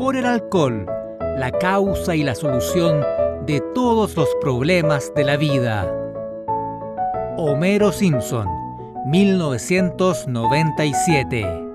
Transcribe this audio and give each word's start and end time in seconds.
por 0.00 0.16
el 0.16 0.24
alcohol, 0.24 0.86
la 1.36 1.52
causa 1.52 2.16
y 2.16 2.22
la 2.22 2.34
solución 2.34 3.04
de 3.44 3.60
todos 3.74 4.16
los 4.16 4.30
problemas 4.40 5.12
de 5.14 5.24
la 5.24 5.36
vida. 5.36 5.94
Homero 7.36 7.92
Simpson, 7.92 8.48
1997. 9.04 11.69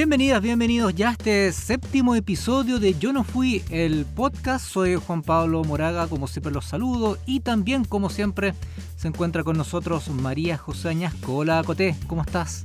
Bienvenidas, 0.00 0.40
bienvenidos 0.40 0.94
ya 0.94 1.10
a 1.10 1.12
este 1.12 1.52
séptimo 1.52 2.14
episodio 2.14 2.78
de 2.78 2.94
Yo 2.94 3.12
no 3.12 3.22
fui 3.22 3.62
el 3.68 4.06
podcast. 4.06 4.64
Soy 4.64 4.94
Juan 4.94 5.20
Pablo 5.20 5.62
Moraga, 5.62 6.06
como 6.06 6.26
siempre 6.26 6.50
los 6.50 6.64
saludo 6.64 7.18
y 7.26 7.40
también 7.40 7.84
como 7.84 8.08
siempre 8.08 8.54
se 8.96 9.08
encuentra 9.08 9.44
con 9.44 9.58
nosotros 9.58 10.08
María 10.08 10.56
José 10.56 10.88
Añasco. 10.88 11.36
Hola 11.36 11.62
Coté, 11.66 11.96
¿cómo 12.06 12.22
estás? 12.22 12.64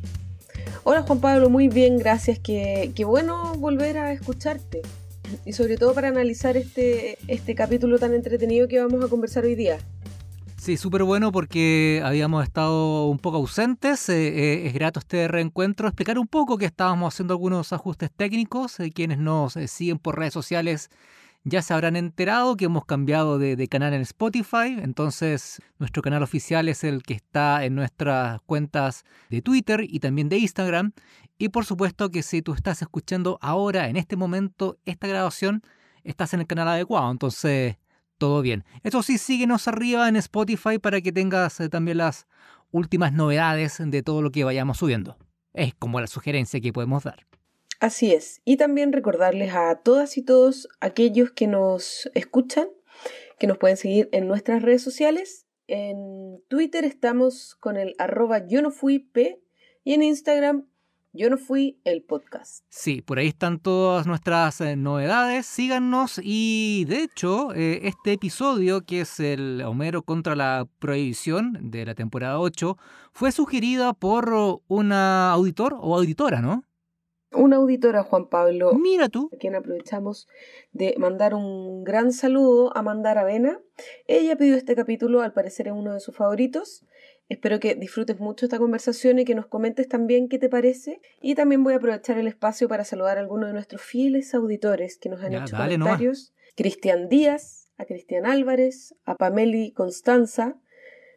Hola 0.85 1.01
Juan 1.01 1.19
Pablo, 1.19 1.49
muy 1.49 1.67
bien, 1.67 1.97
gracias. 1.97 2.39
Qué, 2.39 2.93
qué 2.95 3.03
bueno 3.03 3.53
volver 3.55 3.97
a 3.97 4.13
escucharte 4.13 4.81
y 5.43 5.51
sobre 5.51 5.75
todo 5.75 5.93
para 5.93 6.07
analizar 6.07 6.55
este, 6.55 7.17
este 7.27 7.53
capítulo 7.53 7.99
tan 7.99 8.13
entretenido 8.13 8.69
que 8.69 8.79
vamos 8.79 9.03
a 9.03 9.09
conversar 9.09 9.43
hoy 9.43 9.55
día. 9.55 9.79
Sí, 10.65 10.77
súper 10.77 11.03
bueno 11.03 11.31
porque 11.31 12.01
habíamos 12.03 12.43
estado 12.43 13.05
un 13.05 13.19
poco 13.19 13.37
ausentes. 13.37 14.09
Eh, 14.09 14.29
eh, 14.29 14.65
es 14.65 14.73
grato 14.73 14.99
este 14.99 15.27
reencuentro. 15.27 15.87
Explicar 15.87 16.17
un 16.17 16.25
poco 16.25 16.57
que 16.57 16.65
estábamos 16.65 17.13
haciendo 17.13 17.35
algunos 17.35 17.71
ajustes 17.71 18.09
técnicos. 18.11 18.79
Eh, 18.79 18.89
quienes 18.91 19.19
nos 19.19 19.53
siguen 19.67 19.99
por 19.99 20.17
redes 20.17 20.33
sociales 20.33 20.89
ya 21.43 21.61
se 21.61 21.71
habrán 21.75 21.95
enterado 21.95 22.57
que 22.57 22.65
hemos 22.65 22.83
cambiado 22.83 23.37
de, 23.37 23.67
canal 23.67 23.93
en 23.93 24.01
Spotify. 24.01 24.75
Entonces, 24.81 25.61
nuestro 25.77 26.01
canal 26.01 26.23
oficial 26.23 26.67
es 26.67 26.83
el 26.83 27.03
que 27.03 27.13
está 27.13 27.63
en 27.63 27.75
nuestras 27.75 28.41
cuentas 28.47 29.03
de 29.29 29.43
Twitter 29.43 29.85
y 29.87 29.99
también 29.99 30.29
de 30.29 30.39
Instagram. 30.39 30.93
Y 31.37 31.49
por 31.49 31.65
supuesto 31.65 32.09
que 32.09 32.23
si 32.23 32.41
tú 32.41 32.55
estás 32.55 32.81
escuchando 32.81 33.37
ahora, 33.39 33.87
en 33.87 33.97
este 33.97 34.15
momento, 34.15 34.79
esta 34.85 35.05
grabación, 35.05 35.61
estás 36.03 36.33
en 36.33 36.39
el 36.39 36.47
canal 36.47 36.69
adecuado. 36.69 37.11
Entonces, 37.11 37.77
todo 38.17 38.41
bien. 38.41 38.63
Eso 38.83 39.03
sí, 39.03 39.17
síguenos 39.17 39.67
arriba 39.67 40.07
en 40.07 40.15
Spotify 40.15 40.79
para 40.79 41.01
que 41.01 41.11
tengas 41.11 41.59
eh, 41.59 41.69
también 41.69 41.97
las 41.97 42.27
últimas 42.71 43.13
novedades 43.13 43.77
de 43.79 44.03
todo 44.03 44.21
lo 44.21 44.31
que 44.31 44.43
vayamos 44.43 44.77
subiendo. 44.77 45.17
Es 45.53 45.73
como 45.75 46.01
la 46.01 46.07
sugerencia 46.07 46.59
que 46.59 46.73
podemos 46.73 47.03
dar. 47.03 47.25
Así 47.79 48.13
es. 48.13 48.41
Y 48.45 48.57
también 48.57 48.93
recordarles 48.93 49.53
a 49.53 49.75
todas 49.75 50.17
y 50.17 50.21
todos 50.21 50.67
aquellos 50.79 51.31
que 51.31 51.47
nos 51.47 52.09
escuchan 52.13 52.67
que 53.39 53.47
nos 53.47 53.57
pueden 53.57 53.77
seguir 53.77 54.09
en 54.11 54.27
nuestras 54.27 54.61
redes 54.61 54.81
sociales. 54.81 55.45
En 55.67 56.41
Twitter 56.47 56.85
estamos 56.85 57.55
con 57.55 57.77
el 57.77 57.95
arroba 57.97 58.45
yo 58.47 58.61
no 58.61 58.71
fui 58.71 58.99
P 58.99 59.41
y 59.83 59.93
en 59.93 60.03
Instagram 60.03 60.67
yo 61.15 61.29
no 61.29 61.37
fui 61.37 61.79
el 61.85 62.03
podcast. 62.03 62.65
Sí, 62.69 63.01
por 63.01 63.19
ahí 63.19 63.27
están 63.27 63.59
todas 63.59 64.05
nuestras 64.05 64.59
eh, 64.61 64.75
novedades. 64.75 65.45
Síganos 65.45 66.19
y 66.21 66.85
de 66.87 67.03
hecho 67.03 67.53
eh, 67.53 67.81
este 67.83 68.13
episodio 68.13 68.81
que 68.81 69.01
es 69.01 69.19
el 69.19 69.61
Homero 69.65 70.03
contra 70.03 70.35
la 70.35 70.67
prohibición 70.79 71.71
de 71.71 71.85
la 71.85 71.95
temporada 71.95 72.39
8 72.39 72.77
fue 73.13 73.31
sugerido 73.31 73.93
por 73.93 74.61
una 74.67 75.31
auditor 75.31 75.77
o 75.79 75.95
auditora, 75.95 76.41
¿no? 76.41 76.63
Una 77.31 77.57
auditora, 77.57 78.03
Juan 78.03 78.27
Pablo. 78.27 78.73
Mira 78.73 79.09
tú. 79.09 79.29
A 79.33 79.37
quien 79.37 79.55
aprovechamos 79.55 80.27
de 80.71 80.95
mandar 80.97 81.33
un 81.33 81.83
gran 81.83 82.13
saludo 82.13 82.75
a 82.75 82.81
Mandar 82.81 83.17
Avena. 83.17 83.59
Ella 84.07 84.37
pidió 84.37 84.55
este 84.55 84.75
capítulo, 84.75 85.21
al 85.21 85.33
parecer 85.33 85.67
es 85.67 85.73
uno 85.73 85.93
de 85.93 85.99
sus 85.99 86.15
favoritos. 86.15 86.85
Espero 87.27 87.59
que 87.59 87.73
disfrutes 87.75 88.19
mucho 88.19 88.45
esta 88.45 88.59
conversación 88.59 89.17
y 89.17 89.25
que 89.25 89.33
nos 89.33 89.47
comentes 89.47 89.87
también 89.87 90.29
qué 90.29 90.37
te 90.37 90.47
parece. 90.47 91.01
Y 91.21 91.33
también 91.33 91.63
voy 91.63 91.73
a 91.73 91.77
aprovechar 91.77 92.17
el 92.17 92.27
espacio 92.27 92.67
para 92.67 92.85
saludar 92.85 93.17
a 93.17 93.21
algunos 93.21 93.47
de 93.47 93.53
nuestros 93.53 93.81
fieles 93.81 94.35
auditores 94.35 94.97
que 94.97 95.09
nos 95.09 95.21
han 95.23 95.33
hecho 95.33 95.57
comentarios. 95.57 96.33
Cristian 96.55 97.09
Díaz, 97.09 97.71
a 97.77 97.85
Cristian 97.85 98.25
Álvarez, 98.25 98.95
a 99.05 99.15
Pameli 99.15 99.71
Constanza. 99.71 100.59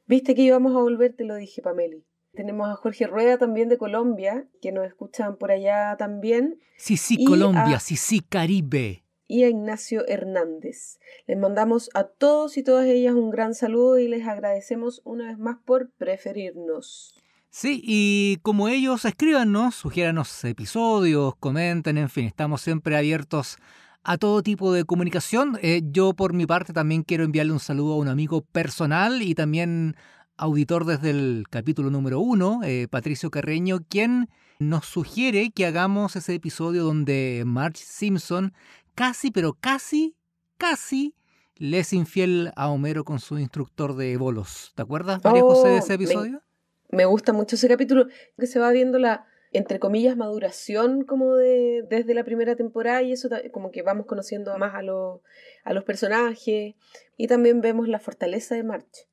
Viste 0.06 0.34
que 0.34 0.42
íbamos 0.42 0.74
a 0.74 0.80
volver, 0.80 1.14
te 1.14 1.24
lo 1.24 1.34
dije, 1.34 1.60
Pameli. 1.60 2.04
Tenemos 2.32 2.68
a 2.68 2.76
Jorge 2.76 3.06
Rueda 3.06 3.36
también 3.36 3.68
de 3.68 3.76
Colombia, 3.76 4.48
que 4.62 4.72
nos 4.72 4.86
escuchan 4.86 5.36
por 5.36 5.50
allá 5.50 5.96
también. 5.98 6.58
Sí, 6.76 6.96
sí, 6.96 7.22
Colombia, 7.24 7.80
sí, 7.80 7.96
sí, 7.96 8.20
Caribe 8.20 9.04
y 9.28 9.44
a 9.44 9.48
Ignacio 9.48 10.04
Hernández. 10.08 10.98
Les 11.26 11.38
mandamos 11.38 11.90
a 11.94 12.04
todos 12.04 12.56
y 12.56 12.64
todas 12.64 12.86
ellas 12.86 13.14
un 13.14 13.30
gran 13.30 13.54
saludo 13.54 13.98
y 13.98 14.08
les 14.08 14.26
agradecemos 14.26 15.02
una 15.04 15.28
vez 15.28 15.38
más 15.38 15.58
por 15.64 15.90
preferirnos. 15.90 17.14
Sí, 17.50 17.80
y 17.84 18.38
como 18.42 18.68
ellos 18.68 19.04
escríbanos, 19.04 19.74
sugiéranos 19.74 20.44
episodios, 20.44 21.34
comenten, 21.36 21.98
en 21.98 22.08
fin, 22.08 22.24
estamos 22.24 22.62
siempre 22.62 22.96
abiertos 22.96 23.58
a 24.02 24.16
todo 24.16 24.42
tipo 24.42 24.72
de 24.72 24.84
comunicación. 24.84 25.58
Eh, 25.62 25.82
yo 25.84 26.14
por 26.14 26.32
mi 26.32 26.46
parte 26.46 26.72
también 26.72 27.02
quiero 27.02 27.24
enviarle 27.24 27.52
un 27.52 27.60
saludo 27.60 27.94
a 27.94 27.98
un 27.98 28.08
amigo 28.08 28.42
personal 28.42 29.22
y 29.22 29.34
también 29.34 29.96
auditor 30.36 30.84
desde 30.84 31.10
el 31.10 31.44
capítulo 31.50 31.90
número 31.90 32.20
uno, 32.20 32.60
eh, 32.62 32.86
Patricio 32.88 33.30
Carreño, 33.30 33.80
quien 33.88 34.28
nos 34.60 34.86
sugiere 34.86 35.50
que 35.50 35.66
hagamos 35.66 36.16
ese 36.16 36.34
episodio 36.34 36.84
donde 36.84 37.42
Marge 37.46 37.82
Simpson 37.84 38.54
casi, 38.98 39.30
pero 39.30 39.56
casi, 39.60 40.16
casi 40.56 41.14
le 41.54 41.78
es 41.78 41.92
infiel 41.92 42.52
a 42.56 42.68
Homero 42.68 43.04
con 43.04 43.20
su 43.20 43.38
instructor 43.38 43.94
de 43.94 44.16
bolos. 44.16 44.72
¿Te 44.74 44.82
acuerdas, 44.82 45.22
María 45.22 45.42
José, 45.42 45.68
de 45.68 45.78
ese 45.78 45.92
oh, 45.92 45.94
episodio? 45.94 46.42
Me, 46.90 47.04
gusta 47.04 47.32
mucho 47.32 47.54
ese 47.54 47.68
capítulo, 47.68 48.08
que 48.36 48.46
se 48.48 48.58
va 48.58 48.72
viendo 48.72 48.98
la, 48.98 49.26
entre 49.52 49.78
comillas, 49.78 50.16
maduración 50.16 51.04
como 51.04 51.36
de 51.36 51.84
desde 51.88 52.12
la 52.12 52.24
primera 52.24 52.56
temporada 52.56 53.02
y 53.02 53.12
eso 53.12 53.28
como 53.52 53.70
que 53.70 53.82
vamos 53.82 54.06
conociendo 54.06 54.56
más 54.58 54.74
a, 54.74 54.78
a 54.78 55.72
los 55.72 55.84
personajes 55.84 56.74
y 57.16 57.26
también 57.28 57.60
vemos 57.60 57.86
la 57.86 58.00
fortaleza 58.00 58.56
de 58.56 58.64
March. 58.64 59.06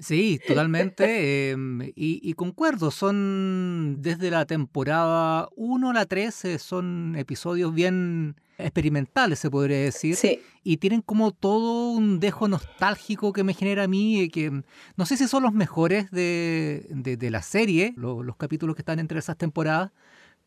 Sí, 0.00 0.40
totalmente. 0.46 1.50
Em, 1.50 1.92
y, 1.94 2.32
concuerdo, 2.32 2.90
son 2.90 3.98
desde 4.00 4.30
la 4.30 4.46
temporada 4.46 5.48
1 5.56 5.90
a 5.90 5.92
la 5.92 6.06
13, 6.06 6.58
son 6.58 7.14
episodios 7.18 7.74
bien 7.74 8.36
experimentales, 8.56 9.38
se 9.38 9.50
podría 9.50 9.78
decir. 9.78 10.16
Sí. 10.16 10.40
Y 10.64 10.78
tienen 10.78 11.02
como 11.02 11.32
todo 11.32 11.90
un 11.90 12.18
dejo 12.18 12.48
nostálgico 12.48 13.34
que 13.34 13.44
me 13.44 13.52
genera 13.52 13.84
a 13.84 13.88
mí, 13.88 14.30
que 14.30 14.62
no 14.96 15.06
sé 15.06 15.18
si 15.18 15.28
son 15.28 15.42
los 15.42 15.52
mejores 15.52 16.10
de, 16.10 16.86
de, 16.90 17.30
la 17.30 17.42
serie, 17.42 17.92
los 17.96 18.36
capítulos 18.36 18.76
que 18.76 18.82
están 18.82 19.00
entre 19.00 19.18
esas 19.18 19.36
temporadas, 19.36 19.92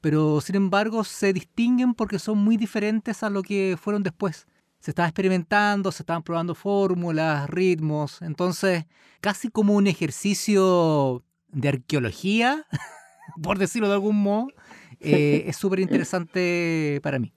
pero 0.02 0.42
sin 0.42 0.56
embargo 0.56 1.03
se 1.03 1.31
distinguen 1.31 1.94
porque 1.94 2.18
son 2.18 2.40
muy 2.40 2.58
diferentes 2.58 3.22
a 3.22 3.30
lo 3.30 3.44
que 3.44 3.78
fueron 3.80 4.02
después 4.02 4.47
se 4.84 4.92
estaba 4.92 5.08
experimentando, 5.08 5.94
se 5.94 6.04
estaban 6.04 6.24
probando 6.24 6.56
fórmulas, 6.56 7.50
ritmos, 7.50 8.22
entonces 8.22 8.84
casi 9.22 9.48
como 9.48 9.76
un 9.76 9.88
ejercicio 9.88 11.24
de 11.54 11.70
arqueología, 11.70 12.66
por 13.42 13.60
decirlo 13.60 13.88
de 13.88 13.94
algún 13.94 14.22
modo, 14.22 14.48
eh, 15.00 15.46
es 15.48 15.56
súper 15.56 15.80
interesante 15.80 17.00
para 17.02 17.18
mí. 17.18 17.34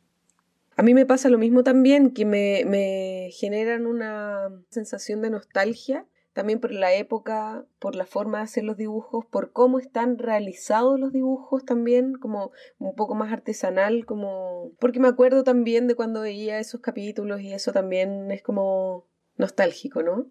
A 0.76 0.82
mí 0.82 0.92
me 0.92 1.06
pasa 1.06 1.28
lo 1.28 1.38
mismo 1.38 1.62
también, 1.62 2.10
que 2.10 2.24
me, 2.24 2.64
me 2.66 3.30
generan 3.38 3.86
una 3.86 4.48
sensación 4.70 5.22
de 5.22 5.30
nostalgia 5.30 6.04
también 6.36 6.60
por 6.60 6.70
la 6.70 6.92
época, 6.92 7.64
por 7.78 7.96
la 7.96 8.04
forma 8.04 8.36
de 8.36 8.44
hacer 8.44 8.62
los 8.62 8.76
dibujos, 8.76 9.24
por 9.24 9.52
cómo 9.52 9.78
están 9.78 10.18
realizados 10.18 11.00
los 11.00 11.10
dibujos 11.10 11.64
también, 11.64 12.12
como 12.12 12.50
un 12.76 12.94
poco 12.94 13.14
más 13.14 13.32
artesanal, 13.32 14.04
como 14.04 14.70
porque 14.78 15.00
me 15.00 15.08
acuerdo 15.08 15.44
también 15.44 15.86
de 15.86 15.94
cuando 15.94 16.20
veía 16.20 16.58
esos 16.58 16.82
capítulos 16.82 17.40
y 17.40 17.54
eso 17.54 17.72
también 17.72 18.30
es 18.30 18.42
como 18.42 19.06
nostálgico, 19.38 20.02
¿no? 20.02 20.26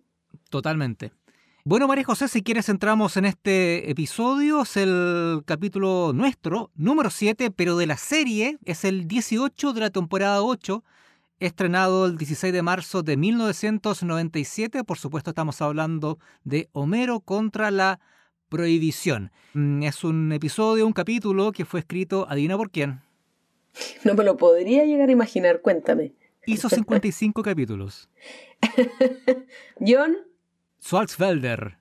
Totalmente. 0.51 1.11
Bueno, 1.63 1.87
María 1.87 2.03
José, 2.03 2.27
si 2.27 2.43
quieres 2.43 2.69
entramos 2.69 3.17
en 3.17 3.25
este 3.25 3.89
episodio, 3.89 4.61
es 4.61 4.77
el 4.77 5.41
capítulo 5.45 6.11
nuestro, 6.13 6.69
número 6.75 7.09
7, 7.09 7.49
pero 7.49 7.77
de 7.77 7.87
la 7.87 7.97
serie, 7.97 8.59
es 8.63 8.85
el 8.85 9.07
18 9.07 9.73
de 9.73 9.79
la 9.79 9.89
temporada 9.89 10.43
8, 10.43 10.83
estrenado 11.39 12.05
el 12.05 12.17
16 12.17 12.53
de 12.53 12.61
marzo 12.61 13.03
de 13.03 13.17
1997. 13.17 14.83
Por 14.83 14.97
supuesto, 14.97 15.31
estamos 15.31 15.61
hablando 15.61 16.19
de 16.43 16.69
Homero 16.71 17.19
contra 17.19 17.71
la 17.71 17.99
prohibición. 18.49 19.31
Mm, 19.53 19.83
es 19.83 20.03
un 20.03 20.31
episodio, 20.31 20.85
un 20.85 20.93
capítulo 20.93 21.51
que 21.51 21.65
fue 21.65 21.81
escrito, 21.81 22.25
adivina 22.29 22.57
por 22.57 22.71
quién. 22.71 23.01
No 24.03 24.13
me 24.13 24.23
lo 24.23 24.37
podría 24.37 24.85
llegar 24.85 25.09
a 25.09 25.11
imaginar, 25.11 25.61
cuéntame. 25.61 26.13
Hizo 26.45 26.69
55 26.69 27.41
capítulos. 27.43 28.09
John 29.79 30.17
Swartzfelder. 30.79 31.77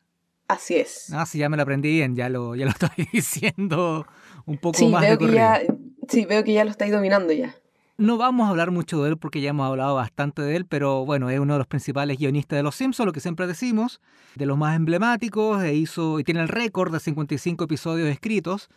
Así 0.49 0.77
es. 0.77 1.13
Ah, 1.13 1.27
sí, 1.27 1.39
ya 1.39 1.49
me 1.49 1.57
lo 1.57 1.63
aprendí 1.63 1.91
bien, 1.91 2.17
ya 2.17 2.29
lo, 2.29 2.55
ya 2.55 2.65
lo 2.65 2.71
estoy 2.73 3.09
diciendo 3.13 4.07
un 4.47 4.59
poco 4.59 4.87
más 4.89 5.03
veo 5.03 5.19
que 5.19 5.33
ya, 5.33 5.63
Sí, 6.09 6.27
veo 6.27 6.45
que 6.45 6.53
ya 6.53 6.65
lo 6.65 6.71
estáis 6.71 6.93
dominando 6.93 7.33
ya. 7.33 7.55
No 7.97 8.17
vamos 8.17 8.47
a 8.47 8.51
hablar 8.51 8.73
mucho 8.73 9.01
de 9.03 9.11
él 9.11 9.19
porque 9.19 9.41
ya 9.41 9.51
hemos 9.51 9.69
hablado 9.69 9.95
bastante 9.95 10.43
de 10.43 10.57
él, 10.57 10.67
pero 10.67 11.05
bueno, 11.05 11.31
es 11.31 11.39
uno 11.39 11.53
de 11.53 11.59
los 11.59 11.69
principales 11.69 12.19
guionistas 12.19 12.57
de 12.57 12.65
Los 12.65 12.75
Simpsons, 12.75 13.07
lo 13.07 13.13
que 13.13 13.21
siempre 13.21 13.47
decimos, 13.47 14.01
de 14.35 14.47
los 14.47 14.59
más 14.59 14.75
emblemáticos, 14.75 15.63
e 15.63 15.75
hizo 15.75 16.19
y 16.19 16.25
tiene 16.25 16.41
el 16.41 16.49
récord 16.49 16.93
de 16.93 16.99
55 16.99 17.65
episodios 17.65 18.09
escritos. 18.09 18.69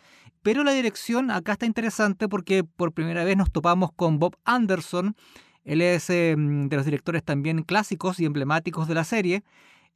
Pero 0.42 0.62
la 0.62 0.70
dirección 0.70 1.32
acá 1.32 1.52
está 1.52 1.66
interesante 1.66 2.28
porque 2.28 2.62
por 2.62 2.92
primera 2.92 3.24
vez 3.24 3.36
nos 3.36 3.50
topamos 3.50 3.90
con 3.92 4.20
Bob 4.20 4.36
Anderson. 4.44 5.16
Él 5.64 5.82
es 5.82 6.08
eh, 6.10 6.36
de 6.38 6.76
los 6.76 6.84
directores 6.84 7.24
también 7.24 7.64
clásicos 7.64 8.20
y 8.20 8.24
emblemáticos 8.24 8.86
de 8.86 8.94
la 8.94 9.02
serie. 9.02 9.42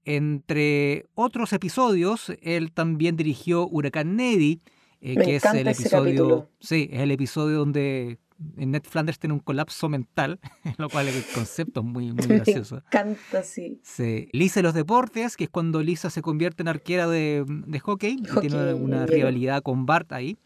Entre 0.04 1.06
otros 1.14 1.52
episodios, 1.52 2.32
él 2.42 2.72
también 2.72 3.16
dirigió 3.16 3.68
Huracán 3.68 4.16
Neddy, 4.16 4.60
eh, 5.00 5.14
que 5.14 5.36
es 5.36 5.44
el 5.44 5.68
episodio, 5.68 6.48
sí, 6.58 6.88
es 6.90 7.02
el 7.02 7.12
episodio 7.12 7.58
donde 7.58 8.18
Ned 8.56 8.82
Flanders 8.84 9.18
tiene 9.18 9.34
un 9.34 9.40
colapso 9.40 9.88
mental, 9.88 10.40
lo 10.78 10.88
cual 10.88 11.08
el 11.08 11.22
concepto 11.34 11.80
es 11.80 11.86
muy, 11.86 12.12
muy 12.12 12.26
gracioso. 12.28 12.76
Me 12.76 12.80
encanta, 12.80 13.42
sí. 13.42 13.80
sí. 13.82 14.28
Lisa 14.32 14.60
y 14.60 14.62
los 14.62 14.74
deportes, 14.74 15.36
que 15.36 15.44
es 15.44 15.50
cuando 15.50 15.82
Lisa 15.82 16.10
se 16.10 16.22
convierte 16.22 16.62
en 16.62 16.68
arquera 16.68 17.06
de, 17.06 17.44
de 17.46 17.80
hockey, 17.80 18.18
y 18.20 18.40
tiene 18.40 18.74
una, 18.74 19.06
rivalidad 19.06 19.62
con 19.62 19.86
Bart 19.86 20.12
ahí. 20.12 20.36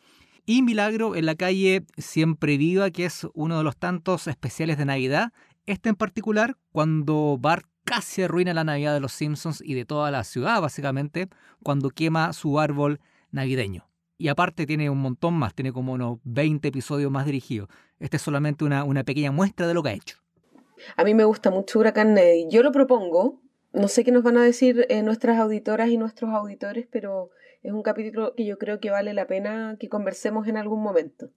Y 0.45 0.63
Milagro 0.63 1.17
en 1.17 1.27
la 1.27 1.35
calle 1.35 1.85
Siempre 1.97 2.57
Viva, 2.57 2.91
que 2.91 3.07
es 3.07 3.27
uno 3.35 3.59
de 3.59 3.65
los 3.65 3.77
tantos 3.77 4.29
especiales 4.29 4.79
de 4.79 4.85
Navidad. 4.85 5.33
Este 5.67 5.89
en 5.89 5.97
particular, 5.97 6.57
cuando 6.71 7.37
Bart 7.41 7.67
casi 7.85 8.23
arruina 8.23 8.55
la 8.55 8.65
Navidad 8.65 8.95
de 8.95 9.01
los 9.01 9.13
Simpsons 9.13 9.63
y 9.65 9.75
de 9.75 9.85
toda 9.85 10.11
la 10.11 10.25
ciudad, 10.25 10.61
básicamente, 10.61 11.29
cuando 11.63 11.91
quema 11.91 12.33
su 12.33 12.61
árbol 12.61 13.01
navideño. 13.31 13.89
Y 14.19 14.29
aparte 14.29 14.67
tiene 14.67 14.89
un 14.89 14.99
montón 14.99 15.35
más, 15.35 15.55
tiene 15.55 15.73
como 15.73 15.93
unos 15.93 16.19
20 16.25 16.69
episodios 16.69 17.11
más 17.11 17.27
dirigidos. 17.27 17.69
Este 18.01 18.17
es 18.17 18.23
solamente 18.23 18.65
una, 18.65 18.85
una 18.85 19.05
pequeña 19.05 19.33
muestra 19.33 19.67
de 19.67 19.75
lo 19.75 19.83
que 19.83 19.91
ha 19.91 19.95
hecho. 19.95 20.19
A 20.97 21.05
mí 21.05 21.15
me 21.15 21.25
gusta 21.25 21.51
mucho 21.51 21.79
Huracán 21.79 22.15
Neddy. 22.15 22.49
Yo 22.51 22.63
lo 22.63 22.73
propongo. 22.73 23.41
No 23.73 23.89
sé 23.89 24.05
qué 24.05 24.13
nos 24.13 24.23
van 24.23 24.37
a 24.37 24.43
decir 24.43 24.87
eh, 24.89 25.03
nuestras 25.03 25.39
auditoras 25.39 25.89
y 25.89 25.97
nuestros 25.97 26.31
auditores, 26.31 26.87
pero 26.91 27.31
es 27.63 27.73
un 27.73 27.83
capítulo 27.83 28.35
que 28.35 28.47
yo 28.47 28.59
creo 28.59 28.81
que 28.81 28.91
vale 28.91 29.13
la 29.13 29.27
pena 29.27 29.77
que 29.79 29.89
conversemos 29.89 30.47
en 30.49 30.57
algún 30.57 30.83
momento. 30.83 31.31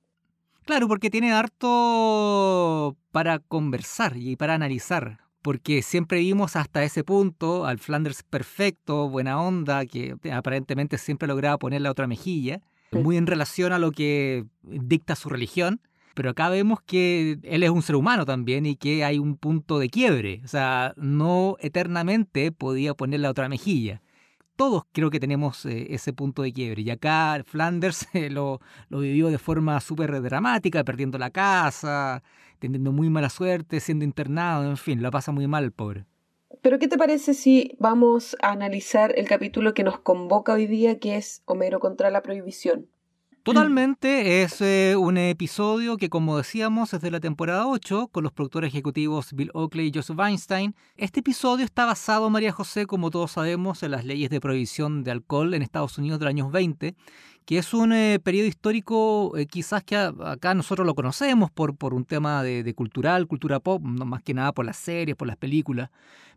Claro, 0.65 0.88
porque 0.88 1.09
tiene 1.09 1.33
harto 1.33 2.95
para 3.12 3.39
conversar 3.39 4.15
y 4.15 4.35
para 4.35 4.53
analizar 4.53 5.19
porque 5.41 5.81
siempre 5.81 6.19
vimos 6.19 6.55
hasta 6.55 6.83
ese 6.83 7.03
punto 7.03 7.65
al 7.65 7.79
Flanders 7.79 8.23
perfecto, 8.23 9.09
buena 9.09 9.41
onda, 9.41 9.85
que 9.85 10.15
aparentemente 10.31 10.97
siempre 10.97 11.27
lograba 11.27 11.57
poner 11.57 11.81
la 11.81 11.91
otra 11.91 12.07
mejilla, 12.07 12.62
muy 12.91 13.17
en 13.17 13.27
relación 13.27 13.71
a 13.71 13.79
lo 13.79 13.91
que 13.91 14.45
dicta 14.62 15.15
su 15.15 15.29
religión. 15.29 15.81
Pero 16.15 16.31
acá 16.31 16.50
vemos 16.50 16.79
que 16.81 17.39
él 17.44 17.63
es 17.63 17.69
un 17.69 17.81
ser 17.81 17.95
humano 17.95 18.25
también 18.25 18.65
y 18.65 18.75
que 18.75 19.03
hay 19.03 19.19
un 19.19 19.38
punto 19.38 19.79
de 19.79 19.89
quiebre. 19.89 20.41
O 20.44 20.47
sea, 20.47 20.94
no 20.97 21.56
eternamente 21.59 22.51
podía 22.51 22.94
poner 22.94 23.19
la 23.21 23.29
otra 23.29 23.50
mejilla 23.50 24.01
todos 24.59 24.83
creo 24.91 25.09
que 25.09 25.21
tenemos 25.21 25.65
eh, 25.65 25.88
ese 25.91 26.11
punto 26.11 26.41
de 26.41 26.51
quiebre. 26.51 26.81
Y 26.81 26.89
acá 26.89 27.41
Flanders 27.45 28.06
lo, 28.29 28.59
lo, 28.89 29.00
vivió 29.00 29.29
de 29.29 29.38
forma 29.38 29.79
súper 29.79 30.21
dramática, 30.21 30.83
perdiendo 30.83 31.17
la 31.17 31.29
casa, 31.29 32.21
teniendo 32.59 32.91
muy 32.91 33.09
mala 33.09 33.29
suerte, 33.29 33.79
siendo 33.79 34.03
internado, 34.03 34.69
en 34.69 34.75
fin, 34.75 35.01
la 35.01 35.12
pasa 35.12 35.31
muy 35.31 35.47
mal 35.47 35.71
pobre. 35.71 36.05
Pero 36.62 36.77
¿qué 36.77 36.89
te 36.89 36.97
parece 36.97 37.33
si 37.33 37.77
vamos 37.79 38.35
a 38.41 38.51
analizar 38.51 39.17
el 39.17 39.29
capítulo 39.29 39.73
que 39.73 39.83
nos 39.83 40.00
convoca 40.00 40.51
hoy 40.51 40.67
día, 40.67 41.00
que 41.00 41.15
es 41.15 41.41
Homero 41.45 41.79
contra 41.79 42.12
la 42.12 42.21
prohibición? 42.21 42.88
Totalmente, 43.44 44.44
es 44.44 44.59
eh, 44.62 44.95
un 44.97 45.18
episodio 45.18 45.97
que 45.97 46.09
como 46.09 46.38
decíamos 46.38 46.94
es 46.94 47.01
de 47.01 47.09
la 47.09 47.19
temporada 47.19 47.68
8 47.68 48.09
con 48.12 48.24
los 48.24 48.33
productores 48.33 48.68
ejecutivos 48.68 49.33
Bill 49.33 49.50
Oakley 49.53 49.88
y 49.88 49.91
Joseph 49.94 50.19
Weinstein. 50.19 50.75
Este 50.97 51.21
episodio 51.21 51.63
está 51.63 51.86
basado, 51.86 52.30
María 52.30 52.51
José, 52.51 52.86
como 52.86 53.09
todos 53.09 53.31
sabemos, 53.31 53.81
en 53.81 53.91
las 53.91 54.03
leyes 54.03 54.30
de 54.30 54.41
prohibición 54.41 55.03
de 55.03 55.12
alcohol 55.12 55.53
en 55.53 55.62
Estados 55.62 55.97
Unidos 55.97 56.19
de 56.19 56.25
los 56.25 56.31
años 56.31 56.51
20 56.51 56.95
que 57.50 57.57
es 57.57 57.74
un 57.74 57.94
eh, 57.94 58.19
periodo 58.19 58.46
histórico 58.46 59.36
eh, 59.36 59.48
quizás 59.48 59.84
que 59.84 59.96
acá 59.96 60.54
nosotros 60.54 60.86
lo 60.86 60.94
conocemos 60.94 61.50
por, 61.50 61.75
por 61.75 61.96
un 61.96 62.06
tema 62.06 62.44
de, 62.44 62.75
cultural, 62.75 63.25
cultura 63.25 63.60
pop, 63.60 63.81
no 63.81 64.06
más 64.06 64.22
que 64.22 64.36
nada 64.36 64.51
por 64.51 64.68
las 64.68 64.78
series, 64.78 65.18
por 65.18 65.28
las 65.28 65.36
películas, 65.36 65.90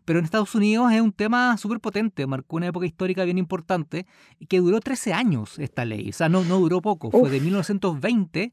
pero 0.05 0.17
en 0.17 0.25
Estados 0.25 0.55
Unidos 0.55 0.91
es 0.91 1.01
un 1.01 1.11
tema 1.11 1.55
súper 1.57 1.79
potente, 1.79 2.25
marcó 2.25 2.55
una 2.55 2.65
época 2.65 2.87
histórica 2.87 3.25
bien 3.25 3.37
importante 3.37 4.07
que 4.49 4.57
duró 4.57 4.79
13 4.79 5.13
años 5.13 5.59
esta 5.59 5.85
ley, 5.85 6.09
o 6.09 6.13
sea, 6.13 6.29
no, 6.29 6.43
no 6.45 6.57
duró 6.57 6.81
poco, 6.81 7.11
fue 7.11 7.29
de 7.29 7.39
1920 7.41 8.51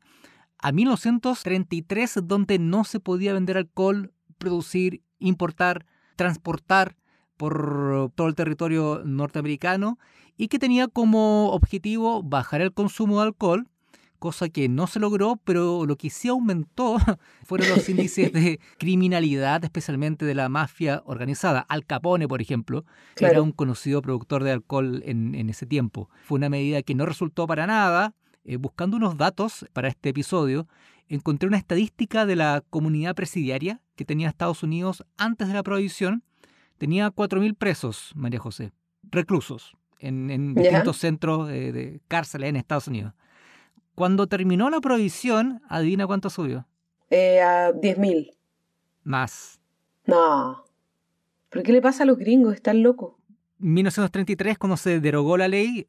a 0.58 0.70
1933 0.70 2.18
donde 2.24 2.58
no 2.58 2.84
se 2.84 3.00
podía 3.00 3.32
vender 3.32 3.56
alcohol, 3.56 4.12
producir, 4.36 5.02
importar, 5.18 5.86
transportar 6.14 6.94
por 7.40 8.12
todo 8.16 8.28
el 8.28 8.34
territorio 8.34 9.00
norteamericano 9.02 9.98
y 10.36 10.48
que 10.48 10.58
tenía 10.58 10.88
como 10.88 11.52
objetivo 11.52 12.22
bajar 12.22 12.60
el 12.60 12.74
consumo 12.74 13.16
de 13.18 13.28
alcohol, 13.28 13.66
cosa 14.18 14.50
que 14.50 14.68
no 14.68 14.86
se 14.86 15.00
logró, 15.00 15.40
pero 15.42 15.86
lo 15.86 15.96
que 15.96 16.10
sí 16.10 16.28
aumentó 16.28 16.98
fueron 17.46 17.70
los 17.70 17.88
índices 17.88 18.30
de 18.34 18.60
criminalidad, 18.76 19.64
especialmente 19.64 20.26
de 20.26 20.34
la 20.34 20.50
mafia 20.50 21.02
organizada. 21.06 21.60
Al 21.60 21.86
Capone, 21.86 22.28
por 22.28 22.42
ejemplo, 22.42 22.84
era 23.16 23.40
un 23.40 23.52
conocido 23.52 24.02
productor 24.02 24.44
de 24.44 24.52
alcohol 24.52 25.02
en, 25.06 25.48
ese 25.48 25.64
tiempo. 25.64 26.10
Fue 26.24 26.36
una 26.36 26.50
medida 26.50 26.82
que 26.82 26.94
no 26.94 27.06
resultó 27.06 27.46
para 27.46 27.66
nada. 27.66 28.14
Eh, 28.44 28.56
buscando 28.56 28.98
unos 28.98 29.16
datos 29.16 29.64
para 29.72 29.88
este 29.88 30.10
episodio, 30.10 30.68
encontré 31.08 31.46
una 31.46 31.56
estadística 31.56 32.26
de 32.26 32.36
la 32.36 32.62
comunidad 32.68 33.14
presidiaria 33.14 33.80
que 33.96 34.04
tenía 34.04 34.28
Estados 34.28 34.62
Unidos 34.62 35.06
antes 35.16 35.48
de 35.48 35.54
la 35.54 35.62
prohibición. 35.62 36.22
Tenía 36.80 37.10
4.000 37.10 37.58
presos, 37.58 38.10
María 38.14 38.40
José, 38.40 38.72
reclusos 39.02 39.76
en, 39.98 40.54
distintos 40.54 40.96
centros 40.96 41.46
de, 41.46 42.00
cárceles 42.08 42.48
en 42.48 42.56
Estados 42.56 42.88
Unidos. 42.88 43.12
Cuando 43.94 44.26
terminó 44.28 44.70
la 44.70 44.80
prohibición, 44.80 45.60
adivina 45.68 46.06
cuánto 46.06 46.30
subió. 46.30 46.66
Eh, 47.10 47.42
a 47.42 47.70
10.000. 47.72 48.32
Más. 49.02 49.60
No. 50.06 50.64
¿Pero 51.50 51.62
qué 51.64 51.72
le 51.72 51.82
pasa 51.82 52.04
a 52.04 52.06
los 52.06 52.16
gringos? 52.16 52.54
Están 52.54 52.82
locos. 52.82 53.12
1933, 53.58 54.56
cuando 54.56 54.78
se 54.78 55.00
derogó 55.00 55.36
la 55.36 55.48
ley, 55.48 55.86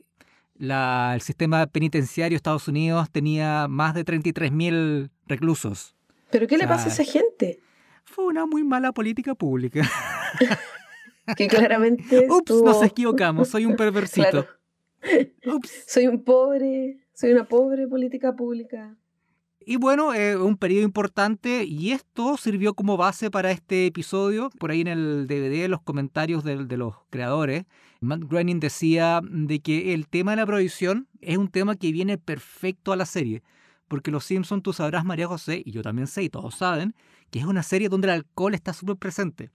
la, 0.58 1.14
el 1.16 1.22
sistema 1.22 1.68
penitenciario 1.68 2.32
de 2.32 2.36
Estados 2.36 2.68
Unidos 2.68 3.10
tenía 3.10 3.70
más 3.70 3.94
de 3.94 4.04
33.000 4.04 5.10
reclusos. 5.26 5.96
¿Pero 6.32 6.48
qué 6.48 6.58
le 6.58 6.68
pasa 6.68 6.90
a 6.90 6.92
esa 6.92 7.06
gente? 7.06 7.62
Fue 8.04 8.26
una 8.26 8.46
muy 8.46 8.66
mala 8.66 8.92
política 8.92 9.36
pública. 9.36 9.90
que 11.36 11.48
claramente. 11.48 12.28
Ups, 12.30 12.62
nos 12.64 12.84
equivocamos, 12.84 13.50
soy 13.50 13.66
un 13.66 13.76
perversito. 13.76 14.48
Ups. 15.46 15.84
Soy 15.88 16.08
un 16.08 16.24
pobre, 16.24 17.00
soy 17.14 17.32
una 17.32 17.46
pobre 17.46 17.88
política 17.88 18.36
pública. 18.36 18.96
Y 19.64 19.78
bueno, 19.78 20.14
eh, 20.14 20.36
un 20.38 20.58
periodo 20.58 20.84
importante 20.84 21.66
y 21.66 21.92
esto 21.92 22.36
sirvió 22.38 22.74
como 22.74 22.98
base 22.98 23.30
para 23.30 23.52
este 23.52 23.86
episodio. 23.86 24.50
Por 24.60 24.72
ahí 24.72 24.82
en 24.82 24.88
el 24.88 25.28
DVD, 25.28 25.68
los 25.70 25.82
comentarios 25.82 26.44
de, 26.44 26.66
de 26.66 26.78
los 26.78 26.96
creadores, 27.12 27.66
Matt 28.00 28.22
Groening 28.24 28.60
decía 28.60 29.22
de 29.24 29.60
que 29.60 29.94
el 29.94 30.08
tema 30.08 30.32
de 30.32 30.38
la 30.38 30.48
prohibición 30.48 31.08
es 31.22 31.38
un 31.38 31.48
tema 31.48 31.76
que 31.76 31.92
viene 31.92 32.18
perfecto 32.18 32.92
a 32.92 32.96
la 32.96 33.06
serie. 33.06 33.44
Porque 33.88 34.10
Los 34.10 34.26
Simpsons, 34.26 34.64
tú 34.64 34.74
sabrás, 34.74 35.06
María 35.06 35.28
José, 35.28 35.62
y 35.64 35.72
yo 35.72 35.82
también 35.82 36.08
sé, 36.08 36.24
y 36.24 36.30
todos 36.30 36.56
saben, 36.56 36.96
que 37.30 37.40
es 37.40 37.46
una 37.46 37.62
serie 37.62 37.90
donde 37.90 38.08
el 38.08 38.14
alcohol 38.14 38.56
está 38.56 38.74
súper 38.74 38.96
presente 38.96 39.52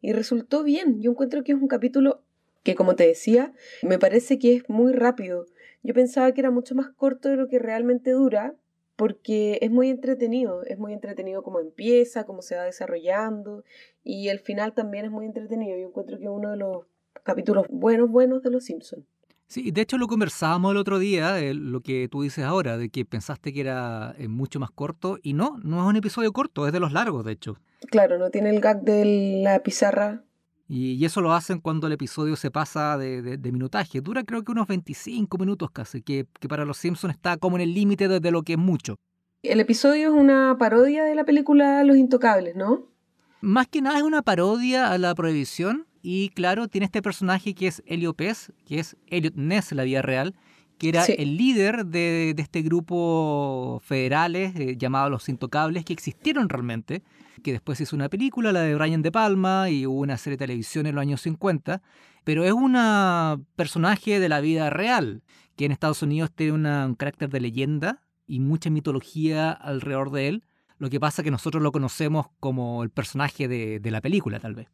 y 0.00 0.12
resultó 0.12 0.62
bien. 0.62 1.00
Yo 1.00 1.10
encuentro 1.10 1.44
que 1.44 1.52
es 1.52 1.58
un 1.58 1.68
capítulo 1.68 2.22
que, 2.62 2.74
como 2.74 2.94
te 2.96 3.06
decía, 3.06 3.52
me 3.82 3.98
parece 3.98 4.38
que 4.38 4.56
es 4.56 4.68
muy 4.68 4.92
rápido. 4.92 5.46
Yo 5.82 5.94
pensaba 5.94 6.32
que 6.32 6.40
era 6.40 6.50
mucho 6.50 6.74
más 6.74 6.90
corto 6.90 7.28
de 7.28 7.36
lo 7.36 7.48
que 7.48 7.58
realmente 7.58 8.10
dura, 8.10 8.54
porque 8.96 9.58
es 9.62 9.70
muy 9.70 9.88
entretenido, 9.88 10.62
es 10.64 10.78
muy 10.78 10.92
entretenido 10.92 11.42
cómo 11.42 11.58
empieza, 11.58 12.24
cómo 12.24 12.42
se 12.42 12.56
va 12.56 12.64
desarrollando, 12.64 13.64
y 14.04 14.28
el 14.28 14.40
final 14.40 14.74
también 14.74 15.06
es 15.06 15.10
muy 15.10 15.24
entretenido. 15.24 15.78
Yo 15.78 15.88
encuentro 15.88 16.18
que 16.18 16.24
es 16.24 16.30
uno 16.30 16.50
de 16.50 16.58
los 16.58 16.84
capítulos 17.22 17.66
buenos, 17.70 18.10
buenos 18.10 18.42
de 18.42 18.50
Los 18.50 18.64
Simpsons. 18.64 19.06
Sí, 19.50 19.72
de 19.72 19.80
hecho 19.80 19.98
lo 19.98 20.06
conversábamos 20.06 20.70
el 20.70 20.76
otro 20.76 21.00
día, 21.00 21.40
eh, 21.40 21.54
lo 21.54 21.80
que 21.80 22.06
tú 22.08 22.22
dices 22.22 22.44
ahora, 22.44 22.78
de 22.78 22.88
que 22.88 23.04
pensaste 23.04 23.52
que 23.52 23.62
era 23.62 24.14
eh, 24.16 24.28
mucho 24.28 24.60
más 24.60 24.70
corto, 24.70 25.18
y 25.24 25.32
no, 25.32 25.58
no 25.64 25.80
es 25.80 25.88
un 25.88 25.96
episodio 25.96 26.32
corto, 26.32 26.68
es 26.68 26.72
de 26.72 26.78
los 26.78 26.92
largos, 26.92 27.24
de 27.24 27.32
hecho. 27.32 27.58
Claro, 27.90 28.16
no 28.16 28.30
tiene 28.30 28.50
el 28.50 28.60
gag 28.60 28.82
de 28.82 29.40
la 29.42 29.58
pizarra. 29.64 30.22
Y, 30.68 31.04
eso 31.04 31.20
lo 31.20 31.32
hacen 31.32 31.58
cuando 31.58 31.88
el 31.88 31.94
episodio 31.94 32.36
se 32.36 32.52
pasa 32.52 32.96
de, 32.96 33.40
minutaje. 33.52 34.00
Dura 34.00 34.22
creo 34.22 34.44
que 34.44 34.52
unos 34.52 34.68
25 34.68 35.36
minutos 35.36 35.72
casi, 35.72 36.00
que, 36.00 36.28
que 36.38 36.48
para 36.48 36.64
los 36.64 36.76
Simpsons 36.76 37.14
está 37.14 37.36
como 37.36 37.56
en 37.56 37.62
el 37.62 37.74
límite 37.74 38.06
de 38.06 38.30
lo 38.30 38.44
que 38.44 38.52
es 38.52 38.58
mucho. 38.58 38.94
El 39.42 39.58
episodio 39.58 40.10
es 40.10 40.14
una 40.14 40.58
parodia 40.60 41.02
de 41.02 41.16
la 41.16 41.24
película 41.24 41.82
Los 41.82 41.96
Intocables, 41.96 42.54
¿no? 42.54 42.86
Más 43.40 43.66
que 43.66 43.82
nada 43.82 43.98
es 43.98 44.04
una 44.04 44.22
parodia 44.22 44.92
a 44.92 44.98
la 44.98 45.12
prohibición 45.16 45.88
y 46.02 46.30
claro, 46.30 46.68
tiene 46.68 46.86
este 46.86 47.02
personaje 47.02 47.54
que 47.54 47.66
es 47.66 47.82
Helio 47.86 48.14
Pez, 48.14 48.52
que 48.66 48.78
es 48.78 48.96
Elliot 49.08 49.34
Ness 49.34 49.72
en 49.72 49.76
la 49.76 49.84
vida 49.84 50.02
real, 50.02 50.34
que 50.78 50.88
era 50.88 51.04
el 51.04 51.36
líder 51.36 51.84
de, 51.84 52.34
este 52.38 52.62
grupo 52.62 53.82
federales 53.84 54.56
eh, 54.56 54.76
llamado 54.78 55.10
Los 55.10 55.28
Intocables, 55.28 55.84
que 55.84 55.92
existieron 55.92 56.48
realmente, 56.48 57.02
que 57.42 57.52
después 57.52 57.80
hizo 57.82 57.94
una 57.94 58.08
película, 58.08 58.50
la 58.50 58.62
de 58.62 58.74
Brian 58.74 59.02
De 59.02 59.12
Palma, 59.12 59.68
y 59.68 59.86
hubo 59.86 60.00
una 60.00 60.16
serie 60.16 60.38
de 60.38 60.46
televisión 60.46 60.86
en 60.86 60.94
los 60.94 61.02
años 61.02 61.20
50, 61.20 61.82
pero 62.24 62.44
es 62.44 62.52
un 62.52 62.78
personaje 63.56 64.20
de 64.20 64.28
la 64.30 64.40
vida 64.40 64.70
real, 64.70 65.22
que 65.54 65.66
en 65.66 65.72
Estados 65.72 66.02
Unidos 66.02 66.30
tiene 66.34 66.52
un 66.52 66.94
carácter 66.94 67.28
de 67.28 67.40
leyenda 67.40 68.00
y 68.26 68.40
mucha 68.40 68.70
mitología 68.70 69.50
alrededor 69.50 70.10
de 70.10 70.28
él. 70.28 70.44
Lo 70.78 70.88
que 70.88 70.98
pasa 70.98 71.20
es 71.20 71.24
que 71.24 71.30
nosotros 71.30 71.62
lo 71.62 71.72
conocemos 71.72 72.28
como 72.40 72.82
el 72.82 72.88
personaje 72.88 73.48
de, 73.48 73.80
de 73.80 73.90
la 73.90 74.00
película, 74.00 74.40
tal 74.40 74.54
vez. 74.54 74.68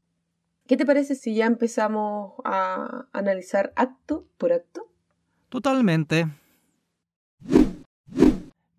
¿Qué 0.66 0.76
te 0.76 0.84
parece 0.84 1.14
si 1.14 1.34
ya 1.34 1.46
empezamos 1.46 2.32
a 2.44 3.06
analizar 3.12 3.72
acto 3.76 4.26
por 4.36 4.52
acto? 4.52 4.88
Totalmente. 5.48 6.26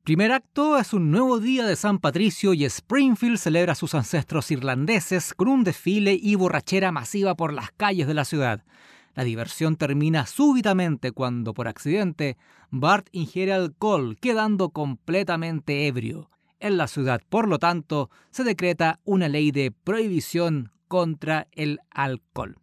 Primer 0.04 0.34
acto 0.34 0.78
es 0.78 0.94
un 0.94 1.12
nuevo 1.12 1.40
día 1.40 1.66
de 1.66 1.78
San 1.78 2.00
Patricio 2.00 2.54
y 2.54 2.66
Springfield 2.66 3.38
celebra 3.38 3.72
a 3.72 3.76
sus 3.76 3.96
ancestros 3.96 4.52
irlandeses 4.52 5.34
con 5.34 5.48
un 5.48 5.64
desfile 5.64 6.18
y 6.22 6.36
borrachera 6.36 6.92
masiva 6.92 7.36
por 7.36 7.54
las 7.54 7.72
calles 7.72 8.08
de 8.08 8.14
la 8.14 8.26
ciudad. 8.26 8.64
La 9.16 9.24
diversión 9.24 9.78
termina 9.78 10.26
súbitamente 10.26 11.12
cuando, 11.12 11.54
por 11.54 11.70
accidente, 11.70 12.38
Bart 12.70 13.08
ingiere 13.14 13.54
alcohol, 13.54 14.18
quedando 14.20 14.70
completamente 14.70 15.88
ebrio. 15.88 16.30
En 16.60 16.78
la 16.78 16.88
ciudad, 16.88 17.22
por 17.30 17.48
lo 17.48 17.60
tanto, 17.60 18.10
se 18.32 18.44
decreta 18.44 19.00
una 19.04 19.30
ley 19.30 19.52
de 19.52 19.72
prohibición 19.72 20.72
contra 20.88 21.48
el 21.52 21.80
alcohol. 21.92 22.58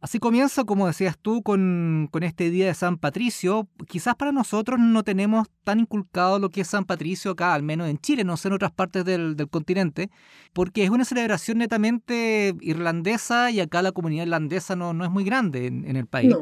Así 0.00 0.20
comienza, 0.20 0.62
como 0.62 0.86
decías 0.86 1.18
tú, 1.20 1.42
con, 1.42 2.08
este 2.22 2.50
Día 2.50 2.66
de 2.66 2.74
San 2.74 2.98
Patricio. 2.98 3.68
Quizás 3.88 4.14
para 4.14 4.30
nosotros 4.30 4.78
no 4.78 5.02
tenemos 5.02 5.48
tan 5.64 5.80
inculcado 5.80 6.38
lo 6.38 6.50
que 6.50 6.60
es 6.60 6.68
San 6.68 6.84
Patricio 6.84 7.32
acá, 7.32 7.52
al 7.52 7.64
menos 7.64 7.88
en 7.88 7.98
Chile, 7.98 8.22
no 8.22 8.36
sé 8.36 8.46
en 8.46 8.54
otras 8.54 8.70
partes 8.70 9.04
del, 9.04 9.36
continente, 9.50 10.08
porque 10.52 10.84
es 10.84 10.90
una 10.90 11.04
celebración 11.04 11.58
netamente 11.58 12.54
irlandesa 12.60 13.50
y 13.50 13.58
acá 13.58 13.82
la 13.82 13.90
comunidad 13.90 14.22
irlandesa 14.22 14.76
no, 14.76 14.94
no 14.94 15.04
es 15.04 15.10
muy 15.10 15.24
grande 15.24 15.66
en, 15.66 15.96
el 15.96 16.06
país. 16.06 16.32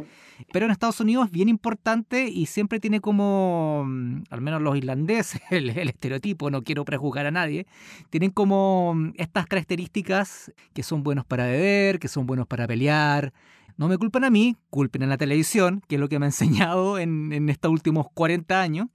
Pero 0.52 0.66
en 0.66 0.72
Estados 0.72 1.00
Unidos 1.00 1.26
es 1.26 1.32
bien 1.32 1.48
importante 1.48 2.28
y 2.28 2.44
siempre 2.46 2.78
tiene 2.78 3.00
como, 3.00 3.84
mm, 3.86 4.25
al 4.28 4.40
menos 4.42 4.60
los 4.60 4.76
irlandeses, 4.76 5.40
el, 5.50 5.70
el 5.70 5.88
estereotipo, 5.88 6.50
no 6.50 6.62
quiero 6.62 6.84
prejuzgar 6.84 7.25
a 7.25 7.30
nadie, 7.30 7.66
tienen 8.10 8.30
como 8.30 8.94
mm, 8.94 9.12
estas 9.16 9.46
características 9.46 10.52
que 10.75 10.82
son 10.82 11.02
buenos 11.02 11.25
para 11.25 11.46
beber, 11.46 11.98
que 11.98 12.08
son 12.08 12.26
buenos 12.26 12.46
para 12.46 12.66
pelear, 12.66 13.32
no 13.76 13.88
me 13.88 13.99
culpen 13.99 14.25
a 14.25 14.30
mí, 14.30 14.56
culpen 14.71 15.02
a 15.02 15.06
la 15.06 15.16
televisión, 15.16 15.83
que 15.88 15.97
es 15.97 16.00
lo 16.00 16.09
que 16.09 16.18
me 16.18 16.26
ha 16.26 16.28
enseñado 16.35 16.99
en, 16.99 17.49
estos 17.49 17.71
últimos 17.71 18.06
40 18.14 18.61
años. 18.61 18.88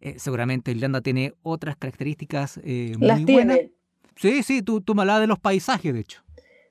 Eh, 0.00 0.14
seguramente 0.18 0.70
Irlanda 0.70 1.00
tiene 1.00 1.34
otras 1.42 1.76
características 1.76 2.60
eh, 2.62 2.92
muy 2.98 3.08
Las 3.08 3.22
buenas. 3.24 3.58
Sí, 4.16 4.42
sí, 4.42 4.62
tú, 4.62 4.80
tú 4.80 4.94
me 4.94 5.02
hablabas 5.02 5.22
de 5.22 5.26
los 5.28 5.38
paisajes, 5.38 5.92
de 5.92 6.00
hecho. 6.00 6.22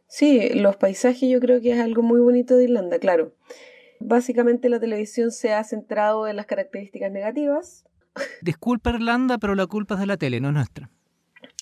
Sí, 0.08 0.50
los 0.54 0.78
paisajes 0.78 1.30
yo 1.30 1.40
creo 1.40 1.62
que 1.62 1.74
es 1.74 1.80
algo 1.80 2.02
muy 2.02 2.20
bonito 2.20 2.56
de 2.56 2.66
Irlanda, 2.66 3.00
claro. 3.00 3.34
Básicamente 4.00 4.70
la 4.70 4.80
televisión 4.80 5.32
se 5.32 5.54
ha 5.54 5.64
centrado 5.64 6.28
en 6.28 6.36
las 6.36 6.46
características 6.46 7.12
negativas. 7.12 7.86
Disculpa 8.42 8.92
Irlanda, 8.92 9.38
pero 9.38 9.56
la 9.56 9.68
culpa 9.68 9.96
es 9.96 10.02
de 10.02 10.08
la 10.08 10.18
tele, 10.18 10.40
no 10.40 10.52
nuestra. 10.52 10.90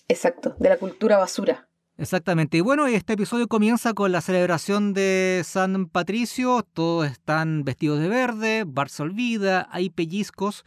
Exacto, 0.08 0.56
de 0.60 0.70
la 0.70 0.78
cultura 0.78 1.18
basura. 1.18 1.68
Exactamente. 1.98 2.58
Y 2.58 2.62
bueno, 2.62 2.88
este 2.88 3.14
episodio 3.14 3.48
comienza 3.48 3.94
con 3.94 4.12
la 4.12 4.22
celebración 4.22 4.94
de 4.94 5.42
San 5.46 5.88
Patricio. 5.88 6.66
Todos 6.74 7.10
están 7.10 7.64
vestidos 7.64 8.00
de 8.00 8.10
verde, 8.10 8.64
Bart 8.68 8.92
se 8.92 9.04
olvida, 9.04 9.70
hay 9.72 9.90
pellizcos 9.90 10.66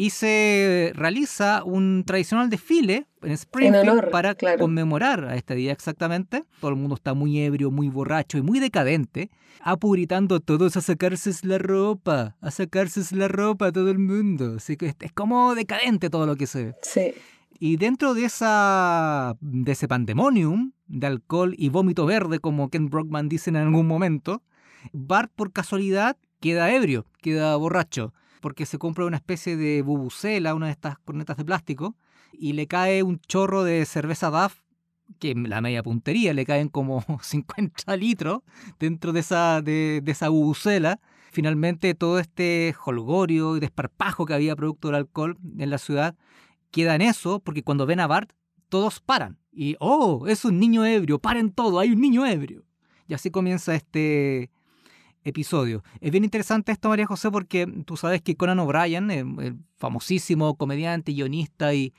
y 0.00 0.08
se 0.08 0.92
realiza 0.94 1.62
un 1.62 2.04
tradicional 2.06 2.48
desfile 2.48 3.06
en 3.20 3.32
Springfield 3.32 4.08
para 4.08 4.34
conmemorar 4.58 5.26
a 5.26 5.36
este 5.36 5.54
día 5.54 5.72
exactamente. 5.72 6.44
Todo 6.58 6.70
el 6.70 6.78
mundo 6.78 6.94
está 6.94 7.12
muy 7.12 7.38
ebrio, 7.38 7.70
muy 7.70 7.90
borracho 7.90 8.38
y 8.38 8.42
muy 8.42 8.60
decadente, 8.60 9.28
apuritando 9.60 10.36
a 10.36 10.40
todos 10.40 10.78
a 10.78 10.80
sacarse 10.80 11.30
la 11.42 11.58
ropa, 11.58 12.34
a 12.40 12.50
sacarse 12.50 13.14
la 13.14 13.28
ropa 13.28 13.72
todo 13.72 13.90
el 13.90 13.98
mundo. 13.98 14.54
Así 14.56 14.78
que 14.78 14.94
es 14.98 15.12
como 15.12 15.54
decadente 15.54 16.08
todo 16.08 16.24
lo 16.24 16.36
que 16.36 16.46
se 16.46 16.64
ve. 16.64 16.74
Sí. 16.80 17.12
Y 17.62 17.76
dentro 17.76 18.14
de, 18.14 18.24
esa, 18.24 19.36
de 19.42 19.72
ese 19.72 19.86
pandemonium 19.86 20.72
de 20.86 21.06
alcohol 21.06 21.54
y 21.58 21.68
vómito 21.68 22.06
verde, 22.06 22.38
como 22.38 22.70
Ken 22.70 22.88
Brockman 22.88 23.28
dice 23.28 23.50
en 23.50 23.56
algún 23.56 23.86
momento, 23.86 24.42
Bart 24.94 25.30
por 25.36 25.52
casualidad 25.52 26.16
queda 26.40 26.72
ebrio, 26.72 27.04
queda 27.20 27.54
borracho, 27.56 28.14
porque 28.40 28.64
se 28.64 28.78
compra 28.78 29.04
una 29.04 29.18
especie 29.18 29.58
de 29.58 29.82
bubucela, 29.82 30.54
una 30.54 30.66
de 30.66 30.72
estas 30.72 30.98
cornetas 31.00 31.36
de 31.36 31.44
plástico, 31.44 31.96
y 32.32 32.54
le 32.54 32.66
cae 32.66 33.02
un 33.02 33.20
chorro 33.20 33.62
de 33.62 33.84
cerveza 33.84 34.30
Duff, 34.30 34.62
que 35.18 35.34
la 35.34 35.60
media 35.60 35.82
puntería, 35.82 36.32
le 36.32 36.46
caen 36.46 36.70
como 36.70 37.04
50 37.20 37.94
litros 37.98 38.40
dentro 38.78 39.12
de 39.12 39.20
esa, 39.20 39.60
de 39.60 40.02
esa 40.06 40.30
bubucela. 40.30 40.98
Finalmente 41.30 41.94
todo 41.94 42.18
este 42.18 42.74
holgorio 42.86 43.56
y 43.56 43.60
desparpajo 43.60 44.24
que 44.24 44.34
había 44.34 44.56
producto 44.56 44.88
del 44.88 44.96
alcohol 44.96 45.36
en 45.58 45.68
la 45.68 45.78
ciudad 45.78 46.16
queda 46.70 46.94
en 46.94 47.02
eso, 47.02 47.40
porque 47.40 47.62
cuando 47.62 47.86
ven 47.86 48.00
a 48.00 48.06
Bart, 48.06 48.32
todos 48.68 49.00
paran. 49.00 49.38
Y, 49.52 49.76
oh, 49.80 50.26
es 50.26 50.44
un 50.44 50.58
niño 50.58 50.84
ebrio, 50.84 51.18
paren 51.18 51.50
todo, 51.50 51.78
hay 51.78 51.90
un 51.90 52.00
niño 52.00 52.24
ebrio. 52.24 52.64
Y 53.08 53.14
así 53.14 53.30
comienza 53.30 53.74
este 53.74 54.50
episodio. 55.24 55.82
Es 56.00 56.10
bien 56.10 56.24
interesante 56.24 56.72
esto, 56.72 56.88
María 56.88 57.06
José, 57.06 57.30
porque 57.30 57.66
tú 57.84 57.96
sabes 57.96 58.22
que 58.22 58.36
Conan 58.36 58.58
O'Brien, 58.60 59.10
el, 59.10 59.56
famosísimo 59.76 60.56
comediante, 60.56 61.12
guionista 61.12 61.74
y, 61.74 61.92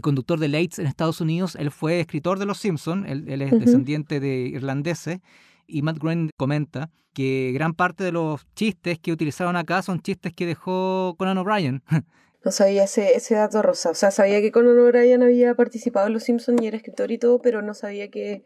conductor 0.00 0.38
de 0.38 0.48
Lates 0.48 0.78
en 0.78 0.86
Estados 0.86 1.20
Unidos, 1.20 1.54
él 1.54 1.70
fue 1.70 2.00
escritor 2.00 2.38
de 2.38 2.46
Los 2.46 2.58
Simpsons, 2.58 3.06
él, 3.08 3.42
es 3.42 3.50
descendiente 3.50 4.20
de 4.20 4.48
irlandeses, 4.48 5.20
y 5.66 5.82
Matt 5.82 5.98
Groening 5.98 6.30
comenta 6.36 6.90
que 7.12 7.50
gran 7.52 7.74
parte 7.74 8.02
de 8.02 8.12
los 8.12 8.46
chistes 8.54 8.98
que 8.98 9.12
utilizaron 9.12 9.54
acá 9.54 9.82
son 9.82 10.00
chistes 10.00 10.32
que 10.32 10.46
dejó 10.46 11.14
Conan 11.18 11.38
O'Brien. 11.38 11.82
No 12.44 12.50
sabía 12.50 12.84
ese, 12.84 13.14
ese 13.14 13.36
dato 13.36 13.62
rosa. 13.62 13.90
O 13.90 13.94
sea, 13.94 14.10
sabía 14.10 14.40
que 14.40 14.50
Conan 14.50 14.78
O'Brien 14.78 15.22
había 15.22 15.54
participado 15.54 16.08
en 16.08 16.12
Los 16.12 16.24
Simpsons 16.24 16.60
y 16.60 16.66
era 16.66 16.76
escritor 16.76 17.12
y 17.12 17.18
todo, 17.18 17.40
pero 17.40 17.62
no 17.62 17.72
sabía 17.72 18.10
que 18.10 18.42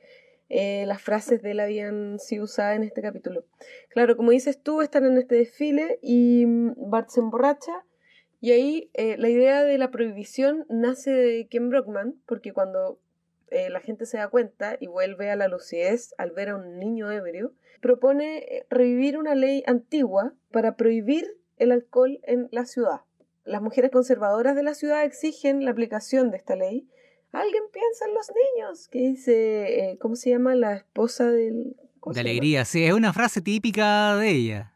eh, 0.50 0.84
las 0.86 1.00
frases 1.00 1.42
de 1.42 1.52
él 1.52 1.60
habían 1.60 2.18
sido 2.18 2.44
usadas 2.44 2.76
en 2.76 2.82
este 2.82 3.00
capítulo. 3.00 3.46
Claro, 3.88 4.16
como 4.16 4.32
dices 4.32 4.60
tú, 4.62 4.82
están 4.82 5.06
en 5.06 5.16
este 5.16 5.36
desfile 5.36 5.98
y 6.02 6.44
mm, 6.46 6.90
Bart 6.90 7.08
se 7.08 7.20
emborracha. 7.20 7.84
Y 8.40 8.50
ahí 8.50 8.90
eh, 8.92 9.16
la 9.16 9.30
idea 9.30 9.64
de 9.64 9.78
la 9.78 9.90
prohibición 9.90 10.66
nace 10.68 11.10
de 11.10 11.48
Ken 11.48 11.70
Brockman, 11.70 12.20
porque 12.26 12.52
cuando 12.52 13.00
eh, 13.48 13.70
la 13.70 13.80
gente 13.80 14.04
se 14.04 14.18
da 14.18 14.28
cuenta 14.28 14.76
y 14.78 14.88
vuelve 14.88 15.30
a 15.30 15.36
la 15.36 15.48
lucidez 15.48 16.14
al 16.18 16.32
ver 16.32 16.50
a 16.50 16.56
un 16.56 16.78
niño 16.78 17.10
ebrio, 17.10 17.54
propone 17.80 18.66
revivir 18.68 19.16
una 19.16 19.34
ley 19.34 19.62
antigua 19.66 20.34
para 20.52 20.76
prohibir 20.76 21.26
el 21.56 21.72
alcohol 21.72 22.20
en 22.24 22.48
la 22.52 22.66
ciudad 22.66 23.05
las 23.46 23.62
mujeres 23.62 23.90
conservadoras 23.90 24.56
de 24.56 24.62
la 24.62 24.74
ciudad 24.74 25.04
exigen 25.04 25.64
la 25.64 25.70
aplicación 25.70 26.30
de 26.30 26.36
esta 26.36 26.56
ley. 26.56 26.86
Alguien 27.32 27.62
piensa 27.72 28.06
en 28.06 28.14
los 28.14 28.30
niños, 28.30 28.88
que 28.88 28.98
dice, 28.98 29.90
eh, 29.90 29.98
¿cómo 29.98 30.16
se 30.16 30.30
llama 30.30 30.54
la 30.54 30.76
esposa 30.76 31.30
del... 31.30 31.76
De 32.04 32.20
alegría, 32.20 32.64
sí, 32.64 32.84
es 32.84 32.92
una 32.92 33.12
frase 33.12 33.40
típica 33.40 34.16
de 34.16 34.30
ella. 34.30 34.72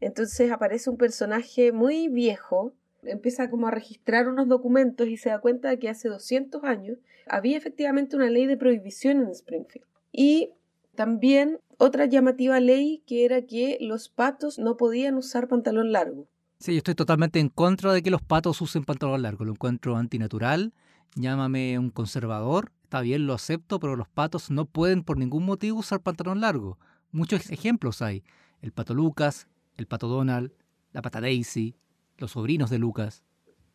Entonces 0.00 0.50
aparece 0.50 0.90
un 0.90 0.96
personaje 0.96 1.70
muy 1.70 2.08
viejo, 2.08 2.72
empieza 3.02 3.50
como 3.50 3.68
a 3.68 3.70
registrar 3.70 4.28
unos 4.28 4.48
documentos 4.48 5.06
y 5.08 5.16
se 5.16 5.28
da 5.28 5.40
cuenta 5.40 5.68
de 5.68 5.78
que 5.78 5.88
hace 5.88 6.08
200 6.08 6.64
años 6.64 6.98
había 7.26 7.56
efectivamente 7.56 8.16
una 8.16 8.30
ley 8.30 8.46
de 8.46 8.56
prohibición 8.56 9.20
en 9.20 9.30
Springfield. 9.30 9.86
Y 10.10 10.52
también 10.96 11.60
otra 11.78 12.06
llamativa 12.06 12.58
ley 12.58 13.02
que 13.06 13.24
era 13.24 13.42
que 13.42 13.78
los 13.80 14.08
patos 14.08 14.58
no 14.58 14.76
podían 14.76 15.14
usar 15.14 15.46
pantalón 15.48 15.92
largo. 15.92 16.26
Sí, 16.60 16.72
yo 16.72 16.78
estoy 16.78 16.94
totalmente 16.94 17.40
en 17.40 17.48
contra 17.48 17.94
de 17.94 18.02
que 18.02 18.10
los 18.10 18.20
patos 18.20 18.60
usen 18.60 18.84
pantalón 18.84 19.22
largo. 19.22 19.46
Lo 19.46 19.52
encuentro 19.52 19.96
antinatural. 19.96 20.74
Llámame 21.14 21.78
un 21.78 21.88
conservador. 21.88 22.70
Está 22.82 23.00
bien, 23.00 23.26
lo 23.26 23.32
acepto, 23.32 23.80
pero 23.80 23.96
los 23.96 24.08
patos 24.08 24.50
no 24.50 24.66
pueden 24.66 25.02
por 25.02 25.16
ningún 25.16 25.46
motivo 25.46 25.78
usar 25.78 26.02
pantalón 26.02 26.42
largo. 26.42 26.78
Muchos 27.12 27.48
ejemplos 27.50 28.02
hay. 28.02 28.24
El 28.60 28.72
pato 28.72 28.92
Lucas, 28.92 29.48
el 29.78 29.86
pato 29.86 30.06
Donald, 30.06 30.52
la 30.92 31.00
pata 31.00 31.22
Daisy, 31.22 31.76
los 32.18 32.32
sobrinos 32.32 32.68
de 32.68 32.78
Lucas, 32.78 33.24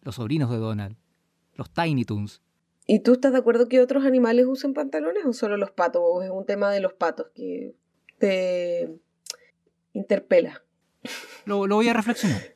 los 0.01 0.15
sobrinos 0.15 0.51
de 0.51 0.57
Donald, 0.57 0.95
los 1.55 1.71
Tiny 1.71 2.05
Toons. 2.05 2.43
¿Y 2.85 2.99
tú 2.99 3.13
estás 3.13 3.31
de 3.31 3.39
acuerdo 3.39 3.67
que 3.67 3.81
otros 3.81 4.05
animales 4.05 4.45
usen 4.47 4.75
pantalones 4.75 5.25
o 5.25 5.33
solo 5.33 5.57
los 5.57 5.71
patos? 5.71 6.03
¿O 6.05 6.21
es 6.21 6.29
un 6.29 6.45
tema 6.45 6.69
de 6.69 6.81
los 6.81 6.93
patos 6.93 7.27
que 7.33 7.73
te 8.19 8.95
interpela? 9.93 10.63
Lo, 11.45 11.65
lo 11.65 11.75
voy 11.75 11.89
a 11.89 11.93
reflexionar. 11.93 12.54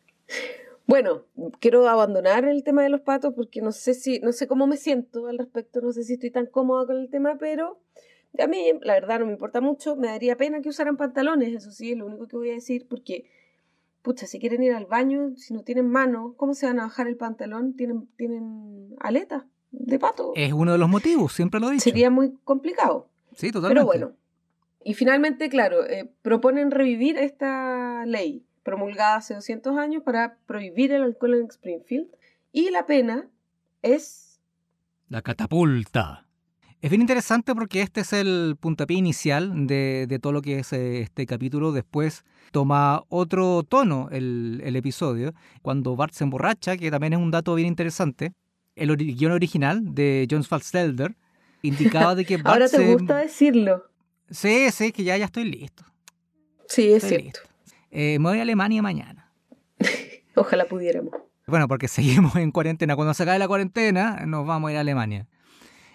Bueno, 0.88 1.24
quiero 1.60 1.88
abandonar 1.88 2.46
el 2.46 2.64
tema 2.64 2.82
de 2.82 2.90
los 2.90 3.02
patos 3.02 3.34
porque 3.36 3.62
no 3.62 3.72
sé 3.72 3.94
si, 3.94 4.20
no 4.22 4.32
sé 4.32 4.48
cómo 4.48 4.66
me 4.66 4.76
siento 4.76 5.28
al 5.28 5.38
respecto, 5.38 5.82
no 5.82 5.92
sé 5.92 6.04
si 6.04 6.14
estoy 6.14 6.32
tan 6.32 6.48
cómoda 6.48 6.88
con 6.88 6.98
el 6.98 7.12
tema, 7.12 7.38
pero 7.38 7.80
a 8.40 8.48
mí 8.48 8.72
la 8.82 8.94
verdad 8.94 9.20
no 9.20 9.28
me 9.28 9.32
importa 9.34 9.62
mucho, 9.62 9.96
me 9.96 10.08
daría 10.08 10.36
pena 10.36 10.62
que 10.62 10.70
usaran 10.70 10.98
pantalones, 10.98 11.54
eso 11.54 11.72
sí, 11.72 11.92
es 11.92 11.98
lo 11.98 12.08
único 12.08 12.28
que 12.28 12.38
voy 12.38 12.50
a 12.50 12.54
decir, 12.54 12.88
porque 12.90 13.30
pucha, 14.02 14.26
si 14.26 14.40
quieren 14.40 14.64
ir 14.64 14.74
al 14.74 14.88
baño, 14.88 15.36
si 15.36 15.54
no 15.54 15.62
tienen 15.62 15.88
mano, 15.88 16.34
¿cómo 16.38 16.56
se 16.56 16.66
van 16.66 16.80
a 16.80 16.84
bajar 16.84 17.08
el 17.08 17.18
pantalón? 17.18 17.76
Tienen, 17.76 18.08
tienen 18.18 18.96
aletas 19.00 19.44
de 19.72 20.00
pato. 20.00 20.34
Es 20.36 20.54
uno 20.54 20.72
de 20.72 20.80
los 20.80 20.90
motivos, 20.90 21.34
siempre 21.34 21.60
lo 21.60 21.70
he 21.70 21.74
dicho. 21.74 21.84
Sería 21.84 22.10
muy 22.10 22.34
complicado. 22.44 23.10
Sí, 23.36 23.52
totalmente. 23.52 23.76
Pero 23.76 23.86
bueno. 23.86 24.16
Y 24.84 24.94
finalmente, 24.94 25.50
claro, 25.50 25.86
eh, 25.86 26.10
proponen 26.22 26.72
revivir 26.72 27.18
esta 27.18 28.06
ley 28.06 28.46
promulgada 28.64 29.18
hace 29.18 29.34
200 29.36 29.78
años 29.78 30.04
para 30.04 30.38
prohibir 30.46 30.92
el 30.92 31.04
alcohol 31.04 31.36
en 31.36 31.48
Springfield. 31.48 32.08
Y 32.52 32.70
la 32.72 32.86
pena 32.86 33.28
es... 33.82 34.40
La 35.08 35.22
catapulta. 35.22 36.26
Es 36.82 36.90
bien 36.90 37.02
interesante 37.02 37.54
porque 37.54 37.82
este 37.82 38.02
es 38.02 38.14
el 38.14 38.56
puntapié 38.58 38.98
inicial 38.98 39.68
de, 39.68 40.20
todo 40.22 40.32
lo 40.32 40.42
que 40.42 40.60
es 40.60 40.72
eh, 40.72 41.02
este 41.02 41.26
capítulo. 41.26 41.74
Después 41.74 42.24
toma 42.52 43.04
otro 43.10 43.64
tono 43.64 44.08
el, 44.12 44.62
episodio, 44.76 45.34
cuando 45.62 45.98
Bart 45.98 46.14
se 46.14 46.24
emborracha, 46.24 46.78
que 46.78 46.90
también 46.90 47.14
es 47.14 47.20
un 47.20 47.32
dato 47.32 47.54
bien 47.56 47.68
interesante. 47.68 48.32
El 48.76 48.96
guion 48.96 49.34
original 49.34 49.94
de 49.94 50.26
John 50.32 50.46
Falstelder 50.46 51.18
indicaba 51.64 52.16
de 52.16 52.24
que 52.24 52.38
Bart 52.38 52.48
Ahora 52.48 52.70
te 52.70 52.94
gusta 52.94 53.18
decirlo. 53.18 53.84
Sí, 54.30 54.72
sí, 54.72 54.94
que 54.94 55.04
ya, 55.04 55.18
ya 55.18 55.26
estoy 55.26 55.46
listo. 55.46 55.84
Sí, 56.70 56.94
es 56.94 57.04
cierto. 57.04 57.42
Eh, 57.92 58.18
me 58.20 58.30
voy 58.30 58.40
a 58.40 58.44
Alemania 58.44 58.82
mañana. 58.82 59.32
Ojalá 60.36 60.66
pudiéramos. 60.66 61.14
Bueno, 61.48 61.68
porque 61.68 61.88
seguimos 61.90 62.36
en 62.36 62.52
cuarentena. 62.52 62.96
Cuando 62.96 63.14
se 63.14 63.24
acabe 63.24 63.40
la 63.40 63.48
cuarentena, 63.48 64.26
nos 64.26 64.46
vamos 64.46 64.70
a 64.70 64.72
ir 64.72 64.78
a 64.78 64.82
Alemania. 64.82 65.28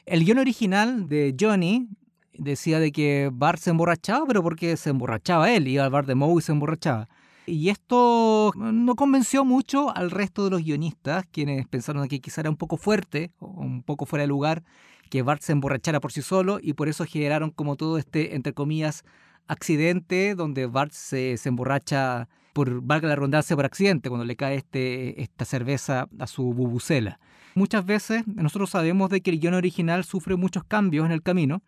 El 0.06 0.24
guion 0.24 0.38
original 0.38 1.08
de 1.08 1.34
Johnny 1.38 1.88
decía 2.34 2.78
de 2.78 2.92
que 2.92 3.30
Bart 3.32 3.58
se 3.58 3.70
emborrachaba, 3.70 4.26
pero 4.26 4.42
porque 4.42 4.76
se 4.76 4.90
emborrachaba 4.90 5.52
él, 5.52 5.68
iba 5.68 5.84
al 5.84 5.90
bar 5.90 6.04
de 6.06 6.14
Moe 6.14 6.38
y 6.38 6.42
se 6.42 6.52
emborrachaba. 6.52 7.08
Y 7.46 7.68
esto 7.68 8.52
no 8.56 8.96
convenció 8.96 9.44
mucho 9.44 9.94
al 9.94 10.10
resto 10.10 10.44
de 10.44 10.50
los 10.50 10.62
guionistas, 10.62 11.26
quienes 11.30 11.66
pensaron 11.66 12.08
que 12.08 12.20
quizá 12.20 12.40
era 12.40 12.50
un 12.50 12.56
poco 12.56 12.76
fuerte, 12.76 13.32
o 13.38 13.46
un 13.46 13.82
poco 13.82 14.06
fuera 14.06 14.22
de 14.22 14.28
lugar, 14.28 14.62
que 15.10 15.22
Bart 15.22 15.42
se 15.42 15.52
emborrachara 15.52 16.00
por 16.00 16.10
sí 16.10 16.22
solo, 16.22 16.58
y 16.60 16.72
por 16.72 16.88
eso 16.88 17.04
generaron 17.04 17.50
como 17.50 17.76
todo 17.76 17.98
este, 17.98 18.34
entre 18.34 18.54
comillas, 18.54 19.04
accidente 19.46 20.34
donde 20.34 20.66
Bart 20.66 20.92
se, 20.92 21.36
se 21.36 21.48
emborracha 21.48 22.28
por, 22.54 22.80
valga 22.80 23.08
la 23.08 23.16
redundancia, 23.16 23.56
por 23.56 23.66
accidente, 23.66 24.08
cuando 24.08 24.24
le 24.24 24.36
cae 24.36 24.56
este, 24.56 25.20
esta 25.20 25.44
cerveza 25.44 26.08
a 26.18 26.26
su 26.26 26.54
bubucela. 26.54 27.18
Muchas 27.54 27.84
veces 27.84 28.26
nosotros 28.26 28.70
sabemos 28.70 29.10
de 29.10 29.20
que 29.20 29.30
el 29.30 29.40
guion 29.40 29.54
original 29.54 30.04
sufre 30.04 30.36
muchos 30.36 30.64
cambios 30.64 31.04
en 31.04 31.12
el 31.12 31.22
camino, 31.22 31.62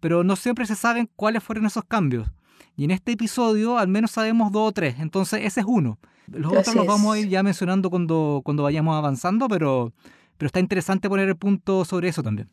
pero 0.00 0.22
no 0.22 0.36
siempre 0.36 0.66
se 0.66 0.74
saben 0.74 1.08
cuáles 1.16 1.42
fueron 1.42 1.66
esos 1.66 1.84
cambios. 1.84 2.30
Y 2.76 2.84
en 2.84 2.90
este 2.90 3.12
episodio 3.12 3.78
al 3.78 3.88
menos 3.88 4.10
sabemos 4.10 4.52
dos 4.52 4.68
o 4.68 4.72
tres, 4.72 4.96
entonces 4.98 5.40
ese 5.44 5.60
es 5.60 5.66
uno. 5.66 5.98
Los 6.26 6.52
otros 6.52 6.74
los 6.74 6.86
vamos 6.86 7.14
a 7.14 7.18
ir 7.18 7.28
ya 7.28 7.42
mencionando 7.42 7.90
cuando, 7.90 8.42
cuando 8.44 8.62
vayamos 8.62 8.96
avanzando, 8.96 9.48
pero, 9.48 9.92
pero 10.36 10.46
está 10.46 10.60
interesante 10.60 11.08
poner 11.08 11.28
el 11.28 11.36
punto 11.36 11.84
sobre 11.84 12.08
eso 12.08 12.22
también. 12.22 12.48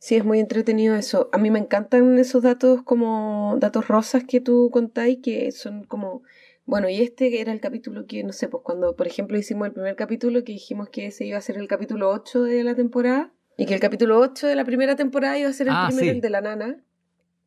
Sí, 0.00 0.16
es 0.16 0.24
muy 0.24 0.40
entretenido 0.40 0.96
eso. 0.96 1.28
A 1.30 1.38
mí 1.38 1.50
me 1.50 1.58
encantan 1.58 2.18
esos 2.18 2.42
datos 2.42 2.82
como 2.82 3.56
datos 3.60 3.86
rosas 3.86 4.24
que 4.24 4.40
tú 4.40 4.70
contáis, 4.72 5.18
que 5.22 5.52
son 5.52 5.84
como 5.84 6.22
bueno, 6.70 6.88
y 6.88 7.02
este 7.02 7.40
era 7.40 7.52
el 7.52 7.60
capítulo 7.60 8.06
que, 8.06 8.22
no 8.22 8.32
sé, 8.32 8.48
pues 8.48 8.62
cuando, 8.62 8.94
por 8.94 9.08
ejemplo, 9.08 9.36
hicimos 9.36 9.66
el 9.66 9.72
primer 9.72 9.96
capítulo 9.96 10.44
que 10.44 10.52
dijimos 10.52 10.88
que 10.88 11.06
ese 11.06 11.26
iba 11.26 11.36
a 11.36 11.40
ser 11.40 11.56
el 11.56 11.66
capítulo 11.66 12.10
8 12.10 12.44
de 12.44 12.62
la 12.62 12.76
temporada 12.76 13.32
y 13.56 13.66
que 13.66 13.74
el 13.74 13.80
capítulo 13.80 14.20
8 14.20 14.46
de 14.46 14.54
la 14.54 14.64
primera 14.64 14.94
temporada 14.94 15.36
iba 15.36 15.50
a 15.50 15.52
ser 15.52 15.66
el 15.66 15.74
ah, 15.74 15.88
primero, 15.88 16.20
de 16.20 16.30
la 16.30 16.40
nana. 16.40 16.84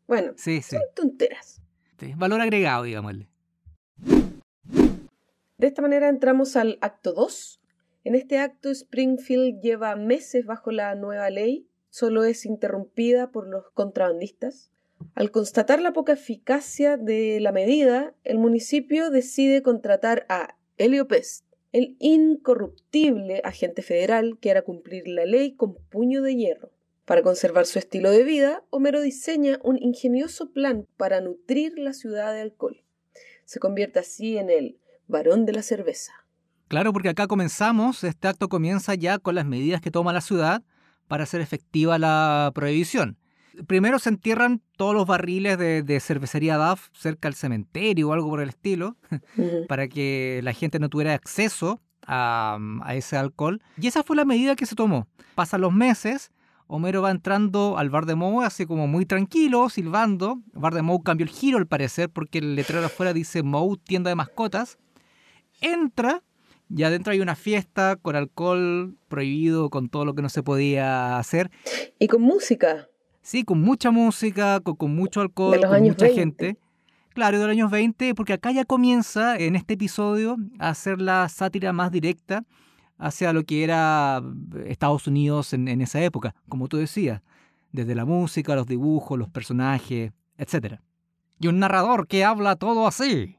Bueno, 0.08 0.34
sí, 0.36 0.62
son 0.62 0.82
tonteras. 0.94 1.62
valor 2.18 2.42
agregado, 2.42 2.84
digámosle. 2.84 3.30
De 5.58 5.68
esta 5.68 5.82
manera 5.82 6.10
entramos 6.10 6.58
al 6.58 6.78
acto 6.82 7.14
2. 7.14 7.62
En 8.04 8.16
este 8.16 8.40
acto, 8.40 8.70
Springfield 8.70 9.62
lleva 9.62 9.96
meses 9.96 10.46
bajo 10.46 10.72
la 10.72 10.96
nueva 10.96 11.30
ley, 11.30 11.66
solo 11.94 12.24
es 12.24 12.48
interrumpida 12.48 13.30
por 13.30 13.48
los 13.48 13.70
contrabandistas. 13.70 14.72
Al 15.14 15.30
constatar 15.30 15.80
la 15.80 15.94
poca 15.94 16.14
eficacia 16.14 16.98
de 16.98 17.40
la 17.40 17.52
medida, 17.52 18.16
el 18.24 18.40
municipio 18.40 19.12
decide 19.12 19.62
contratar 19.62 20.26
a 20.28 20.58
Helio 20.78 21.08
Pest, 21.08 21.46
el 21.72 21.96
incorruptible 22.00 23.42
agente 23.44 23.84
federal 23.84 24.40
que 24.42 24.50
hará 24.50 24.64
cumplir 24.64 25.08
la 25.08 25.26
ley 25.26 25.54
con 25.54 25.76
puño 25.92 26.24
de 26.24 26.36
hierro. 26.36 26.72
Para 27.06 27.22
conservar 27.22 27.68
su 27.68 27.78
estilo 27.78 28.10
de 28.10 28.24
vida, 28.24 28.64
Homero 28.72 29.00
diseña 29.00 29.60
un 29.64 29.78
ingenioso 29.78 30.52
plan 30.52 30.88
para 30.98 31.22
nutrir 31.22 31.78
la 31.78 31.94
ciudad 31.94 32.34
de 32.34 32.42
alcohol. 32.42 32.84
Se 33.46 33.60
convierte 33.60 34.00
así 34.00 34.40
en 34.40 34.50
el 34.50 34.80
varón 35.08 35.46
de 35.46 35.54
la 35.54 35.62
cerveza. 35.62 36.12
Claro, 36.70 36.92
porque 36.92 37.10
acá 37.10 37.28
comenzamos, 37.28 38.04
este 38.04 38.28
acto 38.28 38.50
comienza 38.50 38.96
ya 38.96 39.20
con 39.20 39.36
las 39.36 39.46
medidas 39.46 39.80
que 39.80 39.92
toma 39.92 40.12
la 40.12 40.22
ciudad 40.22 40.64
para 41.14 41.26
hacer 41.26 41.42
efectiva 41.42 42.00
la 42.00 42.52
prohibición 42.56 43.20
primero 43.68 44.00
se 44.00 44.10
entierran 44.10 44.64
todos 44.78 44.96
los 44.96 45.06
barriles 45.06 45.60
de, 45.60 46.00
cervecería 46.00 46.58
DAF 46.58 46.88
cerca 46.92 47.28
del 47.28 47.36
cementerio 47.36 48.10
o 48.10 48.14
algo 48.14 48.30
por 48.30 48.42
el 48.42 48.50
estilo, 48.50 48.98
para 49.70 49.88
que 49.88 50.40
la 50.42 50.54
gente 50.54 50.80
no 50.80 50.90
tuviera 50.90 51.14
acceso 51.14 51.80
a, 52.08 52.58
ese 52.96 53.16
alcohol. 53.16 53.62
Y 53.80 53.86
esa 53.86 54.02
fue 54.02 54.16
la 54.16 54.26
medida 54.26 54.56
que 54.56 54.66
se 54.66 54.74
tomó. 54.74 55.08
Pasan 55.36 55.62
los 55.62 55.72
meses, 55.72 56.32
Homero 56.66 57.04
va 57.04 57.12
entrando 57.12 57.78
al 57.78 57.92
bar 57.92 58.08
de 58.08 58.16
Moe 58.16 58.44
así 58.44 58.66
como 58.66 58.88
muy 58.88 59.06
tranquilo, 59.06 59.70
silbando. 59.70 60.42
El 60.56 60.62
bar 60.62 60.74
de 60.74 60.82
Moe 60.82 61.04
cambió 61.04 61.26
el 61.26 61.32
giro 61.32 61.60
al 61.60 61.68
parecer 61.68 62.10
porque 62.10 62.40
el 62.40 62.56
letrero 62.56 62.84
afuera 62.84 63.14
dice 63.14 63.44
Moe, 63.44 63.78
tienda 63.78 64.10
de 64.10 64.16
mascotas. 64.16 64.80
Entra 65.62 66.24
y 66.76 66.84
adentro 66.84 67.14
hay 67.14 67.20
una 67.20 67.36
fiesta 67.36 67.96
con 67.96 68.16
alcohol 68.16 68.96
prohibido, 69.08 69.70
con 69.70 69.90
todo 69.90 70.06
lo 70.06 70.16
que 70.16 70.22
no 70.22 70.30
se 70.30 70.42
podía 70.42 71.18
hacer. 71.18 71.52
Y 72.00 72.08
con 72.08 72.22
música. 72.22 72.88
Sí, 73.22 73.44
con 73.44 73.62
mucha 73.62 73.92
música, 73.92 74.60
con, 74.60 74.96
mucho 74.96 75.22
alcohol, 75.22 75.60
con 75.62 75.82
mucha 75.84 76.08
gente. 76.08 76.58
Claro, 77.14 77.38
de 77.38 77.46
los 77.46 77.52
años 77.52 77.70
20, 77.70 78.16
porque 78.16 78.34
acá 78.34 78.52
ya 78.52 78.66
comienza 78.66 79.38
en 79.38 79.56
este 79.56 79.76
episodio 79.76 80.36
a 80.58 80.70
hacer 80.70 81.00
la 81.00 81.30
sátira 81.30 81.72
más 81.72 81.92
directa 81.92 82.44
hacia 82.98 83.34
lo 83.34 83.44
que 83.44 83.64
era 83.64 84.24
eh, 84.56 84.66
Estados 84.68 85.06
Unidos 85.06 85.54
en, 85.54 85.68
esa 85.82 86.02
época, 86.02 86.34
como 86.50 86.68
tú 86.68 86.78
decías, 86.78 87.22
desde 87.72 87.94
la 87.94 88.06
música, 88.06 88.56
los 88.56 88.66
dibujos, 88.66 89.20
los 89.20 89.30
personajes, 89.30 90.12
etc. 90.38 90.80
Y 91.40 91.48
un 91.48 91.60
narrador 91.60 92.08
que 92.08 92.26
habla 92.26 92.56
todo 92.56 92.88
así. 92.88 93.38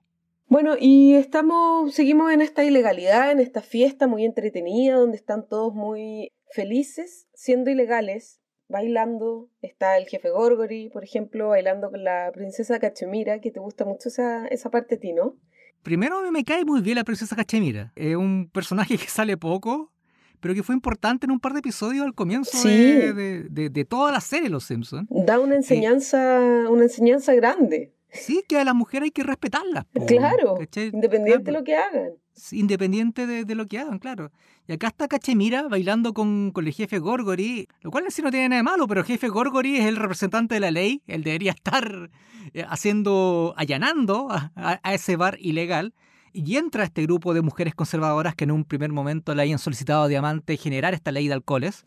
Bueno, 0.54 0.76
y 0.78 1.14
estamos, 1.14 1.92
seguimos 1.94 2.30
en 2.30 2.40
esta 2.40 2.62
ilegalidad, 2.62 3.32
en 3.32 3.40
esta 3.40 3.60
fiesta 3.60 4.06
muy 4.06 4.24
entretenida, 4.24 4.94
donde 4.94 5.16
están 5.16 5.48
todos 5.48 5.74
muy 5.74 6.30
felices, 6.48 7.26
siendo 7.34 7.72
ilegales, 7.72 8.40
bailando. 8.68 9.50
Está 9.62 9.98
el 9.98 10.06
jefe 10.06 10.30
Gorgory, 10.30 10.90
por 10.90 11.02
ejemplo, 11.02 11.48
bailando 11.48 11.90
con 11.90 12.04
la 12.04 12.30
princesa 12.32 12.78
Cachemira, 12.78 13.40
que 13.40 13.50
te 13.50 13.58
gusta 13.58 13.84
mucho 13.84 14.08
esa, 14.08 14.46
esa 14.46 14.70
parte 14.70 14.94
a 14.94 15.00
ti, 15.00 15.12
¿no? 15.12 15.34
Primero 15.82 16.22
me 16.30 16.44
cae 16.44 16.64
muy 16.64 16.82
bien 16.82 16.98
la 16.98 17.04
princesa 17.04 17.34
Cachemira. 17.34 17.92
Es 17.96 18.14
un 18.14 18.48
personaje 18.48 18.96
que 18.96 19.08
sale 19.08 19.36
poco, 19.36 19.90
pero 20.38 20.54
que 20.54 20.62
fue 20.62 20.76
importante 20.76 21.26
en 21.26 21.32
un 21.32 21.40
par 21.40 21.54
de 21.54 21.58
episodios 21.58 22.06
al 22.06 22.14
comienzo 22.14 22.56
de, 22.62 23.48
de, 23.50 23.84
toda 23.84 24.12
la 24.12 24.20
serie 24.20 24.48
Los 24.48 24.62
Simpsons. 24.62 25.08
Da 25.10 25.40
una 25.40 25.56
enseñanza, 25.56 26.38
una 26.70 26.84
enseñanza 26.84 27.34
grande. 27.34 27.93
Sí, 28.14 28.44
que 28.48 28.58
a 28.58 28.64
las 28.64 28.74
mujeres 28.74 29.06
hay 29.06 29.10
que 29.10 29.24
respetarlas. 29.24 29.86
claro, 30.06 30.56
independiente 30.92 31.44
de 31.44 31.52
lo 31.52 31.64
que 31.64 31.76
hagan. 31.76 32.10
Independiente 32.52 33.26
de, 33.26 33.54
lo 33.54 33.66
que 33.66 33.78
hagan, 33.78 33.98
claro. 33.98 34.30
Y 34.66 34.72
acá 34.72 34.88
está 34.88 35.08
Cachemira 35.08 35.68
bailando 35.68 36.14
con, 36.14 36.50
con 36.52 36.66
el 36.66 36.72
jefe 36.72 36.98
Gorgory, 36.98 37.68
lo 37.80 37.90
cual 37.90 38.04
sí 38.08 38.22
no 38.22 38.30
tiene 38.30 38.48
nada 38.48 38.58
de 38.58 38.62
malo, 38.62 38.88
pero 38.88 39.00
el 39.00 39.06
jefe 39.06 39.28
Gorgory 39.28 39.76
es 39.76 39.86
el 39.86 39.96
representante 39.96 40.54
de 40.54 40.60
la 40.60 40.70
ley, 40.70 41.02
él 41.06 41.22
debería 41.22 41.52
estar 41.52 42.10
eh, 42.52 42.64
haciendo, 42.68 43.54
allanando 43.56 44.28
a, 44.30 44.80
ese 44.92 45.16
bar 45.16 45.36
ilegal. 45.40 45.94
Y 46.32 46.56
entra 46.56 46.82
este 46.82 47.02
grupo 47.02 47.32
de 47.32 47.42
mujeres 47.42 47.76
conservadoras 47.76 48.34
que 48.34 48.42
en 48.42 48.50
un 48.50 48.64
primer 48.64 48.90
momento 48.90 49.34
le 49.36 49.42
hayan 49.42 49.60
solicitado 49.60 50.02
a 50.02 50.08
Diamante 50.08 50.56
generar 50.56 50.92
esta 50.92 51.12
ley 51.12 51.28
de 51.28 51.34
alcoholes, 51.34 51.86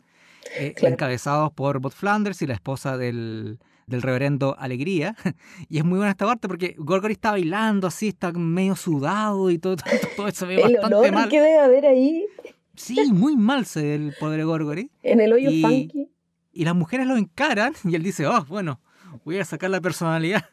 eh, 0.56 0.74
encabezados 0.78 1.52
por 1.52 1.80
Bot 1.80 1.92
Flanders 1.92 2.40
y 2.40 2.46
la 2.46 2.54
esposa 2.54 2.96
del, 2.96 3.58
del 3.88 4.02
reverendo 4.02 4.56
Alegría. 4.58 5.16
Y 5.68 5.78
es 5.78 5.84
muy 5.84 5.98
buena 5.98 6.12
esta 6.12 6.26
parte 6.26 6.48
porque 6.48 6.74
Gorgory 6.78 7.14
está 7.14 7.32
bailando 7.32 7.86
así, 7.86 8.08
está 8.08 8.32
medio 8.32 8.76
sudado 8.76 9.50
y 9.50 9.58
todo, 9.58 9.76
todo, 10.16 10.28
eso 10.28 10.46
ve 10.46 10.62
bastante 10.62 10.94
olor 10.94 11.12
mal. 11.12 11.28
que 11.28 11.40
debe 11.40 11.58
haber 11.58 11.86
ahí. 11.86 12.26
Sí, 12.74 13.12
muy 13.12 13.36
mal 13.36 13.66
se 13.66 13.82
ve 13.82 13.94
el 13.96 14.14
pobre 14.18 14.44
Gorgory. 14.44 14.90
En 15.02 15.20
el 15.20 15.32
hoyo 15.32 15.50
funky. 15.50 16.10
Y 16.52 16.64
las 16.64 16.74
mujeres 16.74 17.06
lo 17.06 17.16
encaran 17.16 17.74
y 17.84 17.94
él 17.94 18.02
dice, 18.02 18.26
oh, 18.26 18.44
bueno, 18.48 18.80
voy 19.24 19.38
a 19.38 19.44
sacar 19.44 19.70
la 19.70 19.80
personalidad. 19.80 20.44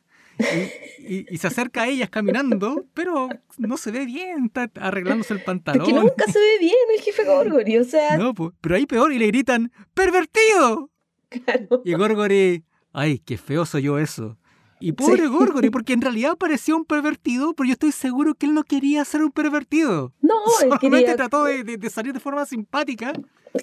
Y, 0.99 1.37
se 1.37 1.47
acerca 1.47 1.83
a 1.83 1.87
ellas 1.87 2.09
caminando, 2.09 2.85
pero 2.93 3.29
no 3.57 3.77
se 3.77 3.91
ve 3.91 4.05
bien, 4.05 4.45
está 4.47 4.69
arreglándose 4.75 5.33
el 5.33 5.43
pantalón. 5.43 5.85
Porque 5.85 5.97
nunca 5.97 6.25
se 6.25 6.39
ve 6.39 6.59
bien 6.59 6.75
el 6.93 7.01
jefe 7.01 7.23
Gorgory, 7.23 7.77
o 7.77 7.83
sea. 7.85 8.17
No, 8.17 8.33
pero 8.33 8.75
ahí 8.75 8.85
peor 8.85 9.13
y 9.13 9.19
le 9.19 9.27
gritan, 9.27 9.71
¡pervertido! 9.93 10.89
Claro. 11.29 11.81
Y 11.85 11.93
Gorgory, 11.93 12.65
ay, 12.95 13.19
qué 13.19 13.37
feo 13.37 13.65
soy 13.65 13.83
yo 13.83 13.99
eso. 13.99 14.37
Y 14.79 14.91
pobre 14.91 15.27
Gorgory, 15.27 15.69
porque 15.71 15.93
en 15.93 16.01
realidad 16.01 16.35
parecía 16.37 16.75
un 16.75 16.85
pervertido, 16.85 17.53
pero 17.53 17.67
yo 17.67 17.73
estoy 17.73 17.91
seguro 17.91 18.33
que 18.35 18.45
él 18.45 18.53
no 18.53 18.63
quería 18.63 19.05
ser 19.05 19.23
un 19.23 19.31
pervertido. 19.31 20.13
No, 20.21 20.33
él 20.61 20.69
Solamente 20.69 20.89
quería... 20.99 21.15
trató 21.15 21.45
de, 21.45 21.63
de- 21.63 21.77
de 21.77 21.89
salir 21.89 22.13
de 22.13 22.19
forma 22.19 22.45
simpática. 22.45 23.13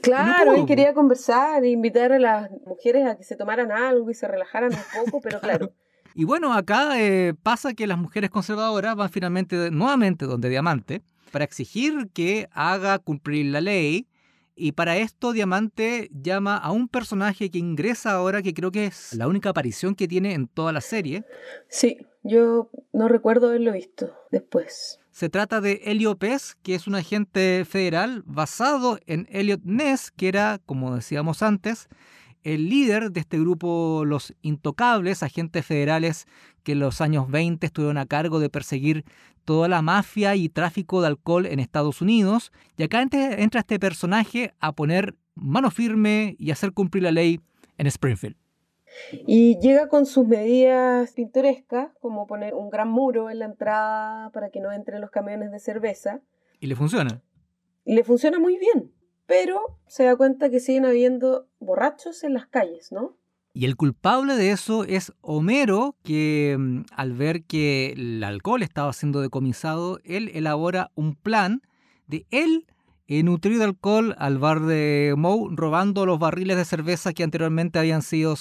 Claro, 0.03 0.53
pudo, 0.53 0.61
él 0.62 0.66
quería 0.66 0.95
conversar 0.95 1.62
e 1.64 1.71
invitar 1.71 2.12
a 2.12 2.18
las 2.18 2.51
mujeres 2.66 3.07
a 3.07 3.16
que 3.16 3.25
se 3.25 3.37
tomaran 3.37 3.71
algo 3.73 4.11
y 4.11 4.14
se 4.14 4.27
relajaran 4.27 4.73
un 4.73 5.05
poco, 5.05 5.21
pero 5.21 5.38
claro, 5.38 5.71
Y 6.14 6.25
bueno, 6.25 6.55
acá 6.55 6.99
eh, 6.99 7.35
pasa 7.42 7.75
que 7.75 7.87
las 7.87 7.99
mujeres 7.99 8.31
conservadoras 8.31 8.97
van 8.97 9.11
finalmente 9.11 9.71
nuevamente 9.71 10.25
donde 10.25 10.49
Diamante 10.49 11.03
para 11.31 11.45
exigir 11.45 12.09
que 12.14 12.49
haga 12.53 12.99
cumplir 12.99 13.47
la 13.47 13.61
ley. 13.61 14.07
Y 14.55 14.73
para 14.73 14.97
esto 14.97 15.33
Diamante 15.33 16.11
llama 16.12 16.57
a 16.57 16.73
un 16.73 16.88
personaje 16.88 17.51
que 17.51 17.59
ingresa 17.59 18.12
ahora, 18.12 18.43
que 18.43 18.53
creo 18.53 18.71
que 18.71 18.87
es 18.87 19.15
la 19.15 19.29
única 19.29 19.51
aparición 19.51 19.95
que 19.95 20.09
tiene 20.09 20.35
en 20.35 20.47
toda 20.47 20.73
la 20.73 20.81
serie. 20.81 21.25
sí, 21.69 21.99
yo 22.23 22.71
no 22.93 23.09
recuerdo 23.09 23.49
haberlo 23.49 23.73
visto 23.73 24.15
después. 24.31 25.01
Se 25.11 25.29
trata 25.29 25.61
de 25.61 25.81
Elio 25.85 26.17
Pez, 26.17 26.57
que 26.62 26.75
es 26.75 26.87
un 26.87 26.95
agente 26.95 27.65
federal 27.69 28.23
basado 28.25 28.99
en 29.07 29.27
Elliot 29.31 29.61
Ness, 29.65 30.11
que 30.11 30.29
era, 30.29 30.61
como 30.65 30.95
decíamos 30.95 31.43
antes, 31.43 31.88
el 32.43 32.69
líder 32.69 33.12
de 33.12 33.21
este 33.21 33.38
grupo 33.38 34.05
Los 34.05 34.35
Intocables, 34.43 35.23
agentes 35.23 35.67
federales 35.67 36.27
que 36.62 36.73
en 36.73 36.81
los 36.81 37.01
años 37.01 37.31
20 37.31 37.67
estuvieron 37.67 37.99
a 37.99 38.07
cargo 38.07 38.41
de 38.41 38.49
perseguir 38.49 39.05
toda 39.44 39.68
la 39.68 39.83
mafia 39.83 40.35
y 40.37 40.48
tráfico 40.48 41.00
de 41.00 41.09
alcohol 41.09 41.46
en 41.46 41.61
Estados 41.61 42.00
Unidos. 42.00 42.52
Y 42.76 42.83
acá 42.83 43.02
ent- 43.02 43.38
entra 43.38 43.61
este 43.61 43.78
personaje 43.78 44.55
a 44.61 44.72
poner 44.72 45.14
mano 45.35 45.70
firme 45.70 46.37
y 46.38 46.50
hacer 46.50 46.72
cumplir 46.72 47.02
la 47.05 47.12
ley 47.12 47.40
en 47.78 47.87
Springfield. 47.87 48.37
Y 49.26 49.59
llega 49.61 49.88
con 49.88 50.05
sus 50.05 50.26
medidas 50.26 51.12
pintorescas, 51.12 51.88
como 52.00 52.26
poner 52.26 52.55
un 52.55 52.68
gran 52.68 52.90
muro 52.90 53.31
en 53.31 53.38
la 53.38 53.46
entrada 53.46 54.31
para 54.31 54.50
que 54.50 54.61
no 54.61 54.70
entren 54.70 55.00
los 55.00 55.11
camiones 55.11 55.50
de 55.50 55.59
cerveza. 55.59 56.20
Y 56.61 56.66
le 56.66 56.76
funciona. 56.76 57.22
Y 57.85 57.94
le 57.94 58.05
funciona 58.05 58.38
muy 58.38 58.59
bien, 58.59 58.92
pero 59.26 59.78
se 59.87 60.05
da 60.05 60.14
cuenta 60.16 60.50
que 60.50 60.61
siguen 60.61 60.85
habiendo 60.85 61.46
borrachos 61.59 62.22
en 62.22 62.35
las 62.35 62.46
calles, 62.46 62.92
¿no? 62.92 63.16
Y 63.55 63.67
el 63.67 63.77
culpable 63.77 64.35
de 64.35 64.51
eso 64.51 64.85
es 64.85 65.12
Homero, 65.21 65.97
que 66.03 66.57
mm, 66.59 66.83
al 66.97 67.12
ver 67.12 67.45
que 67.45 67.93
el 67.97 68.25
alcohol 68.25 68.62
estaba 68.62 68.93
siendo 68.93 69.21
decomisado, 69.21 70.01
él 70.05 70.31
elabora 70.35 70.91
un 70.95 71.15
plan 71.15 71.62
de 72.07 72.27
él 72.31 72.67
nutrir 73.23 73.59
de 73.59 73.65
alcohol 73.65 74.15
al 74.19 74.38
bar 74.38 74.61
de 74.61 75.15
Moe, 75.19 75.51
robando 75.51 76.07
los 76.07 76.19
barriles 76.19 76.57
de 76.57 76.65
cerveza 76.65 77.12
que 77.12 77.23
anteriormente 77.23 77.79
habían 77.79 78.01
sido 78.01 78.35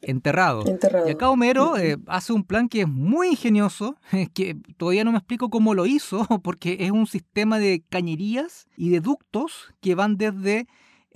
enterrados. 0.00 0.66
Enterrado. 0.66 1.08
Y 1.08 1.12
acá 1.12 1.30
Homero 1.30 1.76
eh, 1.76 1.98
hace 2.08 2.32
un 2.32 2.42
plan 2.42 2.68
que 2.68 2.80
es 2.80 2.88
muy 2.88 3.28
ingenioso, 3.28 3.96
que 4.34 4.56
todavía 4.76 5.04
no 5.04 5.12
me 5.12 5.18
explico 5.18 5.50
cómo 5.50 5.74
lo 5.74 5.86
hizo, 5.86 6.26
porque 6.42 6.78
es 6.80 6.90
un 6.90 7.06
sistema 7.06 7.60
de 7.60 7.84
cañerías 7.88 8.66
y 8.76 8.88
de 8.88 9.00
ductos 9.00 9.72
que 9.80 9.94
van 9.94 10.16
desde 10.16 10.66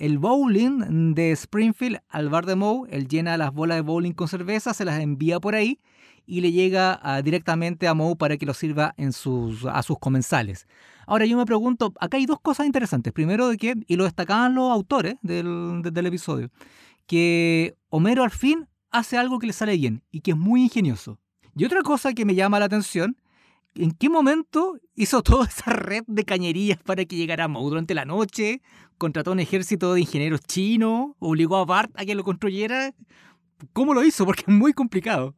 el 0.03 0.19
bowling 0.19 1.15
de 1.15 1.31
Springfield 1.31 2.01
al 2.09 2.29
bar 2.29 2.45
de 2.45 2.57
Moe. 2.57 2.89
Él 2.91 3.07
llena 3.07 3.37
las 3.37 3.53
bolas 3.53 3.77
de 3.77 3.83
bowling 3.83 4.15
con 4.15 4.27
cerveza, 4.27 4.75
se 4.75 4.85
las 4.85 5.01
envía 5.01 5.39
por 5.39 5.55
ahí 5.55 5.79
y 6.27 6.41
le 6.41 6.51
llega 6.51 6.99
ah, 7.05 7.23
directamente 7.23 7.87
a 7.87 7.95
Moe 7.95 8.17
para 8.17 8.37
que 8.37 8.45
lo 8.45 8.53
sirva 8.53 8.95
en 8.97 9.13
sus, 9.13 9.65
a 9.65 9.81
sus 9.85 10.01
comensales. 10.01 10.67
Ahora 11.07 11.25
yo 11.25 11.37
me 11.37 11.47
pregunto, 11.47 11.95
acá 12.01 12.17
hay 12.17 12.27
dos 12.27 12.41
cosas 12.41 12.67
interesantes. 12.67 13.13
Primero 13.13 13.47
de 13.47 13.57
que, 13.57 13.77
y 13.87 13.95
lo 13.95 14.03
destacaban 14.03 14.57
los 14.57 14.73
autores 14.73 15.15
del, 15.23 15.83
del 15.85 16.07
episodio, 16.07 16.51
que 17.07 17.77
Homero 17.89 18.25
al 18.25 18.33
fin 18.33 18.67
hace 18.91 19.17
algo 19.17 19.39
que 19.39 19.47
le 19.47 19.53
sale 19.53 19.77
bien 19.77 20.03
y 20.11 20.23
que 20.23 20.33
es 20.33 20.37
muy 20.37 20.65
ingenioso. 20.65 21.21
Y 21.55 21.65
otra 21.65 21.83
cosa 21.83 22.13
que 22.13 22.25
me 22.25 22.35
llama 22.35 22.59
la 22.59 22.65
atención, 22.65 23.17
¿en 23.75 23.93
qué 23.93 24.09
momento 24.09 24.79
hizo 24.95 25.23
toda 25.23 25.47
esa 25.47 25.73
red 25.73 26.05
de 26.07 26.25
cañerías 26.25 26.83
para 26.83 27.05
que 27.05 27.17
llegara 27.17 27.49
Moe 27.49 27.69
durante 27.69 27.95
la 27.95 28.05
noche? 28.05 28.61
¿Contrató 28.99 29.33
un 29.33 29.41
ejército 29.41 29.95
de 29.95 30.01
ingenieros 30.01 30.41
chinos? 30.43 31.13
¿Obligó 31.19 31.57
a 31.57 31.65
Bart 31.65 31.91
a 31.95 32.05
que 32.05 32.15
lo 32.15 32.25
construyera? 32.25 32.95
¿Cómo 33.73 33.95
lo 33.95 34.05
hizo? 34.05 34.25
Porque 34.25 34.45
es 34.47 34.49
muy 34.49 34.73
complicado. 34.73 35.35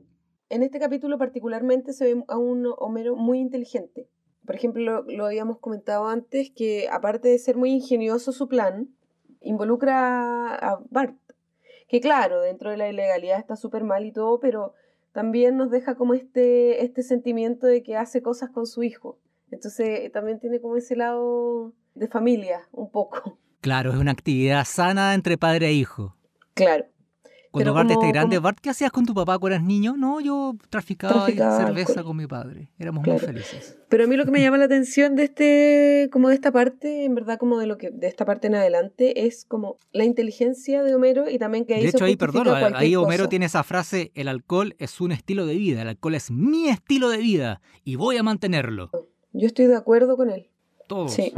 En 0.48 0.62
este 0.62 0.78
capítulo 0.78 1.18
particularmente 1.18 1.92
se 1.92 2.14
ve 2.14 2.24
a 2.28 2.38
un 2.38 2.66
Homero 2.78 3.16
muy 3.16 3.38
inteligente. 3.38 4.08
Por 4.46 4.54
ejemplo, 4.54 4.82
lo, 4.82 5.02
lo 5.02 5.26
habíamos 5.26 5.58
comentado 5.58 6.06
antes, 6.06 6.50
que 6.54 6.88
aparte 6.90 7.28
de 7.28 7.38
ser 7.38 7.56
muy 7.56 7.70
ingenioso 7.70 8.32
su 8.32 8.46
plan, 8.46 8.94
involucra 9.40 10.54
a 10.54 10.80
Bart. 10.90 11.16
Que 11.88 12.00
claro, 12.00 12.40
dentro 12.40 12.70
de 12.70 12.76
la 12.76 12.88
ilegalidad 12.88 13.38
está 13.38 13.56
súper 13.56 13.84
mal 13.84 14.04
y 14.04 14.12
todo, 14.12 14.40
pero 14.40 14.74
también 15.14 15.56
nos 15.56 15.70
deja 15.70 15.94
como 15.94 16.12
este, 16.12 16.84
este 16.84 17.04
sentimiento 17.04 17.68
de 17.68 17.84
que 17.84 17.96
hace 17.96 18.20
cosas 18.20 18.50
con 18.50 18.66
su 18.66 18.82
hijo. 18.82 19.20
Entonces 19.52 20.10
también 20.10 20.40
tiene 20.40 20.60
como 20.60 20.76
ese 20.76 20.96
lado 20.96 21.72
de 21.94 22.08
familia, 22.08 22.68
un 22.72 22.90
poco. 22.90 23.38
Claro, 23.60 23.92
es 23.92 23.96
una 23.96 24.10
actividad 24.10 24.64
sana 24.64 25.14
entre 25.14 25.38
padre 25.38 25.68
e 25.68 25.72
hijo. 25.72 26.16
Claro. 26.54 26.86
Cuando 27.54 27.74
Bart 27.74 27.88
como- 27.88 28.00
esté 28.00 28.12
grande, 28.12 28.36
como- 28.36 28.44
Bart, 28.44 28.58
¿qué 28.60 28.70
hacías 28.70 28.90
con 28.92 29.06
tu 29.06 29.14
papá 29.14 29.38
cuando 29.38 29.56
eras 29.56 29.66
niño? 29.66 29.96
No, 29.96 30.20
yo 30.20 30.54
traficaba, 30.70 31.12
Traficaba 31.24 31.56
cerveza 31.58 31.92
alcohol. 31.92 32.04
con 32.06 32.16
mi 32.16 32.26
padre. 32.26 32.70
Éramos 32.78 33.04
Claro. 33.04 33.18
muy 33.20 33.26
felices. 33.26 33.78
Pero 33.88 34.04
a 34.04 34.06
mí 34.06 34.16
lo 34.16 34.24
que 34.24 34.30
me 34.30 34.40
llama 34.40 34.58
la 34.58 34.64
atención 34.64 35.14
de 35.16 35.24
este, 35.24 36.08
como 36.12 36.28
de 36.28 36.34
esta 36.34 36.50
parte, 36.52 37.04
en 37.04 37.14
verdad 37.14 37.38
como 37.38 37.58
de 37.58 37.66
lo 37.66 37.78
que, 37.78 37.90
de 37.90 38.06
esta 38.08 38.24
parte 38.24 38.48
en 38.48 38.56
adelante, 38.56 39.26
es 39.26 39.44
como 39.44 39.78
la 39.92 40.04
inteligencia 40.04 40.82
de 40.82 40.94
Homero 40.94 41.30
y 41.30 41.38
también 41.38 41.64
que 41.64 41.74
ahí 41.74 41.82
De 41.84 41.90
se 41.90 41.96
hecho, 41.96 42.04
ahí, 42.04 42.16
perdón, 42.16 42.48
ahí 42.74 42.96
Homero 42.96 43.24
cosa. 43.24 43.28
tiene 43.30 43.46
esa 43.46 43.62
frase, 43.62 44.10
el 44.14 44.28
alcohol 44.28 44.74
es 44.78 45.00
un 45.00 45.12
estilo 45.12 45.46
de 45.46 45.54
vida, 45.54 45.82
el 45.82 45.88
alcohol 45.88 46.14
es 46.16 46.30
mi 46.30 46.68
estilo 46.68 47.08
de 47.08 47.18
vida 47.18 47.60
y 47.84 47.96
voy 47.96 48.16
a 48.16 48.22
mantenerlo. 48.22 48.90
Yo 49.32 49.46
estoy 49.46 49.66
de 49.66 49.76
acuerdo 49.76 50.16
con 50.16 50.30
él. 50.30 50.48
Todos. 50.88 51.12
Sí. 51.14 51.32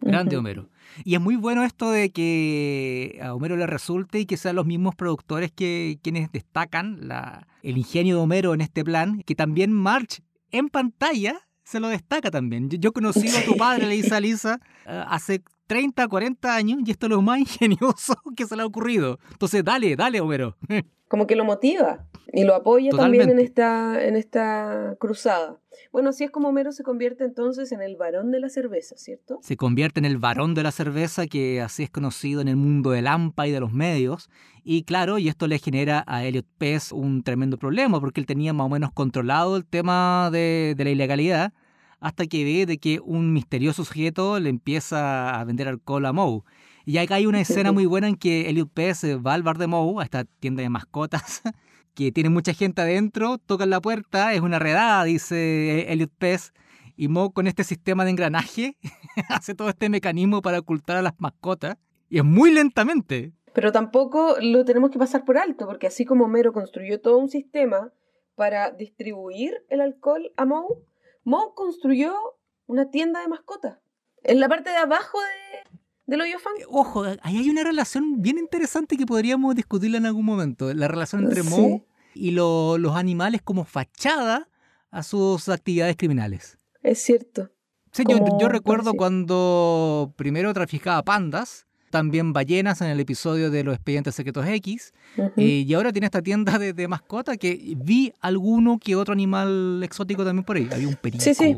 Grande. 0.00 0.36
Homero. 0.36 0.68
Y 1.04 1.14
es 1.14 1.20
muy 1.20 1.36
bueno 1.36 1.62
esto 1.64 1.90
de 1.90 2.10
que 2.10 3.18
a 3.22 3.34
Homero 3.34 3.56
le 3.56 3.66
resulte 3.66 4.20
y 4.20 4.26
que 4.26 4.36
sean 4.36 4.56
los 4.56 4.66
mismos 4.66 4.94
productores 4.94 5.52
que 5.52 5.98
quienes 6.02 6.30
destacan 6.32 7.08
la, 7.08 7.46
el 7.62 7.78
ingenio 7.78 8.16
de 8.16 8.22
Homero 8.22 8.54
en 8.54 8.60
este 8.60 8.84
plan, 8.84 9.22
que 9.22 9.34
también 9.34 9.72
March 9.72 10.22
en 10.50 10.68
pantalla 10.68 11.46
se 11.64 11.80
lo 11.80 11.88
destaca 11.88 12.30
también. 12.30 12.70
Yo, 12.70 12.78
yo 12.78 12.92
conocí 12.92 13.28
a 13.28 13.44
tu 13.44 13.56
padre, 13.56 13.86
le 13.86 13.96
dice 13.96 14.14
a 14.14 14.20
Lisa, 14.20 14.60
eh, 14.86 15.04
hace 15.08 15.42
30, 15.66 16.06
40 16.06 16.54
años 16.54 16.78
y 16.84 16.90
esto 16.90 17.06
es 17.06 17.10
lo 17.10 17.22
más 17.22 17.38
ingenioso 17.40 18.14
que 18.36 18.46
se 18.46 18.56
le 18.56 18.62
ha 18.62 18.66
ocurrido. 18.66 19.18
Entonces, 19.32 19.64
dale, 19.64 19.96
dale, 19.96 20.20
Homero. 20.20 20.56
Como 21.08 21.26
que 21.26 21.36
lo 21.36 21.44
motiva 21.44 22.04
y 22.32 22.44
lo 22.44 22.54
apoya 22.54 22.90
también 22.90 23.30
en 23.30 23.38
esta, 23.38 24.04
en 24.04 24.16
esta 24.16 24.96
cruzada. 24.98 25.58
Bueno, 25.92 26.10
así 26.10 26.24
es 26.24 26.30
como 26.30 26.48
Homero 26.48 26.72
se 26.72 26.82
convierte 26.82 27.24
entonces 27.24 27.70
en 27.72 27.82
el 27.82 27.96
varón 27.96 28.30
de 28.30 28.40
la 28.40 28.48
cerveza, 28.48 28.96
¿cierto? 28.96 29.38
se 29.42 29.56
convierte 29.56 30.00
en 30.00 30.04
el 30.04 30.18
varón 30.18 30.54
de 30.54 30.62
la 30.62 30.72
cerveza, 30.72 31.26
que 31.26 31.60
así 31.60 31.82
es 31.84 31.90
conocido 31.90 32.40
en 32.40 32.48
el 32.48 32.56
mundo 32.56 32.90
del 32.90 33.06
AMPA 33.06 33.46
y 33.46 33.52
de 33.52 33.60
los 33.60 33.72
medios. 33.72 34.28
Y 34.64 34.82
claro, 34.82 35.18
y 35.18 35.28
esto 35.28 35.46
le 35.46 35.58
genera 35.58 36.04
a 36.06 36.24
Elliot 36.24 36.46
Pez 36.58 36.92
un 36.92 37.22
tremendo 37.22 37.58
problema, 37.58 38.00
porque 38.00 38.20
él 38.20 38.26
tenía 38.26 38.52
más 38.52 38.66
o 38.66 38.70
menos 38.70 38.90
controlado 38.92 39.56
el 39.56 39.64
tema 39.64 40.30
de, 40.32 40.74
de 40.76 40.84
la 40.84 40.90
ilegalidad, 40.90 41.52
hasta 42.00 42.26
que 42.26 42.44
ve 42.44 42.66
de 42.66 42.78
que 42.78 43.00
un 43.00 43.32
misterioso 43.32 43.84
sujeto 43.84 44.40
le 44.40 44.50
empieza 44.50 45.38
a 45.38 45.44
vender 45.44 45.68
alcohol 45.68 46.06
a 46.06 46.12
Moe. 46.12 46.42
Y 46.84 46.98
acá 46.98 47.16
hay 47.16 47.26
una 47.26 47.40
escena 47.40 47.72
muy 47.72 47.86
buena 47.86 48.08
en 48.08 48.16
que 48.16 48.48
Elliot 48.48 48.70
Pez 48.72 49.04
va 49.04 49.34
al 49.34 49.42
bar 49.42 49.58
de 49.58 49.66
Moe, 49.66 50.00
a 50.00 50.04
esta 50.04 50.24
tienda 50.24 50.62
de 50.62 50.68
mascotas, 50.68 51.42
que 51.96 52.12
tiene 52.12 52.28
mucha 52.28 52.52
gente 52.52 52.82
adentro, 52.82 53.38
tocan 53.38 53.70
la 53.70 53.80
puerta, 53.80 54.34
es 54.34 54.42
una 54.42 54.58
redada, 54.58 55.02
dice 55.04 55.90
Elliot 55.90 56.12
Pez, 56.18 56.52
y 56.94 57.08
Moe 57.08 57.32
con 57.32 57.46
este 57.46 57.64
sistema 57.64 58.04
de 58.04 58.10
engranaje 58.10 58.76
hace 59.30 59.54
todo 59.54 59.70
este 59.70 59.88
mecanismo 59.88 60.42
para 60.42 60.58
ocultar 60.58 60.98
a 60.98 61.02
las 61.02 61.14
mascotas, 61.18 61.78
y 62.10 62.18
es 62.18 62.24
muy 62.24 62.52
lentamente. 62.52 63.32
Pero 63.54 63.72
tampoco 63.72 64.36
lo 64.42 64.66
tenemos 64.66 64.90
que 64.90 64.98
pasar 64.98 65.24
por 65.24 65.38
alto, 65.38 65.66
porque 65.66 65.86
así 65.86 66.04
como 66.04 66.26
Homero 66.26 66.52
construyó 66.52 67.00
todo 67.00 67.16
un 67.16 67.30
sistema 67.30 67.90
para 68.34 68.70
distribuir 68.70 69.64
el 69.70 69.80
alcohol 69.80 70.30
a 70.36 70.44
Moe, 70.44 70.76
Moe 71.24 71.54
construyó 71.54 72.14
una 72.66 72.90
tienda 72.90 73.22
de 73.22 73.28
mascotas. 73.28 73.78
En 74.22 74.38
la 74.38 74.50
parte 74.50 74.68
de 74.68 74.76
abajo 74.76 75.18
de, 75.18 75.65
del 76.06 76.20
hoyo 76.20 76.38
fan. 76.38 76.52
Ojo, 76.68 77.04
ahí 77.22 77.38
hay 77.38 77.50
una 77.50 77.64
relación 77.64 78.22
bien 78.22 78.38
interesante 78.38 78.96
que 78.96 79.06
podríamos 79.06 79.54
discutirla 79.54 79.98
en 79.98 80.06
algún 80.06 80.24
momento, 80.24 80.72
la 80.72 80.88
relación 80.88 81.24
entre 81.24 81.42
Sí. 81.42 81.50
Moe 81.50 81.84
y 82.14 82.30
lo- 82.30 82.78
los 82.78 82.94
animales 82.96 83.42
como 83.42 83.64
fachada 83.64 84.48
a 84.90 85.02
sus 85.02 85.48
actividades 85.48 85.96
criminales. 85.96 86.56
Es 86.82 87.00
cierto. 87.02 87.50
Sí, 87.92 88.04
yo, 88.38 88.48
recuerdo 88.48 88.92
cuando 88.94 90.12
primero 90.16 90.52
traficaba 90.52 91.02
pandas, 91.02 91.66
también 91.90 92.32
ballenas 92.34 92.80
en 92.82 92.88
el 92.88 93.00
episodio 93.00 93.50
de 93.50 93.64
los 93.64 93.74
expedientes 93.74 94.14
secretos 94.14 94.46
X, 94.46 94.92
eh, 95.36 95.64
y 95.66 95.72
ahora 95.74 95.92
tiene 95.92 96.06
esta 96.06 96.20
tienda 96.20 96.58
de, 96.58 96.72
de 96.74 96.88
mascota 96.88 97.36
que 97.38 97.74
vi 97.76 98.12
alguno 98.20 98.78
que 98.78 98.96
otro 98.96 99.12
animal 99.14 99.80
exótico 99.82 100.24
también 100.24 100.44
por 100.44 100.56
ahí. 100.56 100.68
Había 100.70 100.88
un 100.88 100.96
perico. 100.96 101.24
Sí, 101.24 101.34
sí. 101.34 101.56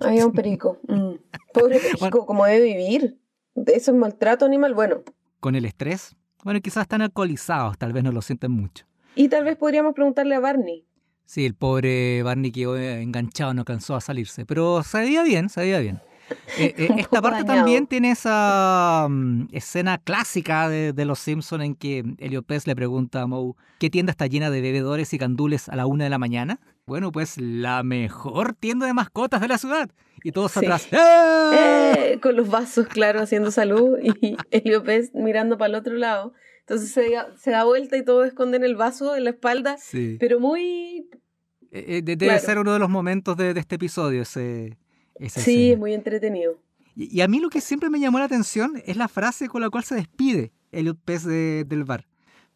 Había 0.00 0.26
un 0.26 0.32
perico. 0.32 0.78
Mm. 0.88 1.12
Pobre 1.54 1.78
perico, 2.10 2.26
como 2.26 2.44
debe 2.46 2.64
vivir. 2.76 3.16
Eso 3.66 3.90
es 3.92 3.96
maltrato 3.96 4.44
animal. 4.44 4.74
Bueno, 4.74 5.02
Con 5.40 5.54
el 5.54 5.64
estrés. 5.64 6.16
Bueno, 6.44 6.60
quizás 6.60 6.82
están 6.82 7.02
alcoholizados, 7.02 7.76
tal 7.78 7.92
vez 7.92 8.04
no 8.04 8.12
lo 8.12 8.22
sienten 8.22 8.52
mucho. 8.52 8.84
y 9.14 9.28
tal 9.28 9.44
vez 9.44 9.56
podríamos 9.56 9.94
preguntarle 9.94 10.34
a 10.34 10.40
Barney. 10.40 10.84
Sí, 11.24 11.44
el 11.44 11.54
pobre 11.54 12.22
Barney 12.22 12.52
quedó 12.52 12.78
enganchado, 12.78 13.52
no 13.52 13.62
alcanzó 13.62 13.96
a 13.96 14.00
salirse. 14.00 14.46
Pero 14.46 14.82
se 14.84 14.98
veía 14.98 15.24
bien, 15.24 15.48
se 15.48 15.60
veía 15.60 15.80
bien. 15.80 16.00
Eh, 16.58 16.74
eh, 16.76 16.88
esta 16.98 17.22
parte 17.22 17.44
también 17.44 17.86
tiene 17.86 18.10
esa 18.10 19.06
mm, 19.08 19.46
escena 19.52 19.98
clásica 19.98 20.68
de, 20.68 21.04
Los 21.04 21.20
Simpsons 21.20 21.62
en 21.62 21.76
que 21.76 22.02
Elio 22.18 22.42
Pez 22.42 22.66
le 22.66 22.74
pregunta 22.74 23.22
a 23.22 23.26
Moe 23.28 23.52
¿qué 23.78 23.90
tienda 23.90 24.10
está 24.10 24.26
llena 24.26 24.50
de 24.50 24.60
bebedores 24.60 25.12
y 25.12 25.18
candules 25.18 25.68
a 25.68 25.76
la 25.76 25.86
una 25.86 26.02
de 26.02 26.10
la 26.10 26.18
mañana? 26.18 26.58
Bueno, 26.86 27.10
pues 27.10 27.36
la 27.38 27.82
mejor 27.82 28.52
tienda 28.54 28.86
de 28.86 28.94
mascotas 28.94 29.40
de 29.40 29.48
la 29.48 29.58
ciudad. 29.58 29.90
Y 30.22 30.30
todos 30.30 30.56
atrás. 30.56 30.86
¡Eh! 30.92 32.20
Con 32.22 32.36
los 32.36 32.48
vasos, 32.48 32.86
claro, 32.86 33.20
haciendo 33.20 33.50
salud 33.50 33.98
y 34.00 34.36
Elio 34.52 34.84
Pez 34.84 35.12
mirando 35.12 35.58
para 35.58 35.70
el 35.70 35.74
otro 35.74 35.94
lado. 35.94 36.32
Entonces 36.60 36.92
se, 36.92 37.50
da 37.50 37.64
vuelta 37.64 37.96
y 37.96 38.04
todos 38.04 38.28
esconden 38.28 38.62
el 38.62 38.76
vaso 38.76 39.16
en 39.16 39.24
la 39.24 39.30
espalda, 39.30 39.76
pero 40.20 40.38
muy... 40.38 41.08
debe 41.70 42.38
ser 42.38 42.58
uno 42.58 42.72
de 42.72 42.78
los 42.78 42.88
momentos 42.88 43.36
de, 43.36 43.52
de 43.52 43.60
este 43.60 43.76
episodio, 43.76 44.22
ese, 44.22 44.76
sí, 45.28 45.72
es 45.72 45.78
muy 45.78 45.92
entretenido. 45.92 46.60
Y, 46.94 47.20
a 47.20 47.28
mí 47.28 47.40
lo 47.40 47.50
que 47.50 47.60
siempre 47.60 47.90
me 47.90 48.00
llamó 48.00 48.18
la 48.18 48.24
atención 48.24 48.82
es 48.84 48.96
la 48.96 49.06
frase 49.06 49.48
con 49.48 49.60
la 49.60 49.70
cual 49.70 49.84
se 49.84 49.94
despide 49.96 50.52
el 50.72 50.96
Pez 50.96 51.24
del 51.24 51.84
bar. 51.84 52.06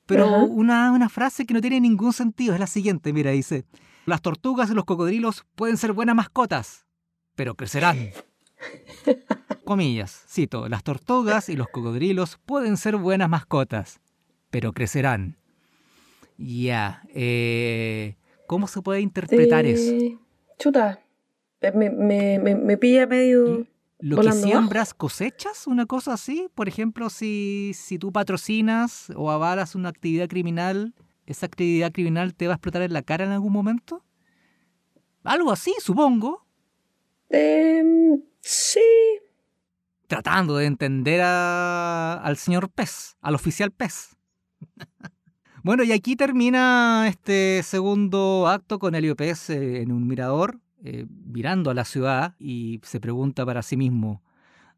Pero 0.06 0.44
una, 0.44 0.90
una 0.92 1.08
frase 1.08 1.46
que 1.46 1.54
no 1.54 1.60
tiene 1.60 1.80
ningún 1.80 2.12
sentido 2.12 2.54
es 2.54 2.60
la 2.60 2.66
siguiente, 2.66 3.12
mira, 3.12 3.30
dice, 3.30 3.64
las 4.10 4.20
tortugas 4.20 4.70
y 4.70 4.74
los 4.74 4.84
cocodrilos 4.84 5.46
pueden 5.54 5.78
ser 5.78 5.92
buenas 5.92 6.14
mascotas, 6.14 6.86
pero 7.34 7.54
crecerán. 7.54 8.10
Comillas, 9.64 10.24
cito, 10.28 10.68
las 10.68 10.84
tortugas 10.84 11.48
y 11.48 11.56
los 11.56 11.68
cocodrilos 11.68 12.38
pueden 12.44 12.76
ser 12.76 12.96
buenas 12.96 13.28
mascotas, 13.30 14.00
pero 14.50 14.72
crecerán. 14.72 15.36
Ya, 16.36 17.02
eh, 17.14 18.16
¿cómo 18.46 18.66
se 18.66 18.82
puede 18.82 19.00
interpretar 19.00 19.64
eso? 19.64 20.18
Chuta, 20.58 21.00
eh, 21.60 21.72
me, 21.72 21.90
me, 21.90 22.38
me, 22.38 22.76
pilla 22.76 23.06
medio... 23.06 23.66
Lo 24.02 24.16
que 24.22 24.32
siembras 24.32 24.94
cosechas, 24.94 25.66
una 25.66 25.84
cosa 25.84 26.14
así. 26.14 26.48
Por 26.54 26.68
ejemplo, 26.68 27.10
si, 27.10 27.72
si 27.74 27.98
tú 27.98 28.12
patrocinas 28.12 29.12
o 29.14 29.30
avalas 29.30 29.74
una 29.74 29.90
actividad 29.90 30.26
criminal, 30.26 30.94
¿esa 31.30 31.46
actividad 31.46 31.92
criminal 31.92 32.34
te 32.34 32.48
va 32.48 32.54
a 32.54 32.56
explotar 32.56 32.82
en 32.82 32.92
la 32.92 33.02
cara 33.02 33.24
en 33.24 33.30
algún 33.30 33.52
momento? 33.52 34.04
Algo 35.22 35.52
así, 35.52 35.72
supongo. 35.78 36.44
Eh, 37.28 37.82
sí. 38.40 38.80
Tratando 40.08 40.56
de 40.56 40.66
entender 40.66 41.20
al 41.22 42.36
señor 42.36 42.68
Pez, 42.70 43.16
al 43.20 43.36
oficial 43.36 43.70
Pez. 43.70 44.16
bueno, 45.62 45.84
y 45.84 45.92
aquí 45.92 46.16
termina 46.16 47.06
este 47.06 47.62
segundo 47.62 48.48
acto 48.48 48.80
con 48.80 48.96
Helio 48.96 49.14
Pez 49.14 49.50
eh, 49.50 49.82
en 49.82 49.92
un 49.92 50.08
mirador 50.08 50.58
eh, 50.82 51.06
mirando 51.08 51.70
a 51.70 51.74
la 51.74 51.84
ciudad 51.84 52.34
y 52.40 52.80
se 52.82 52.98
pregunta 52.98 53.46
para 53.46 53.62
sí 53.62 53.76
mismo, 53.76 54.22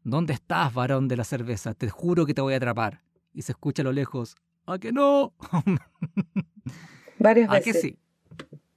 ¿dónde 0.03 0.33
estás, 0.33 0.71
varón 0.71 1.07
de 1.07 1.17
la 1.17 1.23
cerveza? 1.23 1.73
Te 1.73 1.89
juro 1.89 2.27
que 2.27 2.35
te 2.35 2.41
voy 2.41 2.53
a 2.53 2.57
atrapar. 2.57 3.01
Y 3.33 3.41
se 3.41 3.53
escucha 3.53 3.81
a 3.81 3.85
lo 3.85 3.91
lejos, 3.91 4.35
¿a 4.65 4.77
que 4.77 4.91
no? 4.91 5.33
Varias 7.19 7.49
veces. 7.49 7.61
¿A 7.61 7.71
que 7.71 7.73
sí? 7.73 7.97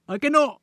¿A 0.07 0.19
que 0.19 0.29
no? 0.29 0.61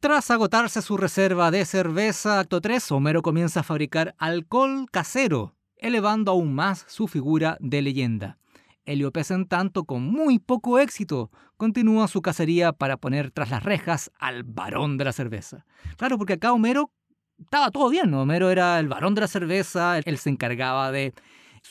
Tras 0.00 0.30
agotarse 0.30 0.80
su 0.80 0.96
reserva 0.96 1.50
de 1.50 1.64
cerveza, 1.64 2.38
acto 2.38 2.60
3, 2.60 2.92
Homero 2.92 3.20
comienza 3.20 3.60
a 3.60 3.64
fabricar 3.64 4.14
alcohol 4.18 4.86
casero, 4.90 5.56
elevando 5.76 6.30
aún 6.30 6.54
más 6.54 6.84
su 6.88 7.08
figura 7.08 7.56
de 7.60 7.82
leyenda. 7.82 8.38
Heliopes, 8.84 9.30
en 9.32 9.46
tanto, 9.46 9.84
con 9.84 10.02
muy 10.04 10.38
poco 10.38 10.78
éxito, 10.78 11.30
continúa 11.56 12.08
su 12.08 12.22
cacería 12.22 12.72
para 12.72 12.96
poner 12.96 13.32
tras 13.32 13.50
las 13.50 13.62
rejas 13.64 14.10
al 14.18 14.44
varón 14.44 14.96
de 14.98 15.04
la 15.04 15.12
cerveza. 15.12 15.66
Claro, 15.96 16.16
porque 16.16 16.34
acá 16.34 16.52
Homero 16.52 16.90
estaba 17.38 17.70
todo 17.70 17.90
bien, 17.90 18.14
Homero 18.14 18.50
era 18.50 18.78
el 18.78 18.88
varón 18.88 19.14
de 19.14 19.22
la 19.22 19.28
cerveza, 19.28 19.98
él 19.98 20.18
se 20.18 20.30
encargaba 20.30 20.92
de 20.92 21.12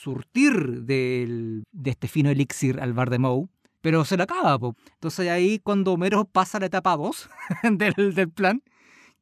surtir 0.00 0.82
de 0.82 1.62
este 1.84 2.08
fino 2.08 2.30
elixir 2.30 2.80
al 2.80 2.92
bar 2.92 3.10
de 3.10 3.18
Moe, 3.18 3.48
pero 3.80 4.04
se 4.04 4.16
le 4.16 4.24
acaba. 4.24 4.58
Entonces 4.94 5.28
ahí 5.28 5.58
cuando 5.58 5.92
Homero 5.92 6.24
pasa 6.24 6.60
la 6.60 6.66
etapa 6.66 6.96
2 6.96 7.28
del, 7.72 8.14
del 8.14 8.30
plan, 8.30 8.62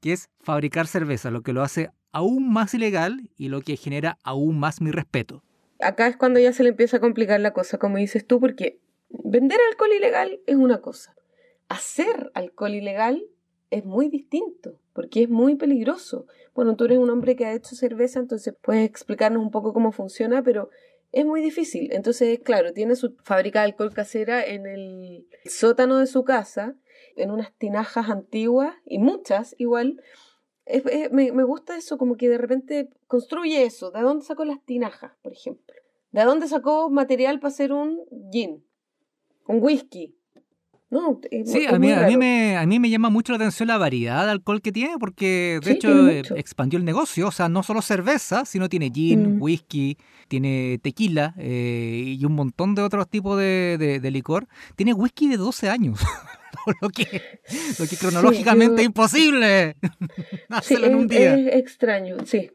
que 0.01 0.13
es 0.13 0.29
fabricar 0.41 0.87
cerveza, 0.87 1.31
lo 1.31 1.43
que 1.43 1.53
lo 1.53 1.63
hace 1.63 1.91
aún 2.13 2.53
más 2.53 2.75
ilegal 2.75 3.31
y 3.37 3.49
lo 3.49 3.61
que 3.61 3.77
genera 3.77 4.19
aún 4.23 4.59
más 4.59 4.81
mi 4.81 4.91
respeto 4.91 5.43
acá 5.81 6.07
es 6.07 6.17
cuando 6.17 6.41
ya 6.41 6.53
se 6.53 6.63
le 6.63 6.71
empieza 6.71 6.99
a 6.99 7.01
complicar 7.01 7.41
la 7.41 7.53
cosa, 7.53 7.79
como 7.79 7.99
dices 7.99 8.27
tú, 8.27 8.41
porque 8.41 8.81
vender 9.09 9.59
alcohol 9.71 9.93
ilegal 9.93 10.41
es 10.47 10.57
una 10.57 10.81
cosa. 10.81 11.15
Hacer 11.69 12.31
alcohol 12.35 12.75
ilegal 12.75 13.23
es 13.71 13.85
muy 13.85 14.09
distinto, 14.09 14.79
porque 14.93 15.25
es 15.25 15.29
muy 15.29 15.57
peligroso. 15.57 16.27
Bueno, 16.55 16.77
tú 16.77 16.85
eres 16.85 16.99
un 16.99 17.11
hombre 17.11 17.37
que 17.37 17.47
ha 17.47 17.55
hecho 17.55 17.75
cerveza, 17.75 18.21
entonces 18.21 18.55
puedes 18.63 18.85
explicarnos 18.89 19.43
un 19.43 19.51
poco 19.51 19.73
cómo 19.73 19.93
funciona, 19.93 20.43
pero 20.43 20.71
es 21.13 21.25
muy 21.25 21.41
difícil. 21.41 21.93
Entonces, 21.93 22.41
claro, 22.41 22.73
tiene 22.73 22.97
su 22.97 23.17
fábrica 23.25 23.61
de 23.61 23.67
alcohol 23.67 23.93
casera 23.93 24.45
en 24.45 24.67
el 24.67 25.27
sótano 25.45 25.99
de 25.99 26.07
su 26.07 26.25
casa, 26.25 26.77
en 27.17 27.31
unas 27.31 27.53
tinajas 27.55 28.11
antiguas, 28.11 28.75
y 28.85 28.99
muchas 28.99 29.55
igual, 29.59 30.01
me, 31.13 31.33
me, 31.33 31.45
gusta 31.45 31.77
eso, 31.77 31.99
como 31.99 32.17
que 32.17 32.29
de 32.29 32.39
repente 32.39 32.91
construye 33.07 33.65
eso. 33.65 33.91
¿De 33.91 34.03
dónde 34.03 34.25
sacó 34.25 34.45
las 34.45 34.63
tinajas, 34.65 35.13
por 35.23 35.33
ejemplo? 35.33 35.75
¿De 36.13 36.25
dónde 36.25 36.49
sacó 36.49 36.91
material 36.91 37.41
para 37.41 37.49
hacer 37.49 37.73
un 37.73 38.05
gin? 38.31 38.65
Un 39.47 39.63
whisky. 39.63 40.17
No, 40.89 41.21
sí, 41.45 41.67
a, 41.67 41.79
mí, 41.81 41.91
a, 41.91 42.07
mí 42.07 42.17
me, 42.17 42.57
a 42.57 42.65
mí 42.65 42.79
me 42.79 42.89
llama 42.89 43.11
mucho 43.11 43.33
la 43.33 43.39
atención 43.39 43.67
la 43.67 43.77
variedad 43.77 44.25
de 44.25 44.31
alcohol 44.31 44.63
que 44.63 44.71
tiene, 44.71 44.99
porque 45.01 45.59
de 45.65 45.73
hecho 45.73 46.09
eh, 46.09 46.23
expandió 46.37 46.79
el 46.79 46.85
negocio. 46.85 47.27
O 47.27 47.33
sea, 47.33 47.49
no 47.49 47.65
solo 47.65 47.83
cerveza, 47.83 48.45
sino 48.45 48.69
tiene 48.69 48.93
gin, 48.95 49.37
mm. 49.37 49.43
whisky, 49.43 49.99
tiene 50.29 50.79
tequila 50.81 51.35
eh, 51.39 52.15
y 52.19 52.25
un 52.25 52.35
montón 52.35 52.77
de 52.77 52.83
otros 52.83 53.09
tipos 53.09 53.37
de, 53.37 53.99
de 54.01 54.11
licor. 54.13 54.47
Tiene 54.77 54.93
whisky 54.93 55.29
de 55.29 55.39
12 55.39 55.69
años. 55.71 56.01
lo 56.81 56.89
que, 56.89 57.41
lo 57.79 57.87
que 57.87 57.97
cronológicamente 57.97 58.83
es 58.83 58.87
imposible 58.87 59.77
hacerlo 60.49 60.87
en 60.87 60.95
un 60.95 61.09
día. 61.09 61.35
Es 61.35 61.55
extraño, 61.57 62.17
sí. 62.25 62.51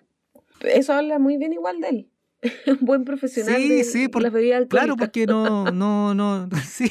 Eso 0.61 0.93
habla 0.93 1.19
muy 1.19 1.37
bien 1.37 1.53
igual 1.53 1.81
de 1.81 1.89
él. 1.89 2.07
un 2.67 2.79
buen 2.81 3.03
profesional 3.03 3.61
sí, 3.61 3.69
de, 3.69 3.83
sí, 3.83 4.07
por, 4.07 4.23
Claro, 4.67 4.97
porque 4.97 5.25
no, 5.25 5.71
no, 5.71 6.13
no, 6.15 6.49
sí. 6.65 6.89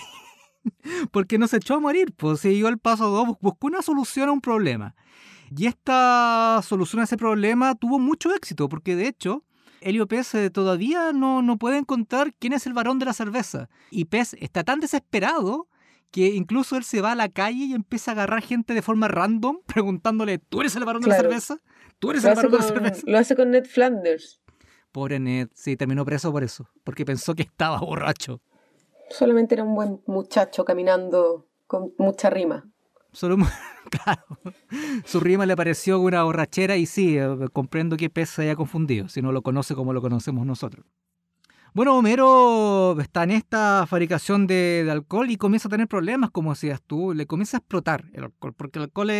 Porque 1.12 1.38
no 1.38 1.48
se 1.48 1.58
echó 1.58 1.74
a 1.74 1.80
morir, 1.80 2.12
pues 2.16 2.40
siguió 2.40 2.68
el 2.68 2.78
paso 2.78 3.10
2, 3.10 3.38
buscó 3.40 3.66
una 3.66 3.82
solución 3.82 4.28
a 4.28 4.32
un 4.32 4.40
problema. 4.40 4.94
Y 5.56 5.66
esta 5.66 6.60
solución 6.62 7.00
a 7.00 7.04
ese 7.04 7.16
problema 7.16 7.74
tuvo 7.74 7.98
mucho 7.98 8.32
éxito, 8.34 8.68
porque 8.68 8.94
de 8.94 9.08
hecho, 9.08 9.44
Helio 9.80 10.06
Pez 10.06 10.34
eh, 10.34 10.50
todavía 10.50 11.12
no, 11.12 11.42
no 11.42 11.56
puede 11.56 11.78
encontrar 11.78 12.34
quién 12.38 12.52
es 12.52 12.66
el 12.66 12.72
varón 12.72 12.98
de 12.98 13.06
la 13.06 13.12
cerveza. 13.12 13.68
Y 13.90 14.04
Pez 14.04 14.34
está 14.34 14.62
tan 14.62 14.80
desesperado 14.80 15.68
que 16.10 16.28
incluso 16.28 16.76
él 16.76 16.84
se 16.84 17.00
va 17.00 17.12
a 17.12 17.16
la 17.16 17.28
calle 17.28 17.64
y 17.64 17.72
empieza 17.72 18.10
a 18.10 18.14
agarrar 18.14 18.42
gente 18.42 18.74
de 18.74 18.82
forma 18.82 19.08
random 19.08 19.58
preguntándole, 19.66 20.38
¿tú 20.38 20.60
eres 20.60 20.76
el 20.76 20.84
varón 20.84 21.02
de 21.02 21.08
la 21.08 21.16
cerveza? 21.16 21.60
¿Tú 21.98 22.10
eres 22.10 22.24
el 22.24 22.34
varón 22.34 22.52
de 22.52 22.58
la 22.58 22.64
cerveza? 22.64 23.02
Lo 23.06 23.18
hace 23.18 23.34
con 23.34 23.50
Ned 23.50 23.64
Flanders. 23.64 24.40
Pobre 24.92 25.20
Ned, 25.20 25.48
sí, 25.54 25.76
terminó 25.76 26.04
preso 26.04 26.32
por 26.32 26.42
eso, 26.42 26.68
porque 26.82 27.04
pensó 27.04 27.34
que 27.34 27.42
estaba 27.42 27.78
borracho. 27.78 28.40
Solamente 29.10 29.54
era 29.54 29.64
un 29.64 29.74
buen 29.74 30.00
muchacho 30.06 30.64
caminando 30.64 31.46
con 31.66 31.92
mucha 31.98 32.30
rima. 32.30 32.64
Solo, 33.12 33.36
claro, 33.90 34.22
su 35.04 35.20
rima 35.20 35.46
le 35.46 35.56
pareció 35.56 36.00
una 36.00 36.22
borrachera 36.22 36.76
y 36.76 36.86
sí, 36.86 37.18
eh, 37.18 37.48
comprendo 37.52 37.96
que 37.96 38.08
Pez 38.08 38.30
se 38.30 38.42
haya 38.42 38.56
confundido, 38.56 39.08
si 39.08 39.20
no 39.20 39.32
lo 39.32 39.42
conoce 39.42 39.74
como 39.74 39.92
lo 39.92 40.00
conocemos 40.00 40.46
nosotros. 40.46 40.86
Bueno, 41.72 41.96
Homero 41.96 43.00
está 43.00 43.22
en 43.22 43.30
esta 43.30 43.86
fabricación 43.88 44.48
de, 44.48 44.88
alcohol 44.90 45.30
y 45.30 45.36
comienza 45.36 45.68
a 45.68 45.70
tener 45.70 45.86
problemas, 45.86 46.30
como 46.30 46.50
decías 46.50 46.82
tú, 46.84 47.14
le 47.14 47.26
comienza 47.26 47.56
a 47.56 47.60
explotar 47.60 48.06
el 48.12 48.24
alcohol, 48.24 48.54
porque 48.54 48.80
el 48.80 48.84
alcohol 48.84 49.10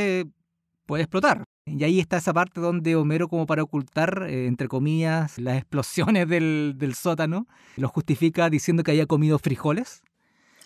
puede 0.90 1.04
explotar. 1.04 1.44
Y 1.66 1.84
ahí 1.84 2.00
está 2.00 2.16
esa 2.16 2.32
parte 2.34 2.60
donde 2.60 2.96
Homero, 2.96 3.28
como 3.28 3.46
para 3.46 3.62
ocultar, 3.62 4.26
eh, 4.28 4.48
entre 4.48 4.66
comillas, 4.66 5.38
las 5.38 5.56
explosiones 5.56 6.28
del, 6.28 6.92
sótano, 6.96 7.46
lo 7.76 7.88
justifica 7.88 8.50
diciendo 8.50 8.82
que 8.82 8.90
había 8.90 9.06
comido 9.06 9.38
frijoles. 9.38 10.02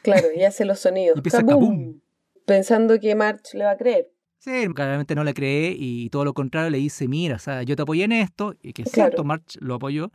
Claro, 0.02 0.28
y 0.34 0.44
hace 0.44 0.64
los 0.64 0.80
sonidos. 0.80 1.18
Y 1.18 2.00
Pensando 2.46 2.98
que 2.98 3.14
March 3.14 3.52
le 3.52 3.64
va 3.64 3.72
a 3.72 3.76
creer. 3.76 4.10
Sí, 4.38 4.66
claramente 4.74 5.14
no 5.14 5.24
le 5.24 5.34
cree 5.34 5.74
y 5.78 6.08
todo 6.08 6.24
lo 6.24 6.32
contrario 6.32 6.70
le 6.70 6.78
dice, 6.78 7.06
mira, 7.06 7.36
o 7.36 7.38
sea, 7.38 7.62
yo 7.62 7.76
te 7.76 7.82
apoyé 7.82 8.04
en 8.04 8.12
esto, 8.12 8.54
y 8.62 8.72
que 8.72 8.82
es 8.82 8.90
cierto, 8.90 9.24
March 9.24 9.56
lo 9.60 9.74
apoyó, 9.74 10.10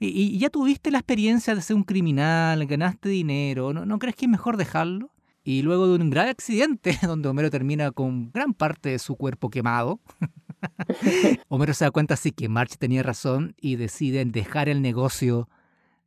y, 0.00 0.38
ya 0.38 0.50
tuviste 0.50 0.90
la 0.90 0.98
experiencia 0.98 1.54
de 1.54 1.62
ser 1.62 1.76
un 1.76 1.84
criminal, 1.84 2.64
ganaste 2.66 3.08
dinero, 3.08 3.72
¿no, 3.72 3.86
¿no 3.86 3.98
crees 4.00 4.16
que 4.16 4.26
es 4.26 4.30
mejor 4.30 4.56
dejarlo? 4.56 5.10
Y 5.50 5.62
luego 5.62 5.88
de 5.88 5.94
un 5.94 6.10
grave 6.10 6.28
accidente, 6.28 6.92
donde 7.06 7.26
Homero 7.26 7.48
termina 7.48 7.90
con 7.90 8.30
gran 8.32 8.52
parte 8.52 8.90
de 8.90 8.98
su 8.98 9.16
cuerpo 9.16 9.48
quemado, 9.48 9.98
Homero 11.48 11.72
se 11.72 11.86
da 11.86 11.90
cuenta 11.90 12.12
así 12.12 12.32
que 12.32 12.50
March 12.50 12.76
tenía 12.78 13.02
razón 13.02 13.54
y 13.58 13.76
deciden 13.76 14.30
dejar 14.30 14.68
el 14.68 14.82
negocio 14.82 15.48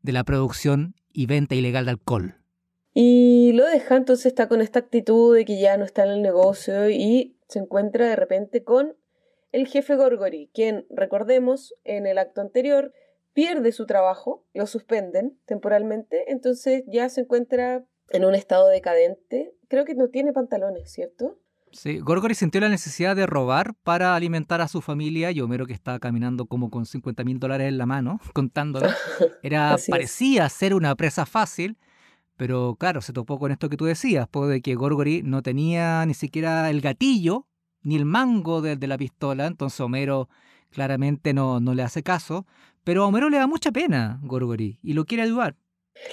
de 0.04 0.12
la 0.12 0.24
producción 0.24 0.94
y 1.12 1.26
venta 1.26 1.56
ilegal 1.56 1.86
de 1.86 1.92
alcohol. 1.92 2.36
Y 2.94 3.54
lo 3.54 3.66
deja, 3.66 3.96
entonces 3.96 4.28
está 4.28 4.48
con 4.48 4.62
esta 4.62 4.78
actitud 4.78 5.36
de 5.36 5.44
que 5.44 5.60
ya 5.60 5.76
no 5.76 5.86
está 5.86 6.04
en 6.04 6.12
el 6.12 6.22
negocio 6.22 6.92
y 6.92 7.36
se 7.48 7.58
encuentra 7.58 8.10
de 8.10 8.18
repente 8.18 8.64
con 8.64 8.96
el 9.52 9.66
jefe 9.66 9.96
Gorgori, 9.96 10.52
quien, 10.54 10.86
recordemos, 10.92 11.74
en 11.84 12.06
el 12.06 12.20
acto 12.20 12.42
anterior 12.42 12.94
pierde 13.34 13.72
su 13.72 13.88
trabajo, 13.88 14.46
lo 14.54 14.68
suspenden 14.68 15.40
temporalmente, 15.46 16.32
entonces 16.32 16.84
ya 16.86 17.10
se 17.10 17.22
encuentra 17.22 17.84
en 18.10 18.26
un 18.26 18.36
estado 18.36 18.68
decadente. 18.68 19.54
Creo 19.68 19.86
que 19.86 19.96
no 19.96 20.10
tiene 20.10 20.34
pantalones, 20.34 20.92
¿cierto? 20.92 21.38
Sí, 21.74 22.00
Gorgory 22.00 22.36
sintió 22.36 22.60
la 22.60 22.68
necesidad 22.68 23.16
de 23.16 23.26
robar 23.26 23.76
para 23.76 24.16
alimentar 24.16 24.60
a 24.60 24.68
su 24.68 24.82
familia 24.82 25.32
y 25.32 25.40
Homero 25.40 25.66
que 25.66 25.74
estaba 25.74 26.00
caminando 26.00 26.46
como 26.46 26.70
con 26.70 26.86
50 26.86 27.24
mil 27.24 27.40
dólares 27.40 27.70
en 27.70 27.78
la 27.78 27.86
mano, 27.86 28.20
contándolo, 28.34 28.88
era, 29.44 29.78
parecía 29.90 30.50
ser 30.50 30.74
una 30.74 30.96
presa 30.96 31.26
fácil, 31.26 31.78
pero 32.36 32.76
claro, 32.78 33.02
se 33.02 33.14
topó 33.14 33.40
con 33.40 33.52
esto 33.52 33.70
que 33.70 33.78
tú 33.78 33.86
decías, 33.86 34.28
pues, 34.30 34.50
de 34.50 34.62
que 34.62 34.76
Gorgory 34.76 35.22
no 35.24 35.42
tenía 35.42 36.06
ni 36.06 36.14
siquiera 36.14 36.70
el 36.70 36.82
gatillo 36.82 37.48
ni 37.84 37.96
el 37.96 38.06
mango 38.06 38.62
de, 38.62 38.76
la 38.88 38.98
pistola, 38.98 39.48
entonces 39.48 39.80
Homero 39.80 40.30
claramente 40.70 41.34
no, 41.34 41.60
no 41.60 41.74
le 41.74 41.84
hace 41.84 42.04
caso, 42.04 42.46
pero 42.84 43.04
a 43.04 43.08
Homero 43.08 43.30
le 43.30 43.38
da 43.38 43.48
mucha 43.48 43.72
pena 43.72 44.20
Gorgory 44.24 44.80
y 44.84 44.94
lo 44.94 45.06
quiere 45.06 45.24
ayudar. 45.24 45.56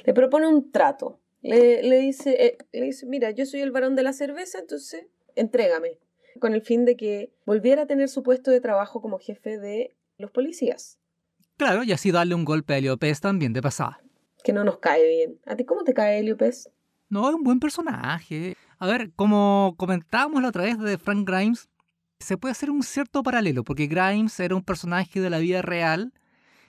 Le 0.04 0.14
propone 0.14 0.46
un 0.46 0.70
trato. 0.70 1.20
Le, 1.48 1.98
dice, 2.00 2.44
eh, 2.44 2.58
le 2.72 2.86
dice, 2.86 3.06
mira, 3.06 3.30
yo 3.30 3.46
soy 3.46 3.60
el 3.60 3.70
varón 3.70 3.96
de 3.96 4.02
la 4.02 4.12
cerveza, 4.12 4.58
entonces 4.58 5.06
entrégame, 5.34 5.98
con 6.40 6.52
el 6.52 6.62
fin 6.62 6.84
de 6.84 6.96
que 6.96 7.32
volviera 7.46 7.82
a 7.82 7.86
tener 7.86 8.08
su 8.08 8.22
puesto 8.22 8.50
de 8.50 8.60
trabajo 8.60 9.00
como 9.00 9.18
jefe 9.18 9.58
de 9.58 9.96
los 10.18 10.30
policías. 10.30 10.98
Claro, 11.56 11.82
y 11.84 11.92
así 11.92 12.10
darle 12.10 12.34
un 12.34 12.44
golpe 12.44 12.74
a 12.74 12.78
Helio 12.78 12.98
también 13.20 13.52
de 13.52 13.62
pasada. 13.62 14.00
Que 14.44 14.52
no 14.52 14.62
nos 14.62 14.78
cae 14.78 15.08
bien. 15.08 15.40
¿A 15.46 15.56
ti 15.56 15.64
cómo 15.64 15.82
te 15.84 15.94
cae 15.94 16.18
Helio 16.18 16.36
No, 17.08 17.28
es 17.28 17.34
un 17.34 17.42
buen 17.42 17.60
personaje. 17.60 18.56
A 18.78 18.86
ver, 18.86 19.10
como 19.16 19.74
comentábamos 19.76 20.40
la 20.42 20.48
otra 20.48 20.64
vez 20.64 20.78
de 20.78 20.98
Frank 20.98 21.28
Grimes, 21.28 21.68
se 22.20 22.36
puede 22.36 22.52
hacer 22.52 22.70
un 22.70 22.82
cierto 22.82 23.22
paralelo, 23.22 23.64
porque 23.64 23.86
Grimes 23.86 24.38
era 24.38 24.54
un 24.54 24.62
personaje 24.62 25.20
de 25.20 25.30
la 25.30 25.38
vida 25.38 25.62
real 25.62 26.12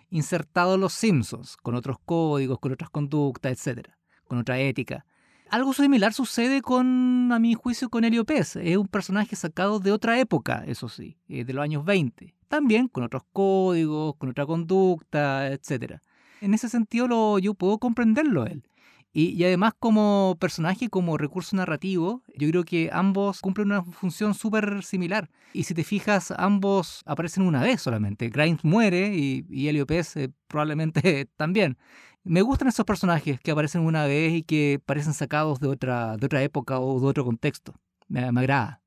insertado 0.10 0.76
en 0.76 0.82
los 0.82 0.94
Simpsons, 0.94 1.58
con 1.58 1.76
otros 1.76 1.98
códigos, 2.04 2.60
con 2.60 2.72
otras 2.72 2.89
conductas, 2.89 3.68
etc., 3.68 3.89
con 4.30 4.38
otra 4.38 4.60
ética. 4.60 5.06
Algo 5.50 5.74
similar 5.74 6.13
sucede 6.13 6.62
con, 6.62 7.32
a 7.34 7.39
mi 7.39 7.56
juicio, 7.56 7.89
con 7.89 8.04
Helio 8.04 8.24
Pez. 8.24 8.56
Es 8.56 8.78
un 8.78 8.88
personaje 8.88 9.36
sacado 9.36 9.80
de 9.80 9.92
otra 9.92 10.20
época, 10.20 10.63
eso 10.68 10.88
sí, 10.88 11.18
eh, 11.28 11.44
de 11.44 11.54
los 11.54 11.63
años 11.63 11.84
20. 11.84 12.36
También 12.48 12.88
con 12.88 13.04
otros 13.04 13.24
códigos, 13.34 14.15
con 14.18 14.30
otra 14.30 14.46
conducta, 14.46 15.48
etc. 15.52 15.96
En 16.42 16.54
ese 16.54 16.70
sentido 16.70 17.08
lo, 17.08 17.39
yo 17.39 17.56
puedo 17.56 17.80
comprenderlo 17.80 18.46
él. 18.46 18.63
Y, 19.12 19.43
además 19.43 19.74
como 19.80 20.38
personaje, 20.39 20.89
como 20.89 21.17
recurso 21.17 21.56
narrativo, 21.56 22.22
yo 22.36 22.48
creo 22.50 22.63
que 22.63 22.89
ambos 22.93 23.41
cumplen 23.41 23.72
una 23.72 23.84
función 23.84 24.36
súper 24.36 24.84
similar. 24.84 25.30
Y 25.52 25.63
si 25.63 25.74
te 25.74 25.84
fijas, 25.84 26.32
ambos 26.38 27.02
aparecen 27.06 27.43
una 27.43 27.63
vez 27.63 27.82
solamente. 27.82 28.30
Grimes 28.30 28.63
muere 28.63 29.15
y, 29.15 29.45
y 29.50 29.67
Helio 29.67 29.88
Pez 29.88 30.15
eh, 30.15 30.32
probablemente 30.48 31.28
también. 31.38 31.78
Me 32.24 32.41
gustan 32.43 32.67
esos 32.67 32.86
personajes 32.86 33.39
que 33.39 33.52
aparecen 33.52 33.82
una 33.82 34.06
vez 34.06 34.34
y 34.34 34.43
que 34.43 34.80
parecen 34.86 35.13
sacados 35.13 35.60
de 35.60 35.67
otra, 35.67 36.17
de 36.17 36.26
otra 36.26 36.43
época 36.43 36.80
o 36.80 37.00
de 37.00 37.08
otro 37.08 37.26
contexto. 37.26 37.74
Me, 38.08 38.22
agrada. 38.22 38.82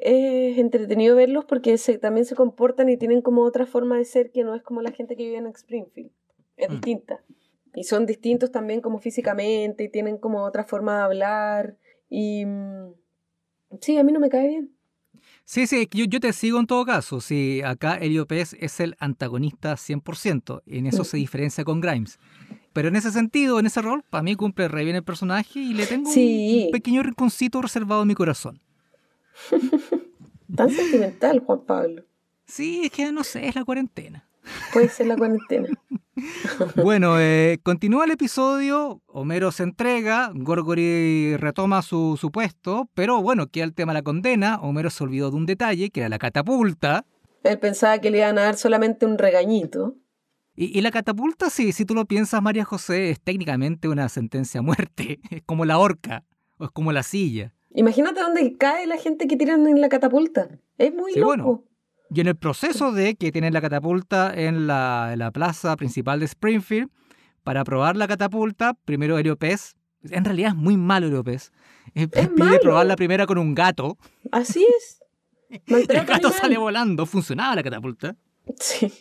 Es 0.00 0.58
entretenido 0.58 1.16
verlos 1.16 1.44
porque 1.44 1.78
también 2.00 2.26
se 2.26 2.34
comportan 2.34 2.88
y 2.88 2.96
tienen 2.96 3.22
como 3.22 3.42
otra 3.42 3.64
forma 3.64 3.96
de 3.96 4.04
ser 4.04 4.32
que 4.32 4.42
no 4.42 4.54
es 4.54 4.62
como 4.62 4.82
la 4.82 4.90
gente 4.90 5.16
que 5.16 5.24
vive 5.24 5.38
en 5.38 5.46
Springfield. 5.46 6.10
Es 6.56 6.68
mm. 6.68 6.72
distinta. 6.72 7.20
Y 7.74 7.84
son 7.84 8.06
distintos 8.06 8.50
también 8.52 8.80
como 8.80 8.98
físicamente 8.98 9.84
y 9.84 9.88
tienen 9.88 10.18
como 10.18 10.44
otra 10.44 10.64
forma 10.64 10.98
de 10.98 11.02
hablar. 11.02 11.76
Y 12.08 12.44
mm, 12.46 12.92
sí, 13.80 13.96
a 13.98 14.04
mí 14.04 14.12
no 14.12 14.20
me 14.20 14.28
cae 14.28 14.48
bien. 14.48 14.70
Sí, 15.44 15.66
sí, 15.66 15.88
yo, 15.90 16.04
yo 16.04 16.20
te 16.20 16.32
sigo 16.32 16.58
en 16.58 16.66
todo 16.66 16.84
caso. 16.86 17.20
Sí, 17.20 17.62
acá 17.64 17.96
Elio 17.96 18.26
Pérez 18.26 18.56
es 18.60 18.80
el 18.80 18.96
antagonista 18.98 19.74
100%. 19.74 20.62
En 20.66 20.86
eso 20.86 21.04
se 21.04 21.16
diferencia 21.18 21.64
con 21.64 21.80
Grimes. 21.80 22.18
Pero 22.72 22.88
en 22.88 22.96
ese 22.96 23.12
sentido, 23.12 23.60
en 23.60 23.66
ese 23.66 23.82
rol, 23.82 24.02
para 24.08 24.22
mí 24.22 24.34
cumple 24.34 24.68
re 24.68 24.84
bien 24.84 24.96
el 24.96 25.04
personaje 25.04 25.60
y 25.60 25.74
le 25.74 25.86
tengo 25.86 26.10
un 26.10 26.70
pequeño 26.72 27.02
rinconcito 27.02 27.62
reservado 27.62 28.02
en 28.02 28.08
mi 28.08 28.14
corazón. 28.14 28.60
Tan 30.56 30.70
sentimental, 30.70 31.40
Juan 31.40 31.64
Pablo. 31.64 32.04
Sí, 32.46 32.82
es 32.84 32.90
que 32.90 33.10
no 33.12 33.24
sé, 33.24 33.46
es 33.46 33.54
la 33.54 33.64
cuarentena. 33.64 34.28
Puede 34.72 34.88
ser 34.88 35.06
la 35.06 35.16
cuarentena. 35.16 35.68
bueno, 36.76 37.18
eh, 37.18 37.58
continúa 37.62 38.04
el 38.04 38.12
episodio, 38.12 39.02
Homero 39.06 39.50
se 39.52 39.64
entrega, 39.64 40.30
Gorgory 40.34 41.36
retoma 41.36 41.82
su, 41.82 42.16
su 42.20 42.30
puesto, 42.30 42.88
pero 42.94 43.20
bueno, 43.22 43.48
queda 43.48 43.64
el 43.64 43.74
tema 43.74 43.92
de 43.92 43.98
la 43.98 44.02
condena, 44.02 44.60
Homero 44.60 44.90
se 44.90 45.02
olvidó 45.04 45.30
de 45.30 45.36
un 45.36 45.46
detalle, 45.46 45.90
que 45.90 46.00
era 46.00 46.08
la 46.08 46.18
catapulta. 46.18 47.04
Él 47.42 47.58
pensaba 47.58 47.98
que 47.98 48.10
le 48.10 48.18
iban 48.18 48.38
a 48.38 48.42
dar 48.42 48.56
solamente 48.56 49.06
un 49.06 49.18
regañito. 49.18 49.96
Y, 50.56 50.80
la 50.82 50.92
catapulta, 50.92 51.50
sí, 51.50 51.72
si 51.72 51.84
tú 51.84 51.94
lo 51.94 52.04
piensas, 52.04 52.40
María 52.40 52.64
José, 52.64 53.10
es 53.10 53.20
técnicamente 53.20 53.88
una 53.88 54.08
sentencia 54.08 54.60
a 54.60 54.62
muerte. 54.62 55.18
Es 55.30 55.42
como 55.44 55.64
la 55.64 55.78
horca 55.78 56.24
o 56.58 56.66
es 56.66 56.70
como 56.70 56.92
la 56.92 57.02
silla. 57.02 57.52
Imagínate 57.74 58.20
dónde 58.20 58.56
cae 58.56 58.86
la 58.86 58.96
gente 58.96 59.26
que 59.26 59.36
tiran 59.36 59.66
en 59.66 59.80
la 59.80 59.88
catapulta. 59.88 60.48
Es 60.78 60.94
muy 60.94 61.12
loco. 61.14 61.26
Bueno. 61.26 61.64
Y 62.14 62.20
en 62.20 62.28
el 62.28 62.36
proceso 62.36 62.92
de 62.92 63.16
que 63.16 63.32
tienen 63.32 63.52
la 63.52 63.60
catapulta 63.60 64.32
en 64.32 64.68
la, 64.68 65.30
plaza 65.34 65.76
principal 65.76 66.20
de 66.20 66.26
Springfield, 66.26 66.88
para 67.42 67.64
probar 67.64 67.96
la 67.96 68.06
catapulta, 68.06 68.74
primero 68.84 69.16
Pez, 69.36 69.74
en 70.04 70.24
realidad 70.24 70.50
es 70.50 70.56
muy 70.56 70.76
malo 70.76 71.06
Aeropez, 71.06 71.50
eh, 71.94 72.06
pide 72.06 72.60
probar 72.60 72.86
la 72.86 72.94
primera 72.94 73.26
con 73.26 73.38
un 73.38 73.54
gato. 73.54 73.98
Así 74.30 74.64
es. 74.78 75.02
el 75.66 76.04
gato 76.06 76.30
sale 76.30 76.56
volando, 76.56 77.04
funcionaba 77.04 77.56
la 77.56 77.62
catapulta. 77.62 78.16
Sí. 78.60 78.92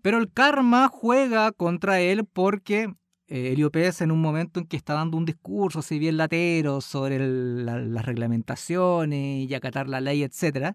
Pero 0.00 0.18
el 0.18 0.32
karma 0.32 0.88
juega 0.88 1.52
contra 1.52 2.00
él 2.00 2.24
porque 2.24 2.94
eh, 3.28 3.52
Helio 3.52 3.70
en 3.74 4.10
un 4.10 4.20
momento 4.20 4.60
en 4.60 4.66
que 4.66 4.76
está 4.76 4.94
dando 4.94 5.16
un 5.16 5.24
discurso 5.24 5.80
así 5.80 5.98
bien 5.98 6.16
latero 6.16 6.80
sobre 6.80 7.18
las 7.18 8.04
reglamentaciones 8.04 9.48
y 9.48 9.54
acatar 9.54 9.88
la 9.88 10.00
ley, 10.00 10.22
etc., 10.22 10.74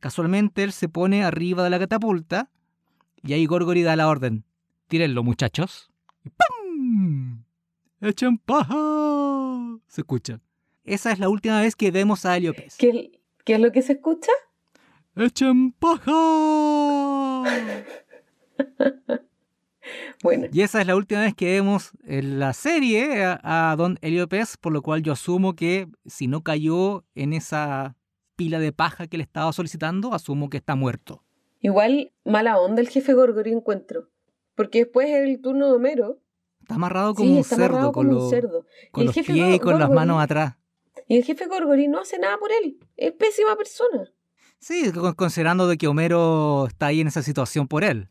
casualmente 0.00 0.62
él 0.62 0.72
se 0.72 0.88
pone 0.88 1.24
arriba 1.24 1.64
de 1.64 1.70
la 1.70 1.78
catapulta 1.78 2.50
y 3.22 3.32
ahí 3.32 3.46
Gorgori 3.46 3.82
da 3.82 3.96
la 3.96 4.08
orden. 4.08 4.44
Tírenlo, 4.88 5.22
muchachos. 5.22 5.90
Y 6.24 6.30
¡Pum! 6.30 7.44
¡Echen 8.00 8.38
paja! 8.38 9.78
Se 9.88 10.02
escucha. 10.02 10.40
Esa 10.84 11.10
es 11.10 11.18
la 11.18 11.28
última 11.28 11.60
vez 11.60 11.74
que 11.74 11.90
vemos 11.90 12.24
a 12.24 12.36
Helio 12.36 12.54
¿Qué, 12.78 13.20
¿Qué 13.44 13.54
es 13.54 13.60
lo 13.60 13.72
que 13.72 13.82
se 13.82 13.94
escucha? 13.94 14.30
¡Echen 15.16 15.72
paja! 15.72 16.12
bueno. 20.22 20.46
Y 20.52 20.60
esa 20.60 20.80
es 20.80 20.86
la 20.86 20.94
última 20.94 21.22
vez 21.22 21.34
que 21.34 21.46
vemos 21.46 21.90
en 22.04 22.38
la 22.38 22.52
serie 22.52 23.24
a, 23.24 23.74
Don 23.76 23.98
Elio 24.02 24.28
por 24.60 24.72
lo 24.72 24.82
cual 24.82 25.02
yo 25.02 25.12
asumo 25.12 25.56
que 25.56 25.88
si 26.04 26.28
no 26.28 26.42
cayó 26.42 27.04
en 27.14 27.32
esa 27.32 27.96
pila 28.36 28.58
de 28.58 28.72
paja 28.72 29.06
que 29.06 29.16
le 29.16 29.22
estaba 29.22 29.52
solicitando, 29.52 30.14
asumo 30.14 30.48
que 30.48 30.58
está 30.58 30.74
muerto. 30.74 31.22
Igual 31.60 32.12
mala 32.24 32.58
onda 32.58 32.80
el 32.80 32.88
jefe 32.88 33.14
Gorgori 33.14 33.52
encuentro. 33.52 34.08
Porque 34.54 34.84
después 34.84 35.08
es 35.08 35.28
el 35.28 35.40
turno 35.40 35.66
de 35.66 35.72
Homero. 35.72 36.20
Está 36.60 36.76
amarrado 36.76 37.14
como 37.14 37.36
un 37.36 37.44
cerdo, 37.44 37.92
con, 37.92 38.08
los, 38.08 38.32
con 38.90 39.06
los 39.06 39.14
pies 39.14 39.56
y 39.56 39.58
con 39.58 39.78
las 39.78 39.90
manos 39.90 40.22
atrás. 40.22 40.54
Y 41.08 41.16
el 41.16 41.24
jefe 41.24 41.46
Gorgori 41.46 41.88
no 41.88 42.00
hace 42.00 42.18
nada 42.18 42.38
por 42.38 42.50
él. 42.52 42.78
Es 42.96 43.12
pésima 43.12 43.56
persona. 43.56 44.12
Sí, 44.58 44.90
considerando 45.16 45.68
de 45.68 45.76
que 45.76 45.86
Homero 45.86 46.66
está 46.66 46.86
ahí 46.86 47.00
en 47.00 47.08
esa 47.08 47.22
situación 47.22 47.68
por 47.68 47.84
él 47.84 48.08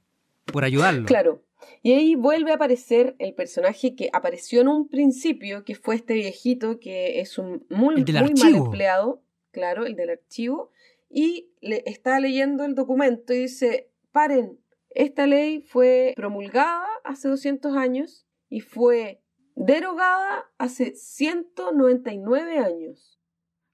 por 0.52 0.64
ayudarlo. 0.64 1.06
Claro. 1.06 1.44
Y 1.82 1.94
ahí 1.94 2.16
vuelve 2.16 2.52
a 2.52 2.56
aparecer 2.56 3.16
el 3.20 3.34
personaje 3.34 3.96
que 3.96 4.10
apareció 4.14 4.62
en 4.62 4.68
un 4.68 4.88
principio, 4.88 5.64
que 5.64 5.76
fue 5.76 5.96
este 5.96 6.14
viejito 6.14 6.80
que 6.80 7.20
es 7.20 7.38
un 7.38 7.66
muy, 7.70 7.96
muy 7.96 8.34
mal 8.34 8.56
empleado, 8.56 9.22
claro, 9.56 9.86
el 9.86 9.96
del 9.96 10.10
archivo, 10.10 10.70
y 11.10 11.54
le 11.62 11.82
está 11.86 12.20
leyendo 12.20 12.66
el 12.66 12.76
documento 12.76 13.34
y 13.34 13.44
dice, 13.44 13.90
paren, 14.12 14.60
esta 14.90 15.28
ley 15.28 15.62
fue 15.62 16.14
promulgada 16.18 16.86
hace 17.06 17.30
200 17.30 17.74
años 17.78 18.28
y 18.50 18.60
fue 18.60 19.22
derogada 19.56 20.52
hace 20.58 20.94
199 20.94 22.60
años. 22.60 23.18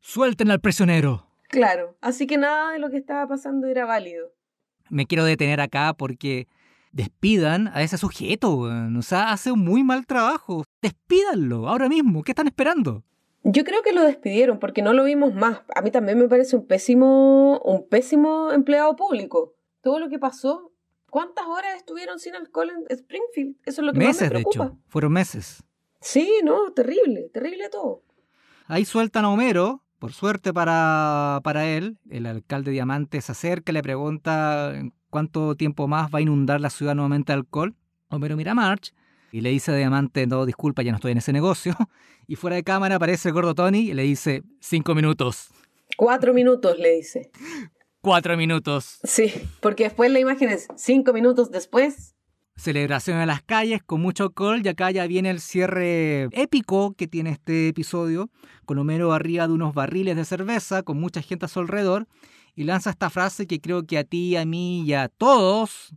Suelten 0.02 0.52
al 0.52 0.62
prisionero. 0.62 1.28
Claro, 1.50 1.98
así 2.00 2.28
que 2.28 2.38
nada 2.38 2.74
de 2.74 2.80
lo 2.80 2.92
que 2.92 2.98
estaba 2.98 3.28
pasando 3.28 3.66
era 3.66 3.86
válido. 3.86 4.32
Me 4.92 5.08
quiero 5.08 5.26
detener 5.26 5.62
acá 5.62 5.96
porque 5.98 6.48
despidan 6.92 7.70
a 7.70 7.82
ese 7.82 7.98
sujeto, 7.98 8.52
O 8.56 9.02
sea, 9.02 9.32
hace 9.32 9.52
un 9.52 9.64
muy 9.64 9.84
mal 9.84 10.06
trabajo. 10.06 10.64
Despídanlo 10.82 11.68
ahora 11.68 11.90
mismo. 11.90 12.22
¿Qué 12.22 12.34
están 12.34 12.48
esperando? 12.48 13.04
Yo 13.44 13.64
creo 13.64 13.82
que 13.82 13.92
lo 13.92 14.04
despidieron 14.04 14.60
porque 14.60 14.82
no 14.82 14.94
lo 14.94 15.04
vimos 15.04 15.34
más. 15.34 15.62
A 15.76 15.82
mí 15.82 15.92
también 15.92 16.20
me 16.20 16.28
parece 16.28 16.56
un 16.56 16.68
pésimo, 16.68 17.60
un 17.60 17.88
pésimo 17.88 18.52
empleado 18.52 18.96
público. 18.96 19.56
Todo 19.82 20.00
lo 20.00 20.10
que 20.10 20.20
pasó. 20.20 20.72
¿Cuántas 21.10 21.46
horas 21.46 21.76
estuvieron 21.76 22.20
sin 22.20 22.36
alcohol 22.36 22.70
en 22.70 22.86
Springfield? 22.90 23.58
Eso 23.66 23.82
es 23.82 23.86
lo 23.86 23.94
que 23.94 24.00
meses, 24.00 24.22
más 24.22 24.22
me 24.22 24.30
preocupa. 24.30 24.66
de 24.66 24.70
hecho. 24.72 24.80
Fueron 24.88 25.12
meses. 25.12 25.64
Sí, 26.00 26.32
no, 26.44 26.72
terrible, 26.72 27.30
terrible 27.34 27.70
todo. 27.70 28.04
Ahí 28.68 28.86
sueltan 28.86 29.26
a 29.26 29.30
Homero, 29.30 29.84
por 30.00 30.14
suerte 30.14 30.54
para, 30.54 31.42
para 31.44 31.68
él, 31.68 31.98
el 32.10 32.26
alcalde 32.26 32.72
Diamante 32.72 33.20
se 33.22 33.34
acerca 33.34 33.72
y 33.72 33.74
le 33.74 33.84
pregunta 33.84 34.74
cuánto 35.10 35.56
tiempo 35.56 35.88
más 35.88 36.10
va 36.14 36.20
a 36.20 36.22
inundar 36.22 36.62
la 36.62 36.70
ciudad 36.70 36.96
nuevamente 36.96 37.34
de 37.34 37.40
alcohol. 37.40 37.76
Homero 38.10 38.38
mira 38.38 38.54
a 38.54 38.56
March 38.56 38.94
y 39.32 39.42
le 39.42 39.50
dice 39.50 39.72
a 39.72 39.76
Diamante, 39.76 40.28
no, 40.28 40.46
disculpa, 40.46 40.82
ya 40.82 40.92
no 40.92 40.98
estoy 40.98 41.14
en 41.14 41.20
ese 41.20 41.34
negocio. 41.34 41.76
Y 42.28 42.38
fuera 42.38 42.56
de 42.56 42.64
cámara 42.64 42.96
aparece 42.96 43.28
el 43.28 43.34
gordo 43.34 43.56
Tony 43.56 43.90
y 43.90 43.94
le 43.94 44.04
dice, 44.04 44.44
cinco 44.62 44.96
minutos. 44.96 45.50
Cuatro 45.98 46.34
minutos, 46.34 46.80
le 46.80 46.96
dice. 46.96 47.30
Cuatro 48.00 48.38
minutos. 48.38 49.00
Sí, 49.04 49.34
porque 49.60 49.84
después 49.84 50.12
la 50.12 50.20
imagen 50.20 50.50
es 50.50 50.68
cinco 50.78 51.12
minutos 51.12 51.52
después. 51.52 52.16
Celebración 52.56 53.20
en 53.20 53.28
las 53.28 53.42
calles 53.42 53.82
con 53.84 54.02
mucho 54.02 54.24
alcohol 54.24 54.62
y 54.64 54.70
acá 54.70 54.92
ya 54.92 55.08
viene 55.08 55.30
el 55.30 55.42
cierre 55.42 56.30
épico 56.32 56.94
que 56.94 57.08
tiene 57.08 57.32
este 57.32 57.68
episodio, 57.68 58.30
con 58.66 58.78
Homero 58.78 59.12
arriba 59.14 59.48
de 59.48 59.54
unos 59.54 59.74
barriles 59.74 60.16
de 60.16 60.24
cerveza, 60.24 60.84
con 60.84 61.00
mucha 61.00 61.22
gente 61.22 61.46
a 61.46 61.50
su 61.50 61.60
alrededor, 61.60 62.08
y 62.56 62.64
lanza 62.64 62.92
esta 62.92 63.10
frase 63.10 63.46
que 63.46 63.60
creo 63.60 63.86
que 63.86 63.98
a 63.98 64.04
ti, 64.04 64.36
a 64.36 64.46
mí 64.46 64.84
y 64.84 64.94
a 64.94 65.10
todos, 65.10 65.94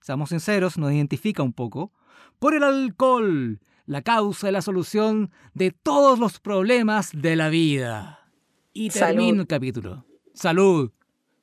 seamos 0.00 0.30
sinceros, 0.30 0.78
nos 0.78 0.92
identifica 0.92 1.42
un 1.42 1.52
poco. 1.52 1.92
Por 2.38 2.54
el 2.54 2.62
alcohol, 2.62 3.60
la 3.86 4.02
causa 4.02 4.48
y 4.48 4.52
la 4.52 4.62
solución 4.62 5.30
de 5.54 5.70
todos 5.70 6.18
los 6.18 6.38
problemas 6.40 7.10
de 7.14 7.36
la 7.36 7.48
vida. 7.48 8.30
Y 8.72 8.90
termina 8.90 9.40
el 9.40 9.46
capítulo. 9.46 10.04
Salud. 10.34 10.92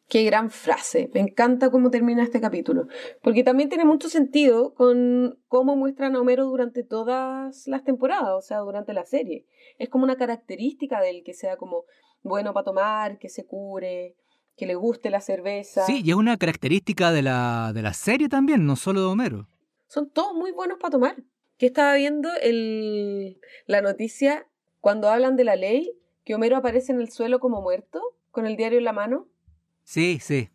Qué 0.08 0.24
gran 0.24 0.52
frase. 0.52 1.10
Me 1.14 1.22
encanta 1.22 1.72
cómo 1.72 1.90
termina 1.90 2.22
este 2.22 2.40
capítulo. 2.40 2.88
Porque 3.24 3.44
también 3.44 3.70
tiene 3.70 3.86
mucho 3.86 4.10
sentido 4.10 4.76
con 4.76 5.40
cómo 5.48 5.76
muestran 5.76 6.16
a 6.16 6.22
Homero 6.22 6.46
durante 6.46 6.84
todas 6.84 7.66
las 7.68 7.84
temporadas, 7.84 8.34
o 8.38 8.42
sea, 8.42 8.60
durante 8.60 8.94
la 8.94 9.06
serie. 9.06 9.48
Es 9.80 9.90
como 9.90 10.04
una 10.04 10.16
característica 10.16 11.02
del 11.02 11.24
que 11.24 11.34
sea 11.34 11.58
como 11.58 11.86
bueno 12.22 12.54
para 12.54 12.66
tomar, 12.66 13.18
que 13.18 13.30
se 13.30 13.46
cure, 13.46 14.16
que 14.56 14.68
le 14.68 14.76
guste 14.76 15.10
la 15.10 15.22
cerveza. 15.22 15.86
Sí, 15.86 16.02
y 16.04 16.12
es 16.12 16.16
una 16.16 16.38
característica 16.38 17.12
de 17.12 17.24
la, 17.24 17.72
de 17.74 17.82
la 17.82 17.94
serie 17.94 18.30
también, 18.30 18.68
no 18.68 18.76
solo 18.76 19.02
de 19.02 19.08
Homero. 19.08 19.48
Son 19.94 20.10
todos 20.10 20.34
muy 20.34 20.52
buenos 20.52 20.80
para 20.80 20.90
tomar. 20.90 21.24
Que 21.60 21.68
estaba 21.68 21.94
viendo 21.94 22.28
el, 22.42 23.40
la 23.68 23.84
noticia 23.84 24.48
cuando 24.82 25.08
hablan 25.08 25.36
de 25.36 25.44
la 25.44 25.56
ley, 25.56 25.96
que 26.24 26.34
Homero 26.34 26.58
aparece 26.58 26.94
en 26.94 27.00
el 27.00 27.12
suelo 27.12 27.40
como 27.40 27.62
muerto, 27.62 28.02
con 28.32 28.48
el 28.48 28.58
diario 28.58 28.80
en 28.80 28.86
la 28.86 28.94
mano. 28.94 29.28
Sí, 29.84 30.18
sí. 30.20 30.50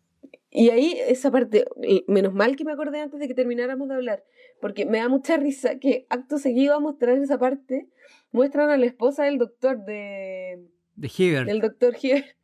Y 0.51 0.71
ahí 0.71 0.99
esa 1.07 1.31
parte, 1.31 1.65
menos 2.05 2.33
mal 2.33 2.57
que 2.57 2.65
me 2.65 2.73
acordé 2.73 2.99
antes 2.99 3.17
de 3.17 3.29
que 3.29 3.33
termináramos 3.33 3.87
de 3.87 3.95
hablar, 3.95 4.25
porque 4.59 4.85
me 4.85 4.97
da 4.97 5.07
mucha 5.07 5.37
risa 5.37 5.79
que 5.79 6.05
acto 6.09 6.37
seguido 6.37 6.75
a 6.75 6.81
mostrar 6.81 7.17
esa 7.17 7.37
parte, 7.37 7.87
muestran 8.33 8.69
a 8.71 8.77
la 8.77 8.87
esposa 8.87 9.23
del 9.23 9.37
doctor 9.37 9.85
de... 9.85 10.67
De 10.97 11.11
Hibbert. 11.17 11.47
Del 11.47 11.61
doctor 11.61 11.95
Hibbert, 12.01 12.35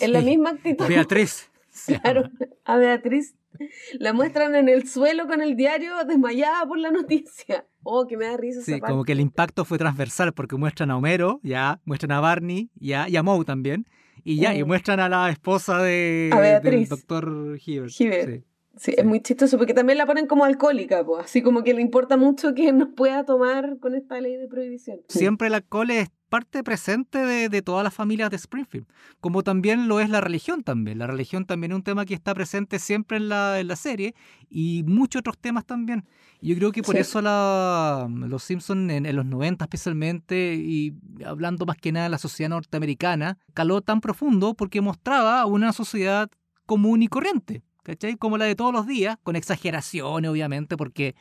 en 0.00 0.12
la 0.12 0.20
misma 0.20 0.50
actitud. 0.50 0.88
Beatriz. 0.88 1.46
Claro, 2.02 2.28
a 2.64 2.76
Beatriz. 2.76 3.36
La 3.98 4.12
muestran 4.12 4.54
en 4.54 4.68
el 4.68 4.88
suelo 4.88 5.26
con 5.26 5.42
el 5.42 5.56
diario 5.56 5.92
desmayada 6.06 6.66
por 6.66 6.78
la 6.78 6.90
noticia. 6.90 7.66
Oh, 7.82 8.06
que 8.06 8.16
me 8.16 8.26
da 8.26 8.36
risa 8.36 8.60
Sí, 8.62 8.74
esa 8.74 8.86
como 8.86 9.04
que 9.04 9.12
el 9.12 9.20
impacto 9.20 9.64
fue 9.64 9.78
transversal 9.78 10.32
porque 10.32 10.56
muestran 10.56 10.90
a 10.90 10.96
Homero, 10.96 11.40
ya, 11.42 11.80
muestran 11.84 12.12
a 12.12 12.20
Barney, 12.20 12.70
ya, 12.76 13.08
y 13.08 13.16
a 13.16 13.22
Moe 13.22 13.44
también. 13.44 13.86
Y 14.22 14.36
ya, 14.36 14.54
y 14.54 14.62
Mm. 14.62 14.66
muestran 14.66 15.00
a 15.00 15.08
la 15.08 15.30
esposa 15.30 15.78
de, 15.82 16.60
del 16.62 16.86
doctor 16.88 17.58
Hibbert. 17.64 17.92
Hibbert. 17.98 18.28
Sí. 18.30 18.44
Sí, 18.76 18.92
Sí. 18.92 18.94
es 18.96 19.04
muy 19.04 19.20
chistoso 19.20 19.58
porque 19.58 19.74
también 19.74 19.98
la 19.98 20.06
ponen 20.06 20.26
como 20.26 20.44
alcohólica, 20.44 21.04
pues, 21.04 21.24
así 21.24 21.42
como 21.42 21.62
que 21.64 21.74
le 21.74 21.80
importa 21.82 22.16
mucho 22.16 22.54
que 22.54 22.72
no 22.72 22.94
pueda 22.94 23.24
tomar 23.24 23.78
con 23.80 23.94
esta 23.94 24.20
ley 24.20 24.36
de 24.36 24.46
prohibición. 24.46 25.00
Siempre 25.08 25.48
el 25.48 25.54
alcohol 25.54 25.90
es 25.90 26.08
parte 26.30 26.62
presente 26.64 27.18
de, 27.18 27.48
de 27.50 27.60
todas 27.60 27.84
las 27.84 27.92
familias 27.92 28.30
de 28.30 28.36
Springfield, 28.36 28.86
como 29.20 29.42
también 29.42 29.88
lo 29.88 30.00
es 30.00 30.08
la 30.08 30.20
religión 30.22 30.62
también. 30.62 30.98
La 30.98 31.06
religión 31.06 31.44
también 31.44 31.72
es 31.72 31.76
un 31.76 31.82
tema 31.82 32.06
que 32.06 32.14
está 32.14 32.32
presente 32.34 32.78
siempre 32.78 33.18
en 33.18 33.28
la, 33.28 33.60
en 33.60 33.66
la 33.68 33.76
serie 33.76 34.14
y 34.48 34.82
muchos 34.86 35.20
otros 35.20 35.36
temas 35.38 35.66
también. 35.66 36.06
Yo 36.40 36.54
creo 36.56 36.72
que 36.72 36.82
por 36.82 36.94
Sí. 36.94 37.02
eso 37.02 37.20
la- 37.20 38.08
los 38.08 38.42
Simpsons 38.44 38.90
en, 38.90 39.04
en 39.04 39.14
los 39.16 39.26
90 39.26 39.64
especialmente, 39.66 40.54
y 40.54 40.94
hablando 41.26 41.66
más 41.66 41.76
que 41.76 41.92
nada 41.92 42.04
de 42.04 42.10
la 42.10 42.18
sociedad 42.18 42.48
norteamericana, 42.48 43.36
caló 43.52 43.82
tan 43.82 44.00
profundo 44.00 44.54
porque 44.54 44.80
mostraba 44.80 45.44
una 45.44 45.72
sociedad 45.74 46.30
común 46.64 47.02
y 47.02 47.08
corriente, 47.08 47.62
¿cachai? 47.82 48.16
Como 48.16 48.38
la 48.38 48.44
de 48.46 48.54
todos 48.54 48.72
los 48.72 48.86
días, 48.86 49.18
con 49.22 49.36
exageraciones 49.36 50.30
obviamente, 50.30 50.76
porque 50.76 51.14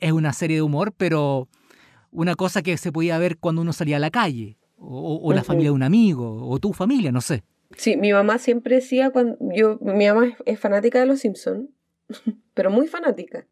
es 0.00 0.10
una 0.12 0.32
serie 0.32 0.56
de 0.56 0.62
humor, 0.62 0.92
pero 0.96 1.48
una 2.14 2.34
cosa 2.36 2.62
que 2.62 2.76
se 2.78 2.90
podía 2.92 3.18
ver 3.18 3.36
cuando 3.38 3.60
uno 3.60 3.72
salía 3.74 3.96
a 3.96 4.00
la 4.00 4.10
calle, 4.10 4.56
o, 4.78 5.20
o 5.22 5.32
la 5.32 5.44
familia 5.44 5.68
de 5.70 5.74
un 5.74 5.82
amigo, 5.82 6.48
o 6.48 6.58
tu 6.58 6.72
familia, 6.72 7.12
no 7.12 7.20
sé. 7.20 7.42
Sí, 7.76 7.96
mi 7.96 8.12
mamá 8.12 8.38
siempre 8.38 8.76
decía 8.76 9.10
cuando 9.10 9.36
yo 9.54 9.78
mi 9.82 10.06
mamá 10.06 10.28
es, 10.28 10.36
es 10.46 10.60
fanática 10.60 11.00
de 11.00 11.06
los 11.06 11.20
Simpsons, 11.20 11.68
pero 12.54 12.70
muy 12.70 12.86
fanática. 12.86 13.46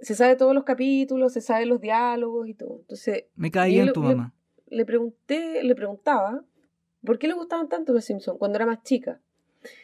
Se 0.00 0.14
sabe 0.14 0.36
todos 0.36 0.54
los 0.54 0.64
capítulos, 0.64 1.32
se 1.32 1.40
sabe 1.40 1.66
los 1.66 1.80
diálogos 1.80 2.48
y 2.48 2.54
todo. 2.54 2.78
Entonces, 2.80 3.24
Me 3.36 3.50
bien 3.50 3.86
le- 3.86 3.92
tu 3.92 4.02
le- 4.02 4.08
mamá. 4.08 4.34
le 4.68 4.84
pregunté, 4.84 5.62
le 5.62 5.74
preguntaba 5.74 6.42
por 7.04 7.18
qué 7.18 7.28
le 7.28 7.34
gustaban 7.34 7.68
tanto 7.68 7.92
los 7.92 8.04
Simpsons 8.04 8.38
cuando 8.38 8.56
era 8.56 8.66
más 8.66 8.82
chica. 8.82 9.20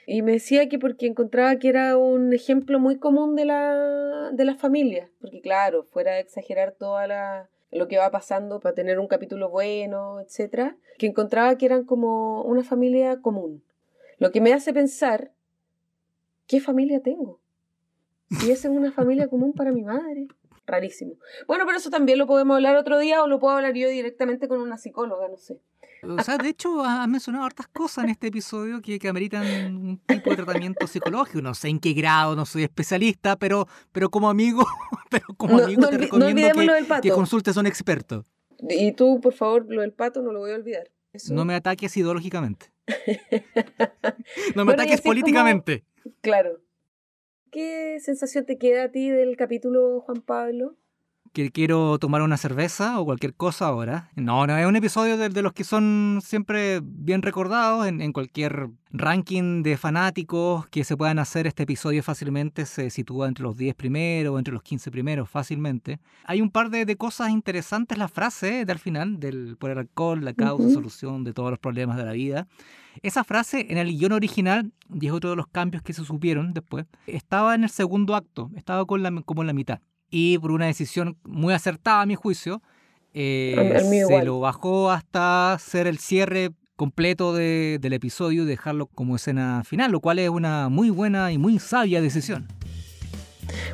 Y 0.06 0.22
me 0.22 0.32
decía 0.32 0.68
que 0.68 0.78
porque 0.78 1.06
encontraba 1.06 1.56
que 1.56 1.68
era 1.68 1.96
un 1.96 2.32
ejemplo 2.32 2.78
muy 2.78 2.96
común 2.98 3.34
de 3.36 3.44
la, 3.46 4.30
de 4.32 4.44
las 4.44 4.58
familias. 4.60 5.08
Porque 5.20 5.40
claro, 5.40 5.82
fuera 5.84 6.12
de 6.14 6.20
exagerar 6.20 6.72
toda 6.78 7.06
la, 7.06 7.48
lo 7.72 7.88
que 7.88 7.98
va 7.98 8.10
pasando 8.10 8.60
para 8.60 8.74
tener 8.74 8.98
un 8.98 9.08
capítulo 9.08 9.48
bueno, 9.48 10.20
etcétera, 10.20 10.76
que 10.98 11.06
encontraba 11.06 11.56
que 11.56 11.66
eran 11.66 11.84
como 11.84 12.42
una 12.42 12.62
familia 12.62 13.20
común. 13.20 13.64
Lo 14.18 14.30
que 14.30 14.40
me 14.40 14.52
hace 14.52 14.72
pensar, 14.72 15.32
¿qué 16.46 16.60
familia 16.60 17.00
tengo? 17.00 17.40
Si 18.40 18.50
esa 18.50 18.68
es 18.68 18.74
una 18.74 18.92
familia 18.92 19.28
común 19.28 19.52
para 19.52 19.72
mi 19.72 19.82
madre. 19.82 20.28
Rarísimo. 20.72 21.14
Bueno, 21.46 21.64
pero 21.66 21.76
eso 21.76 21.90
también 21.90 22.18
lo 22.18 22.26
podemos 22.26 22.54
hablar 22.56 22.76
otro 22.76 22.98
día 22.98 23.22
o 23.22 23.26
lo 23.28 23.38
puedo 23.38 23.54
hablar 23.56 23.74
yo 23.74 23.88
directamente 23.90 24.48
con 24.48 24.58
una 24.60 24.78
psicóloga, 24.78 25.28
no 25.28 25.36
sé. 25.36 25.60
O 26.02 26.20
sea, 26.22 26.36
de 26.38 26.48
hecho, 26.48 26.82
has 26.82 27.06
mencionado 27.06 27.44
hartas 27.44 27.68
cosas 27.68 28.04
en 28.04 28.10
este 28.10 28.28
episodio 28.28 28.80
que, 28.82 28.98
que 28.98 29.06
ameritan 29.08 29.76
un 29.76 29.98
tipo 29.98 30.30
de 30.30 30.36
tratamiento 30.36 30.86
psicológico. 30.88 31.42
No 31.42 31.54
sé 31.54 31.68
en 31.68 31.78
qué 31.78 31.92
grado, 31.92 32.34
no 32.34 32.44
soy 32.46 32.64
especialista, 32.64 33.36
pero, 33.36 33.68
pero 33.92 34.10
como 34.10 34.28
amigo, 34.30 34.64
pero 35.10 35.26
como 35.36 35.58
No, 35.58 35.64
amigo 35.64 35.82
no 35.82 35.88
te 35.90 35.94
no 35.98 36.00
recomiendo 36.04 36.72
que, 37.02 37.10
consultes 37.10 37.56
a 37.56 37.60
un 37.60 37.66
experto. 37.66 38.24
Y 38.68 38.92
tú, 38.92 39.20
por 39.20 39.32
favor, 39.34 39.66
lo 39.68 39.82
del 39.82 39.92
pato 39.92 40.22
no 40.22 40.32
lo 40.32 40.40
voy 40.40 40.52
a 40.52 40.54
olvidar. 40.56 40.90
Eso- 41.12 41.34
No 41.34 41.44
me 41.44 41.54
ataques 41.54 41.94
ideológicamente. 41.96 42.72
No 44.56 44.64
me 44.64 44.64
Bueno, 44.64 44.72
ataques 44.72 45.00
como- 45.02 45.10
políticamente. 45.10 45.84
Claro. 46.20 46.60
¿Qué 47.52 48.00
sensación 48.00 48.46
te 48.46 48.56
queda 48.56 48.84
a 48.84 48.90
ti 48.90 49.10
del 49.10 49.36
capítulo, 49.36 50.00
Juan 50.00 50.22
Pablo? 50.22 50.74
Que 51.32 51.50
quiero 51.50 51.98
tomar 51.98 52.22
una 52.22 52.36
cerveza 52.36 53.00
o 53.00 53.04
cualquier 53.04 53.34
cosa 53.34 53.66
ahora. 53.66 54.10
No, 54.16 54.46
no, 54.46 54.56
es 54.58 54.66
un 54.66 54.76
episodio 54.76 55.16
de, 55.16 55.28
de 55.30 55.42
los 55.42 55.52
que 55.52 55.64
son 55.64 56.20
siempre 56.22 56.80
bien 56.82 57.22
recordados 57.22 57.86
en, 57.86 58.00
en 58.02 58.12
cualquier 58.12 58.68
ranking 58.90 59.62
de 59.62 59.76
fanáticos 59.78 60.66
que 60.68 60.84
se 60.84 60.96
puedan 60.96 61.18
hacer. 61.18 61.46
Este 61.46 61.62
episodio 61.62 62.02
fácilmente 62.02 62.66
se 62.66 62.90
sitúa 62.90 63.28
entre 63.28 63.44
los 63.44 63.56
10 63.56 63.74
primeros, 63.74 64.38
entre 64.38 64.52
los 64.52 64.62
15 64.62 64.90
primeros, 64.90 65.28
fácilmente. 65.30 65.98
Hay 66.24 66.40
un 66.42 66.50
par 66.50 66.68
de, 66.70 66.84
de 66.84 66.96
cosas 66.96 67.30
interesantes, 67.30 67.96
la 67.98 68.08
frase 68.08 68.64
del 68.64 68.78
final, 68.78 69.18
del 69.18 69.56
por 69.58 69.70
el 69.70 69.78
alcohol, 69.78 70.24
la 70.24 70.34
causa, 70.34 70.64
Ujú. 70.64 70.74
solución 70.74 71.24
de 71.24 71.32
todos 71.32 71.50
los 71.50 71.58
problemas 71.58 71.96
de 71.96 72.04
la 72.04 72.12
vida. 72.12 72.46
Esa 73.02 73.24
frase 73.24 73.66
en 73.70 73.78
el 73.78 73.88
guion 73.96 74.12
original, 74.12 74.70
y 74.92 75.06
es 75.06 75.12
otro 75.12 75.30
de 75.30 75.36
los 75.36 75.46
cambios 75.46 75.82
que 75.82 75.94
se 75.94 76.04
supieron 76.04 76.52
después, 76.52 76.84
estaba 77.06 77.54
en 77.54 77.64
el 77.64 77.70
segundo 77.70 78.14
acto, 78.14 78.50
estaba 78.54 78.84
con 78.84 79.02
la, 79.02 79.10
como 79.24 79.40
en 79.42 79.46
la 79.46 79.54
mitad. 79.54 79.80
Y 80.14 80.38
por 80.38 80.52
una 80.52 80.66
decisión 80.66 81.16
muy 81.24 81.54
acertada, 81.54 82.02
a 82.02 82.06
mi 82.06 82.14
juicio, 82.14 82.62
eh, 83.14 83.54
se 83.80 83.96
igual. 83.98 84.26
lo 84.26 84.40
bajó 84.40 84.90
hasta 84.90 85.56
ser 85.58 85.86
el 85.86 85.98
cierre 85.98 86.50
completo 86.76 87.32
de- 87.34 87.78
del 87.80 87.94
episodio 87.94 88.42
y 88.42 88.46
dejarlo 88.46 88.86
como 88.86 89.16
escena 89.16 89.62
final, 89.64 89.90
lo 89.90 90.00
cual 90.00 90.18
es 90.18 90.28
una 90.28 90.68
muy 90.68 90.90
buena 90.90 91.32
y 91.32 91.38
muy 91.38 91.58
sabia 91.58 92.00
decisión. 92.02 92.46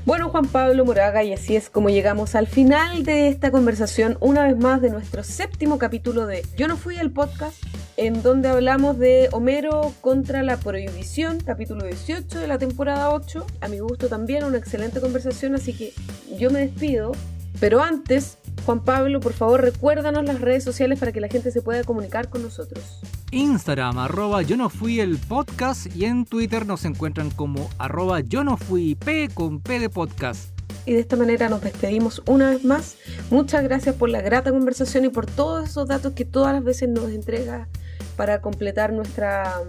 Bueno, 0.04 0.30
Juan 0.30 0.46
Pablo 0.46 0.84
Moraga, 0.84 1.22
y 1.24 1.32
así 1.32 1.56
es 1.56 1.70
como 1.70 1.90
llegamos 1.90 2.34
al 2.34 2.46
final 2.46 3.04
de 3.04 3.28
esta 3.28 3.50
conversación, 3.50 4.16
una 4.20 4.44
vez 4.44 4.56
más 4.56 4.80
de 4.80 4.90
nuestro 4.90 5.22
séptimo 5.22 5.78
capítulo 5.78 6.26
de 6.26 6.44
Yo 6.56 6.68
no 6.68 6.76
fui 6.76 6.96
al 6.96 7.10
podcast, 7.10 7.62
en 7.96 8.22
donde 8.22 8.48
hablamos 8.48 8.98
de 8.98 9.28
Homero 9.32 9.92
contra 10.00 10.42
la 10.42 10.56
prohibición, 10.56 11.40
capítulo 11.40 11.84
18 11.84 12.38
de 12.38 12.46
la 12.46 12.58
temporada 12.58 13.10
8. 13.10 13.44
A 13.60 13.68
mi 13.68 13.80
gusto 13.80 14.08
también 14.08 14.44
una 14.44 14.58
excelente 14.58 15.00
conversación, 15.00 15.54
así 15.54 15.72
que 15.72 15.92
yo 16.38 16.50
me 16.50 16.60
despido. 16.60 17.12
Pero 17.60 17.82
antes, 17.82 18.38
Juan 18.64 18.80
Pablo, 18.80 19.20
por 19.20 19.32
favor, 19.32 19.62
recuérdanos 19.62 20.24
las 20.24 20.40
redes 20.40 20.64
sociales 20.64 20.98
para 20.98 21.12
que 21.12 21.20
la 21.20 21.28
gente 21.28 21.50
se 21.50 21.62
pueda 21.62 21.84
comunicar 21.84 22.28
con 22.28 22.42
nosotros. 22.42 23.00
Instagram, 23.30 23.98
arroba 23.98 24.42
yo 24.42 24.56
no 24.56 24.68
fui 24.70 25.00
el 25.00 25.18
podcast 25.18 25.94
y 25.94 26.04
en 26.04 26.24
Twitter 26.24 26.66
nos 26.66 26.84
encuentran 26.84 27.30
como 27.30 27.68
arroba 27.78 28.20
yo 28.20 28.44
no 28.44 28.56
fui 28.56 28.94
P 28.94 29.28
con 29.32 29.60
P 29.60 29.78
de 29.78 29.90
podcast. 29.90 30.50
Y 30.86 30.92
de 30.92 31.00
esta 31.00 31.16
manera 31.16 31.48
nos 31.48 31.60
despedimos 31.60 32.22
una 32.26 32.50
vez 32.50 32.64
más. 32.64 32.96
Muchas 33.30 33.62
gracias 33.62 33.94
por 33.94 34.08
la 34.08 34.22
grata 34.22 34.50
conversación 34.50 35.04
y 35.04 35.08
por 35.10 35.26
todos 35.26 35.68
esos 35.68 35.86
datos 35.86 36.14
que 36.14 36.24
todas 36.24 36.54
las 36.54 36.64
veces 36.64 36.88
nos 36.88 37.10
entrega 37.10 37.68
para 38.16 38.40
completar 38.40 38.92
nuestra, 38.92 39.62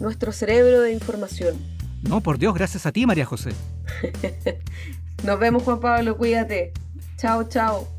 nuestro 0.00 0.32
cerebro 0.32 0.82
de 0.82 0.92
información. 0.92 1.56
No, 2.02 2.20
por 2.20 2.38
Dios, 2.38 2.54
gracias 2.54 2.86
a 2.86 2.92
ti, 2.92 3.06
María 3.06 3.24
José. 3.24 3.50
Nos 5.24 5.40
vemos, 5.40 5.62
Juan 5.62 5.80
Pablo, 5.80 6.16
cuídate. 6.16 6.72
Chao, 7.16 7.44
chao. 7.44 7.95